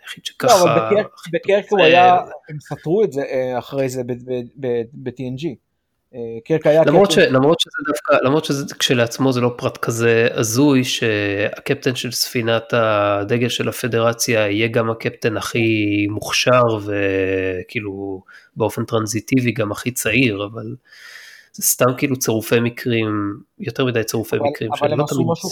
[0.03, 0.53] היחיד שככה.
[0.53, 2.17] לא, אבל בקרק הוא היה,
[2.49, 4.01] הם סתרו את זה אה, אחרי זה
[4.93, 5.62] ב-TNG.
[6.43, 10.83] קירק היה למרות, ש, למרות שזה דווקא, למרות שזה כשלעצמו זה לא פרט כזה הזוי
[10.83, 18.23] שהקפטן של ספינת הדגל של הפדרציה יהיה גם הקפטן הכי מוכשר וכאילו
[18.55, 20.75] באופן טרנזיטיבי גם הכי צעיר אבל
[21.53, 25.49] זה סתם כאילו צירופי מקרים יותר מדי צירופי אבל, מקרים אבל הם לא עשו משהו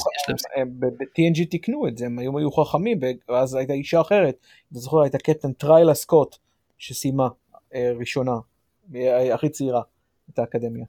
[0.79, 2.99] ב-TNG תיקנו את זה הם היו, היו חכמים
[3.29, 4.35] ואז הייתה אישה אחרת
[4.71, 6.35] אתה זוכר הייתה קפטן טריילה סקוט
[6.77, 7.27] שסיימה
[7.75, 8.35] אה, ראשונה
[9.33, 9.81] הכי צעירה.
[10.33, 10.85] את האקדמיה.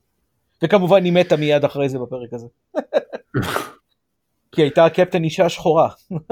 [0.62, 2.46] וכמובן היא מתה מיד אחרי זה בפרק הזה.
[4.52, 5.88] כי הייתה קפטן אישה שחורה.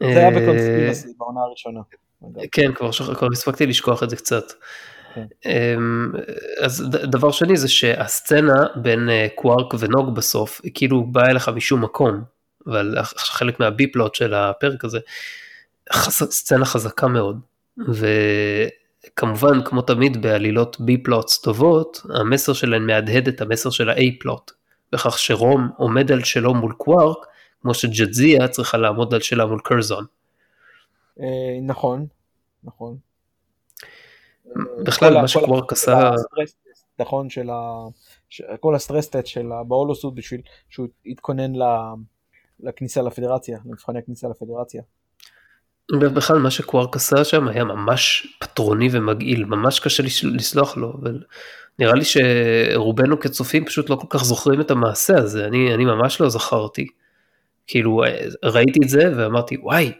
[0.00, 1.80] זה היה בקונספירסי בעונה הראשונה.
[2.52, 4.44] כן, כבר הספקתי לשכוח את זה קצת.
[5.14, 5.26] כן.
[5.46, 6.12] אמ,
[6.64, 11.84] אז דבר שני זה שהסצנה בין אה, קווארק ונוג בסוף היא כאילו באה אליך משום
[11.84, 12.22] מקום,
[12.66, 14.98] אבל חלק מהביפלוט של הפרק הזה,
[16.10, 17.40] סצנה חזקה מאוד,
[19.16, 24.52] כמובן, כמו תמיד בעלילות B-פלוטס טובות, המסר שלהן מהדהד את המסר של ה-A-פלוט,
[24.92, 27.26] בכך שרום עומד על שלו מול קווארק,
[27.62, 30.04] כמו שג'דזיה צריכה לעמוד על שלה מול קרזון.
[31.20, 31.26] אה,
[31.62, 32.06] נכון,
[32.64, 32.96] נכון.
[34.84, 36.10] בכלל, מה שקווארק עשה...
[36.98, 37.86] נכון, של ה...
[38.60, 41.52] כל הסטרסטט של בהולוסות בשביל שהוא יתכונן
[42.60, 44.82] לכניסה לפדרציה, למבחני הכניסה לפדרציה.
[45.96, 52.04] בכלל מה שקווארק עשה שם היה ממש פטרוני ומגעיל, ממש קשה לסלוח לו, ונראה לי
[52.04, 56.86] שרובנו כצופים פשוט לא כל כך זוכרים את המעשה הזה, אני, אני ממש לא זכרתי.
[57.66, 58.02] כאילו
[58.44, 59.92] ראיתי את זה ואמרתי וואי,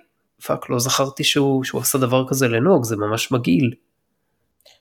[0.46, 3.74] fuck לא זכרתי שהוא, שהוא עשה דבר כזה לנוג, זה ממש מגעיל.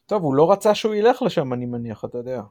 [0.06, 2.42] טוב, הוא לא רצה שהוא ילך לשם אני מניח, אתה יודע.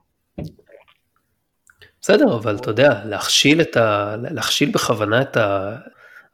[2.01, 4.17] בסדר, אבל אתה יודע, להכשיל, ה...
[4.17, 5.37] להכשיל בכוונה את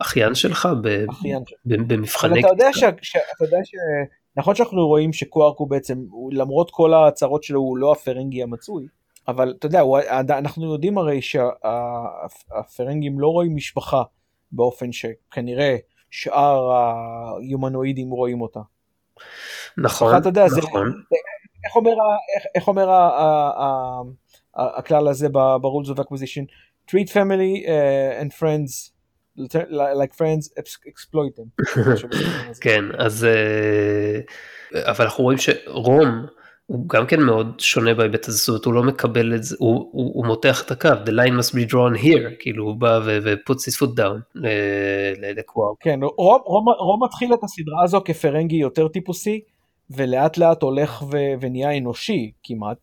[0.03, 1.05] האחיין שלך ב...
[1.65, 2.41] במבחני...
[2.41, 2.85] אתה יודע, ש...
[3.03, 3.17] ש...
[3.37, 3.75] אתה יודע ש...
[4.37, 8.87] נכון שאנחנו רואים שקוארק הוא בעצם, הוא, למרות כל ההצהרות שלו הוא לא הפרנגי המצוי,
[9.29, 9.99] אבל אתה יודע, הוא...
[10.31, 14.03] אנחנו יודעים הרי שהפרנגים לא רואים משפחה
[14.53, 15.77] באופן שכנראה
[16.11, 16.71] שאר
[17.41, 18.61] היומנואידים רואים אותה.
[19.79, 20.91] נכון, אתה יודע, נכון.
[20.91, 21.17] זה,
[21.65, 21.93] איך אומר,
[22.37, 22.89] איך, איך אומר
[24.55, 26.45] הכלל הזה ב-rules of acquisition,
[26.91, 28.92] treat family uh, and friends
[29.39, 30.51] like friends
[30.87, 31.65] exploit them.
[32.65, 33.27] כן, אז
[34.75, 36.27] uh, אבל אנחנו רואים שרום
[36.67, 39.75] הוא גם כן מאוד שונה בהיבט הזה, זאת אומרת הוא לא מקבל את זה, הוא,
[39.93, 43.53] הוא, הוא מותח את הקו, the line must be drawn here, כאילו הוא בא ו-puts
[43.53, 44.39] his foot down
[45.37, 45.73] לקוואר.
[45.81, 49.41] כן, רום, רום, רום מתחיל את הסדרה הזו כפרנגי יותר טיפוסי,
[49.91, 52.77] ולאט לאט הולך ו- ונהיה אנושי כמעט.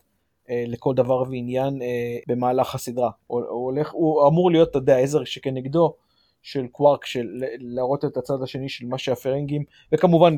[0.50, 3.10] אה, לכל דבר ועניין אה, במהלך הסדרה.
[3.26, 5.94] הוא, הולך, הוא אמור להיות, אתה יודע, עזר שכנגדו
[6.42, 7.26] של קווארק, של
[7.58, 10.36] להראות את הצד השני של מה שהפרנגים, וכמובן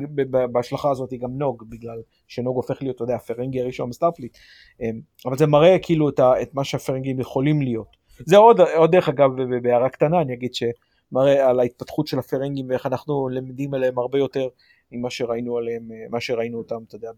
[0.51, 4.37] בהשלכה הזאת גם נוג, בגלל שנוג הופך להיות, אתה יודע, הפרנגי הראשון ב Starfleet.
[4.81, 4.89] אה,
[5.25, 7.97] אבל זה מראה כאילו את, ה, את מה שהפרנגים יכולים להיות.
[8.19, 9.29] זה עוד, עוד דרך אגב,
[9.61, 14.47] בהערה קטנה, אני אגיד שמראה על ההתפתחות של הפרנגים ואיך אנחנו למדים עליהם הרבה יותר
[14.91, 17.11] ממה שראינו עליהם, מה שראינו אותם, אתה יודע,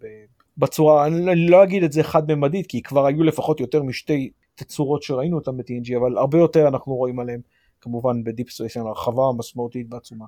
[0.58, 5.38] בצורה, אני לא אגיד את זה חד-ממדית, כי כבר היו לפחות יותר משתי תצורות שראינו
[5.38, 7.42] אותם ב-TNG, אבל הרבה יותר אנחנו רואים עליהם,
[7.86, 10.26] כמובן בדיפ סטיישן, הרחבה משמעותית בעצומה.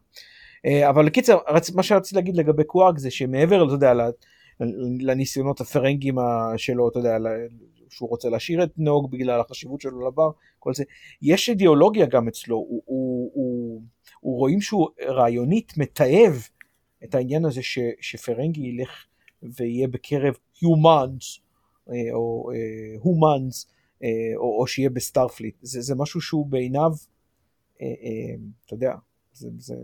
[0.65, 1.37] אה, אבל לקיצר,
[1.75, 3.93] מה שרציתי להגיד לגבי קוואק זה שמעבר, אתה יודע,
[4.99, 6.15] לניסיונות הפרנגים
[6.57, 7.17] שלו, אתה יודע,
[7.89, 10.29] שהוא רוצה להשאיר את נוג בגלל החשיבות שלו לבר,
[10.59, 10.83] כל זה,
[11.21, 13.81] יש אידיאולוגיה גם אצלו, הוא, הוא, הוא,
[14.19, 16.47] הוא רואים שהוא רעיונית מתעב
[17.03, 19.05] את העניין הזה ש, שפרנגי ילך
[19.43, 21.39] ויהיה בקרב humans
[21.89, 23.67] אה, או אה, humans
[24.37, 25.55] או, או שיהיה ב Starfleet.
[25.61, 26.91] זה, זה משהו שהוא בעיניו,
[28.65, 28.93] אתה יודע,
[29.33, 29.75] זה, זה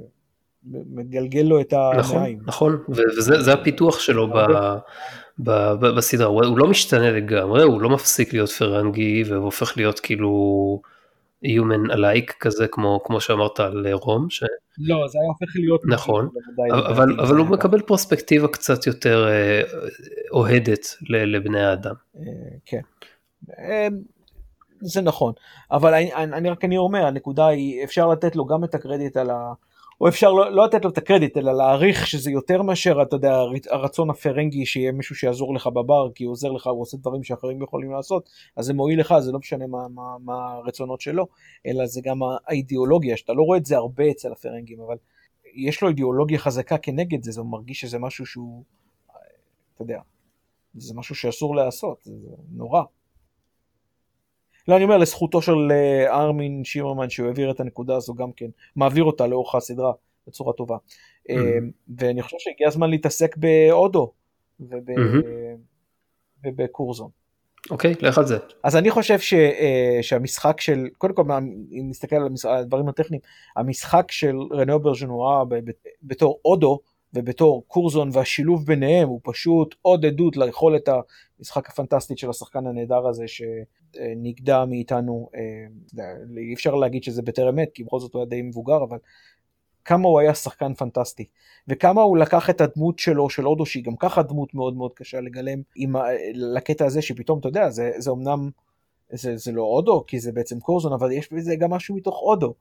[0.65, 2.39] מגלגל לו את העיניים.
[2.45, 4.37] נכון, נכון, וזה הפיתוח שלו ב,
[5.39, 10.81] ב, ב, בסדרה, הוא לא משתנה לגמרי, הוא לא מפסיק להיות פרנגי והופך להיות כאילו...
[11.45, 14.29] Human alike כזה כמו כמו שאמרת על רום.
[14.29, 14.43] ש...
[14.77, 16.29] לא זה היה הופך להיות נכון
[16.69, 19.61] אבל אבל הוא מקבל פרספקטיבה קצת יותר אה,
[20.31, 21.93] אוהדת לבני האדם.
[22.15, 22.21] אה,
[22.65, 22.81] כן.
[24.83, 25.33] זה נכון
[25.71, 29.29] אבל אני, אני רק אני אומר הנקודה היא אפשר לתת לו גם את הקרדיט על
[29.29, 29.53] ה...
[30.01, 33.37] או אפשר לא, לא לתת לו את הקרדיט, אלא להעריך שזה יותר מאשר, אתה יודע,
[33.69, 37.61] הרצון הפרנגי שיהיה מישהו שיעזור לך בבר, כי הוא עוזר לך, הוא עושה דברים שאחרים
[37.61, 41.27] יכולים לעשות, אז זה מועיל לך, זה לא משנה מה, מה, מה הרצונות שלו,
[41.65, 44.95] אלא זה גם האידיאולוגיה, שאתה לא רואה את זה הרבה אצל הפרנגים, אבל
[45.55, 48.63] יש לו אידיאולוגיה חזקה כנגד זה, זה מרגיש שזה משהו שהוא,
[49.73, 49.99] אתה יודע,
[50.75, 52.83] זה משהו שאסור לעשות, זה נורא.
[54.67, 58.49] לא, אני אומר לזכותו של אה, ארמין שימרמן שהוא העביר את הנקודה הזו גם כן,
[58.75, 59.91] מעביר אותה לאורך הסדרה
[60.27, 60.77] בצורה טובה.
[60.77, 61.33] Mm-hmm.
[61.97, 64.11] ואני חושב שהגיע הזמן להתעסק בהודו
[64.59, 64.89] וב...
[64.89, 65.57] mm-hmm.
[66.45, 67.09] ובקורזון.
[67.71, 68.37] אוקיי, לך על זה.
[68.63, 69.33] אז אני חושב ש,
[70.01, 71.23] שהמשחק של, קודם כל,
[71.71, 73.21] אם נסתכל על, הדברים הטכניים,
[73.55, 75.43] המשחק של רנאו ברג'נואה
[76.03, 76.79] בתור אודו
[77.13, 80.89] ובתור קורזון והשילוב ביניהם הוא פשוט עוד עדות ליכולת
[81.39, 86.03] המשחק הפנטסטית של השחקן הנהדר הזה שנגדע מאיתנו, אה,
[86.37, 88.97] אי אפשר להגיד שזה בטרם עת כי בכל זאת הוא היה די מבוגר אבל
[89.85, 91.25] כמה הוא היה שחקן פנטסטי
[91.67, 95.21] וכמה הוא לקח את הדמות שלו של הודו שהיא גם ככה דמות מאוד מאוד קשה
[95.21, 95.95] לגלם עם,
[96.33, 98.49] לקטע הזה שפתאום אתה יודע זה, זה אמנם
[99.13, 102.53] זה, זה לא הודו כי זה בעצם קורזון אבל יש בזה גם משהו מתוך הודו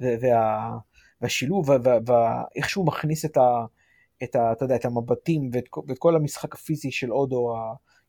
[0.00, 0.78] וה,
[1.20, 1.70] והשילוב
[2.06, 3.64] ואיך שהוא מכניס את ה...
[4.22, 7.56] את, ה, אתה יודע, את המבטים ואת, ואת כל המשחק הפיזי של אודו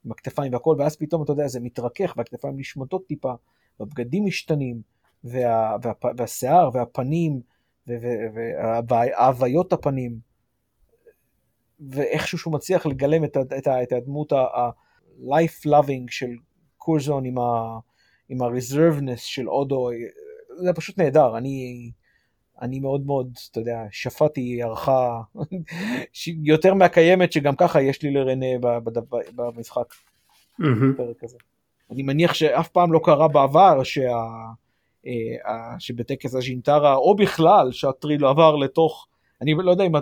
[0.06, 3.34] עם הכתפיים והכל, ואז פתאום אתה יודע, זה מתרכך והכתפיים נשמטות טיפה,
[3.80, 4.82] והבגדים משתנים,
[5.24, 7.42] וה, וה, וה, והשיער והפנים,
[8.88, 10.20] וההוויות הפנים,
[11.90, 16.30] ואיכשהו שהוא מצליח לגלם את, את, את הדמות ה-life loving של
[16.78, 17.80] קורזון עם, ה,
[18.30, 19.90] עם ה-reserveness של אודו,
[20.64, 21.92] זה פשוט נהדר, אני...
[22.62, 25.22] אני מאוד מאוד, אתה יודע, שפטתי הערכה
[26.44, 28.46] יותר מהקיימת שגם ככה יש לי לרנה
[29.36, 29.94] במשחק.
[30.60, 31.38] בפרק הזה.
[31.92, 34.18] אני מניח שאף פעם לא קרה בעבר שה...
[35.06, 39.08] אה, שבטקס הז'ינטרה, או בכלל שהטריל עבר לתוך,
[39.42, 40.02] אני לא יודע אם, אה,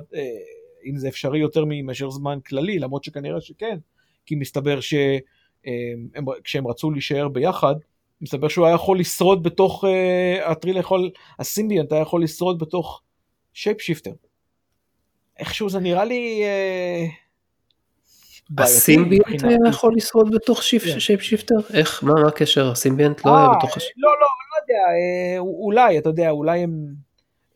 [0.86, 3.78] אם זה אפשרי יותר מאשר זמן כללי, למרות שכנראה שכן,
[4.26, 7.76] כי מסתבר שכשהם אה, רצו להישאר ביחד,
[8.22, 9.84] מסתבר שהוא היה יכול לשרוד בתוך,
[10.46, 13.02] הטריל יכול, ה symbiont היה יכול לשרוד בתוך
[13.54, 14.12] shapeshifter.
[15.38, 16.44] איכשהו זה נראה לי...
[18.58, 21.56] ה symbiont היה יכול לשרוד בתוך shapeshifter?
[21.74, 22.04] איך?
[22.04, 22.72] מה הקשר?
[22.72, 23.94] ה symbiont לא היה בתוך ה shape?
[23.98, 24.28] לא, לא,
[24.70, 26.72] יודע, אה, אולי, אתה יודע, אולי הם...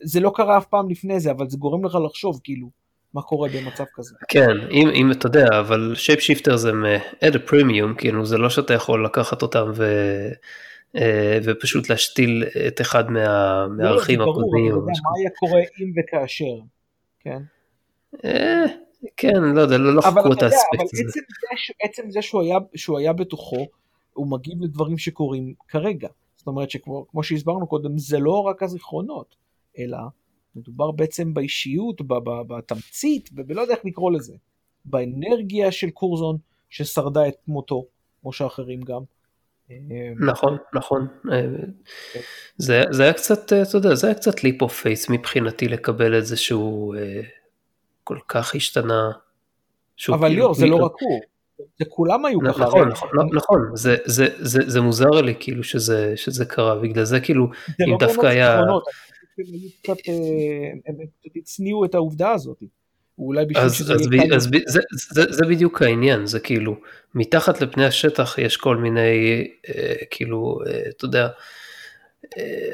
[0.04, 2.70] זה לא קרה אף פעם לפני זה, אבל זה גורם לך לחשוב, כאילו,
[3.14, 4.16] מה קורה במצב כזה.
[4.28, 8.50] כן, אם, אם אתה יודע, אבל שייפ שיפטר זה מ-add a premium, כאילו, זה לא
[8.50, 9.84] שאתה יכול לקחת אותם ו...
[10.96, 13.68] אה, ופשוט להשתיל את אחד מה...
[13.68, 14.72] מהערכים הקודמים.
[14.72, 16.66] לא, זה ברור, מה היה קורה אם וכאשר,
[17.20, 17.42] כן?
[18.26, 18.66] אה,
[19.18, 21.04] כן, לא יודע, לא חקרו את האספקט הזה.
[21.04, 23.68] אבל עצם זה שהוא היה, שהוא היה בתוכו,
[24.14, 26.08] הוא מגיב לדברים שקורים כרגע.
[26.36, 29.36] זאת אומרת שכמו שהסברנו קודם, זה לא רק הזיכרונות,
[29.80, 29.98] אלא
[30.56, 32.02] מדובר בעצם באישיות,
[32.48, 34.34] בתמצית, ולא יודע איך לקרוא לזה,
[34.86, 36.38] באנרגיה של קורזון
[36.70, 37.86] ששרדה את מותו,
[38.22, 39.02] כמו שאחרים גם.
[40.20, 41.08] נכון, נכון.
[42.58, 46.26] זה, זה היה קצת, אתה יודע, זה היה קצת leap of faith מבחינתי לקבל את
[46.26, 47.22] זה שהוא אה,
[48.04, 49.12] כל כך השתנה.
[50.10, 51.22] אבל כאילו, ליאור, זה לא רק הוא.
[51.80, 52.64] זה כולם היו ככה.
[52.64, 57.20] נכון, נכון, נכון, זה, זה, זה, זה מוזר לי כאילו שזה, שזה קרה, בגלל זה
[57.20, 58.62] כאילו, זה אם לא דווקא היה...
[59.82, 60.14] קצת, אה,
[60.88, 62.64] הם קצת הצניעו את העובדה הזאת.
[63.18, 66.76] אולי בשביל אז, שזה אז, ב, אז ב, זה, זה, זה בדיוק העניין, זה כאילו,
[67.16, 71.28] מתחת לפני השטח יש כל מיני, אה, כאילו, אה, אתה יודע,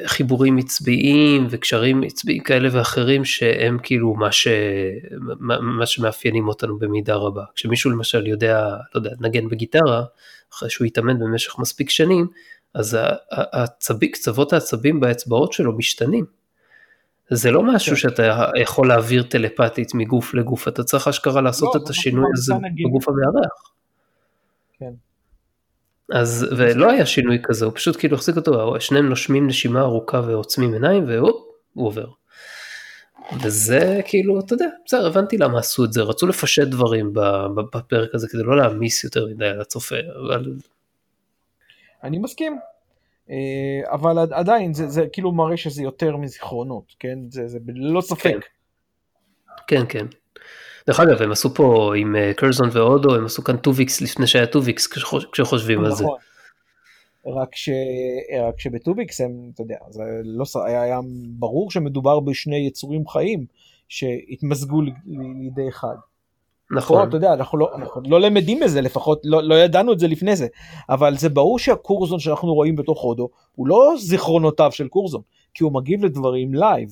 [0.05, 4.47] חיבורים עצביים וקשרים עצביים כאלה ואחרים שהם כאילו מה, ש...
[5.61, 7.43] מה שמאפיינים אותנו במידה רבה.
[7.55, 10.03] כשמישהו למשל יודע, לא יודע, נגן בגיטרה,
[10.53, 12.27] אחרי שהוא התאמן במשך מספיק שנים,
[12.73, 12.97] אז
[13.31, 16.38] העצבי, קצוות העצבים באצבעות שלו משתנים.
[17.31, 18.01] זה לא משהו כן.
[18.01, 22.53] שאתה יכול להעביר טלפתית מגוף לגוף, אתה צריך אשכרה לעשות לא, את השינוי הזה
[22.85, 23.71] בגוף המארח.
[24.79, 24.91] כן.
[26.13, 30.73] אז, ולא היה שינוי כזה, הוא פשוט כאילו החזיק אותו, שניהם נושמים נשימה ארוכה ועוצמים
[30.73, 32.07] עיניים, והופ, הוא עובר.
[33.43, 37.13] וזה כאילו, אתה יודע, בסדר, הבנתי למה עשו את זה, רצו לפשט דברים
[37.73, 39.95] בפרק הזה כדי לא להעמיס יותר מדי על הצופה,
[40.25, 40.53] אבל...
[42.03, 42.59] אני מסכים,
[43.85, 47.19] אבל עדיין זה, זה כאילו מראה שזה יותר מזיכרונות, כן?
[47.29, 48.37] זה, זה ללא ספק.
[49.67, 49.85] כן, כן.
[49.89, 50.05] כן.
[50.87, 54.47] דרך אגב, הם עשו פה עם אה, קרזון ואודו, הם עשו כאן טוביקס לפני שהיה
[54.47, 54.87] טוביקס,
[55.31, 56.03] כשחושבים על זה.
[56.03, 56.17] נכון.
[57.25, 57.69] רק, ש...
[58.47, 60.99] רק שבטוביקס הם, אתה יודע, זה לא, היה, היה
[61.29, 63.45] ברור שמדובר בשני יצורים חיים
[63.87, 65.95] שהתמזגו לידי אחד.
[66.71, 67.07] נכון.
[67.07, 70.07] אתה יודע, אנחנו לא, אנחנו לא למדים את זה, לפחות לא, לא ידענו את זה
[70.07, 70.47] לפני זה,
[70.89, 75.21] אבל זה ברור שהקורזון שאנחנו רואים בתוך אודו הוא לא זיכרונותיו של קורזון,
[75.53, 76.89] כי הוא מגיב לדברים live.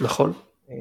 [0.00, 0.32] נכון.
[0.70, 0.76] אה,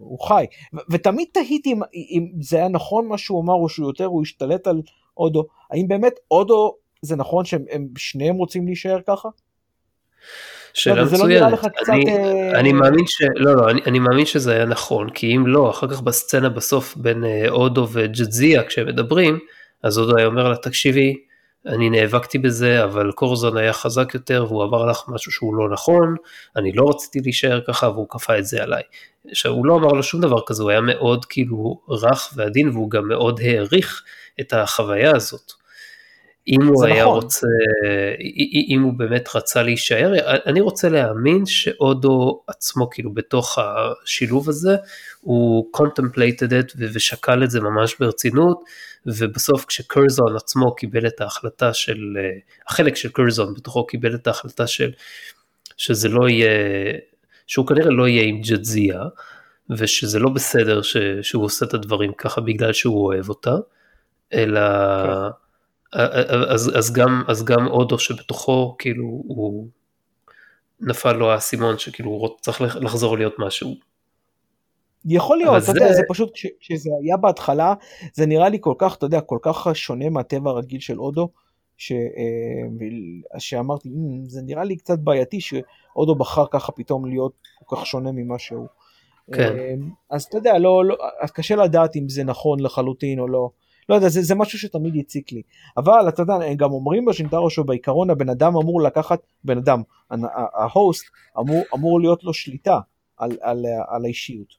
[0.00, 0.46] הוא חי.
[0.90, 4.66] ותמיד תהיתי אם, אם זה היה נכון מה שהוא אמר או שהוא יותר, הוא השתלט
[4.66, 4.82] על
[5.16, 5.46] אודו.
[5.70, 9.28] האם באמת אודו, זה נכון שהם שניהם רוצים להישאר ככה?
[10.74, 11.52] שאלה לא, מצוינת.
[11.62, 12.60] לא אני, אה...
[12.60, 13.22] אני מאמין ש...
[13.36, 17.24] לא, לא, אני, מאמין שזה היה נכון, כי אם לא, אחר כך בסצנה בסוף בין
[17.24, 19.38] אה, אודו וג'זיה כשהם מדברים,
[19.82, 21.16] אז אודו היה אומר לה, תקשיבי,
[21.66, 26.14] אני נאבקתי בזה, אבל קורזון היה חזק יותר והוא אמר לך משהו שהוא לא נכון,
[26.56, 28.82] אני לא רציתי להישאר ככה והוא כפה את זה עליי.
[29.30, 32.90] עכשיו הוא לא אמר לו שום דבר כזה, הוא היה מאוד כאילו רך ועדין והוא
[32.90, 34.02] גם מאוד העריך
[34.40, 35.59] את החוויה הזאת.
[36.48, 37.14] אם הוא היה נכון.
[37.14, 37.46] רוצה,
[38.68, 40.12] אם הוא באמת רצה להישאר,
[40.46, 44.76] אני רוצה להאמין שאודו עצמו כאילו בתוך השילוב הזה,
[45.20, 48.60] הוא contemplated it ושקל את זה ממש ברצינות,
[49.06, 52.16] ובסוף כשקרזון עצמו קיבל את ההחלטה של,
[52.68, 54.90] החלק של קרזון בתוכו קיבל את ההחלטה של,
[55.76, 56.50] שזה לא יהיה,
[57.46, 59.00] שהוא כנראה לא יהיה עם ג'דזיה,
[59.70, 63.54] ושזה לא בסדר ש, שהוא עושה את הדברים ככה בגלל שהוא אוהב אותה,
[64.32, 64.60] אלא...
[65.04, 65.40] כן.
[65.92, 69.68] אז, אז, גם, אז גם אודו שבתוכו כאילו הוא
[70.80, 73.74] נפל לו האסימון שכאילו הוא צריך לחזור להיות משהו.
[75.04, 75.72] יכול להיות, אתה זה...
[75.72, 77.74] יודע, זה פשוט, כש, כשזה היה בהתחלה,
[78.14, 81.28] זה נראה לי כל כך, אתה יודע, כל כך שונה מהטבע הרגיל של אודו,
[81.76, 83.88] ש, אה, שאמרתי,
[84.26, 87.32] זה נראה לי קצת בעייתי שאודו בחר ככה פתאום להיות
[87.64, 88.66] כל כך שונה ממה שהוא.
[89.32, 89.58] כן.
[89.58, 89.74] אה,
[90.10, 90.96] אז אתה יודע, לא, לא,
[91.34, 93.50] קשה לדעת אם זה נכון לחלוטין או לא.
[93.90, 95.42] לא יודע, זה, זה משהו שתמיד הציק לי.
[95.76, 99.82] אבל אתה יודע, הם גם אומרים בז'יאנטארה שבעיקרון הבן אדם אמור לקחת, בן אדם,
[100.54, 101.04] ה host
[101.38, 102.78] אמור, אמור להיות לו שליטה
[103.16, 104.54] על, על, על האישיות.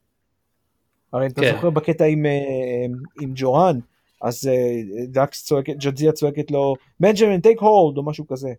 [1.14, 1.42] הרי כן.
[1.42, 2.86] אתה זוכר בקטע עם, אה,
[3.22, 3.80] עם ג'ורן,
[4.22, 8.54] אז אה, דאקס צועקת, ג'אדזיה צועקת לו, בנג'מין take hold או משהו כזה.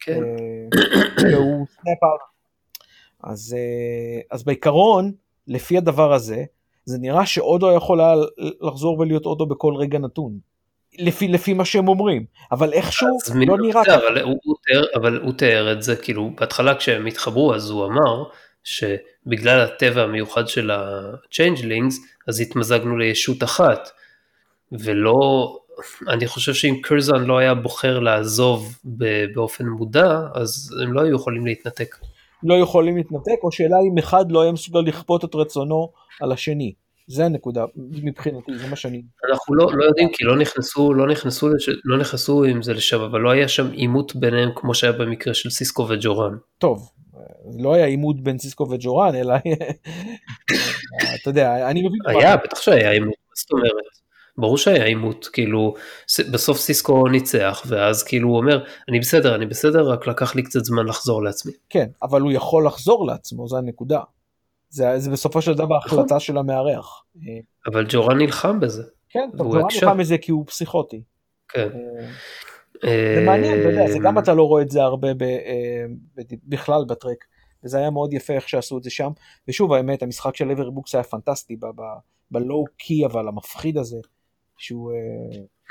[0.00, 0.20] כן.
[1.32, 1.98] והוא snap
[3.22, 3.56] אז,
[4.30, 5.12] אז בעיקרון,
[5.46, 6.44] לפי הדבר הזה,
[6.84, 8.14] זה נראה שאודו יכול היה
[8.60, 10.38] לחזור ולהיות אודו בכל רגע נתון.
[10.98, 13.96] לפי, לפי מה שהם אומרים, אבל איכשהו לא נראה ככה.
[13.96, 17.84] אבל הוא, הוא, תיאר, אבל הוא תיאר את זה, כאילו, בהתחלה כשהם התחברו אז הוא
[17.84, 18.24] אמר
[18.64, 21.94] שבגלל הטבע המיוחד של ה-changelings,
[22.28, 23.90] אז התמזגנו לישות אחת,
[24.72, 25.48] ולא,
[26.08, 28.78] אני חושב שאם קרזן לא היה בוחר לעזוב
[29.34, 31.96] באופן מודע, אז הם לא היו יכולים להתנתק.
[32.44, 36.72] לא יכולים להתנתק, או שאלה אם אחד לא היה מסוגל לכפות את רצונו על השני.
[37.06, 39.02] זה הנקודה מבחינתי, זה מה שאני...
[39.30, 41.68] אנחנו לא, לא יודעים כי לא נכנסו, לא נכנסו, לש...
[41.84, 45.50] לא נכנסו עם זה לשם, אבל לא היה שם עימות ביניהם כמו שהיה במקרה של
[45.50, 46.36] סיסקו וג'ורן.
[46.58, 46.90] טוב,
[47.58, 49.34] לא היה עימות בין סיסקו וג'ורן, אלא
[51.14, 52.00] אתה יודע, אני מבין...
[52.06, 54.03] היה, בטח שהיה עימות, מה זאת אומרת?
[54.38, 55.74] ברור שהיה עימות, כאילו
[56.32, 60.64] בסוף סיסקו ניצח ואז כאילו הוא אומר אני בסדר אני בסדר רק לקח לי קצת
[60.64, 61.52] זמן לחזור לעצמי.
[61.70, 64.00] כן אבל הוא יכול לחזור לעצמו זה הנקודה.
[64.68, 65.98] זה, זה בסופו של דבר נכון.
[65.98, 67.04] החלטה של המארח.
[67.66, 68.82] אבל ג'ורן נלחם בזה.
[69.08, 71.02] כן, ג'ורן נלחם בזה כי הוא פסיכוטי.
[71.48, 71.68] כן.
[72.84, 75.84] אה, זה מעניין, אתה יודע, זה גם אתה לא רואה את זה הרבה אה,
[76.44, 77.24] בכלל בטרק,
[77.64, 79.10] וזה היה מאוד יפה איך שעשו את זה שם,
[79.48, 81.56] ושוב האמת המשחק של אייברי ברוקס היה פנטסטי
[82.30, 83.96] ב low key אבל המפחיד הזה,
[84.64, 84.92] שהוא,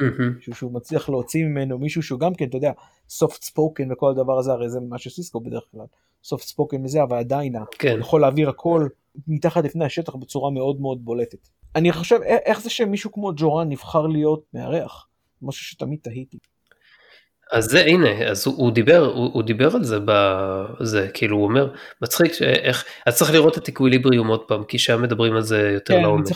[0.01, 0.41] mm-hmm.
[0.41, 2.71] שהוא, שהוא מצליח להוציא ממנו מישהו שהוא גם כן, אתה יודע,
[3.09, 5.85] soft spoken וכל הדבר הזה, הרי זה מה שסיסקו בדרך כלל,
[6.23, 7.97] soft spoken וזה, אבל עדיין כן.
[7.99, 8.87] יכול להעביר הכל
[9.27, 11.47] מתחת לפני השטח בצורה מאוד מאוד בולטת.
[11.75, 15.07] אני חושב, איך זה שמישהו כמו ג'ורן נבחר להיות מארח?
[15.41, 16.37] משהו שתמיד תהיתי.
[17.51, 21.43] אז זה הנה אז הוא, הוא דיבר הוא, הוא דיבר על זה בזה כאילו הוא
[21.43, 25.69] אומר מצחיק שאיך אז צריך לראות את אקוויליבריום עוד פעם כי שם מדברים על זה
[25.73, 26.27] יותר כן, לעומק.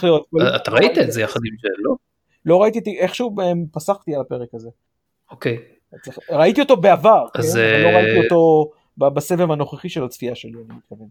[0.55, 1.95] אתה ראית את זה יחד עם זה לא?
[2.47, 3.35] לא ראיתי איכשהו
[3.71, 4.69] פסחתי על הפרק הזה.
[5.31, 5.57] אוקיי.
[6.29, 7.59] ראיתי אותו בעבר, אז כן?
[7.59, 11.07] אבל לא ראיתי אותו בסבב הנוכחי של הצפייה שלי, אני מתכוון.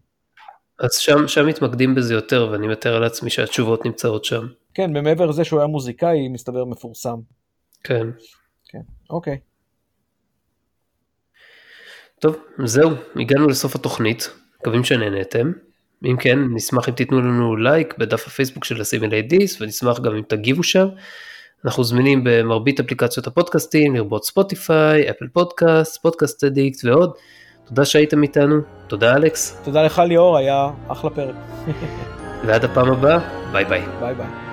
[0.79, 4.47] אז שם, שם מתמקדים בזה יותר, ואני מתאר על עצמי שהתשובות נמצאות שם.
[4.73, 7.15] כן, ומעבר לזה שהוא היה מוזיקאי, מסתבר מפורסם.
[7.83, 8.07] כן.
[8.65, 9.39] כן, אוקיי.
[12.19, 12.35] טוב,
[12.65, 15.51] זהו, הגענו לסוף התוכנית, מקווים שנהנתם.
[16.05, 20.21] אם כן, נשמח אם תיתנו לנו לייק בדף הפייסבוק של Assimilate This, ונשמח גם אם
[20.27, 20.87] תגיבו שם.
[21.65, 27.11] אנחנו זמינים במרבית אפליקציות הפודקאסטים, לרבות ספוטיפיי, אפל פודקאסט, פודקאסט אדיקט ועוד.
[27.67, 28.55] תודה שהייתם איתנו,
[28.87, 29.61] תודה אלכס.
[29.63, 31.35] תודה לך ליאור, היה אחלה פרק.
[32.45, 33.19] ועד הפעם הבאה,
[33.51, 33.81] ביי ביי.
[33.99, 34.46] ביי ביי.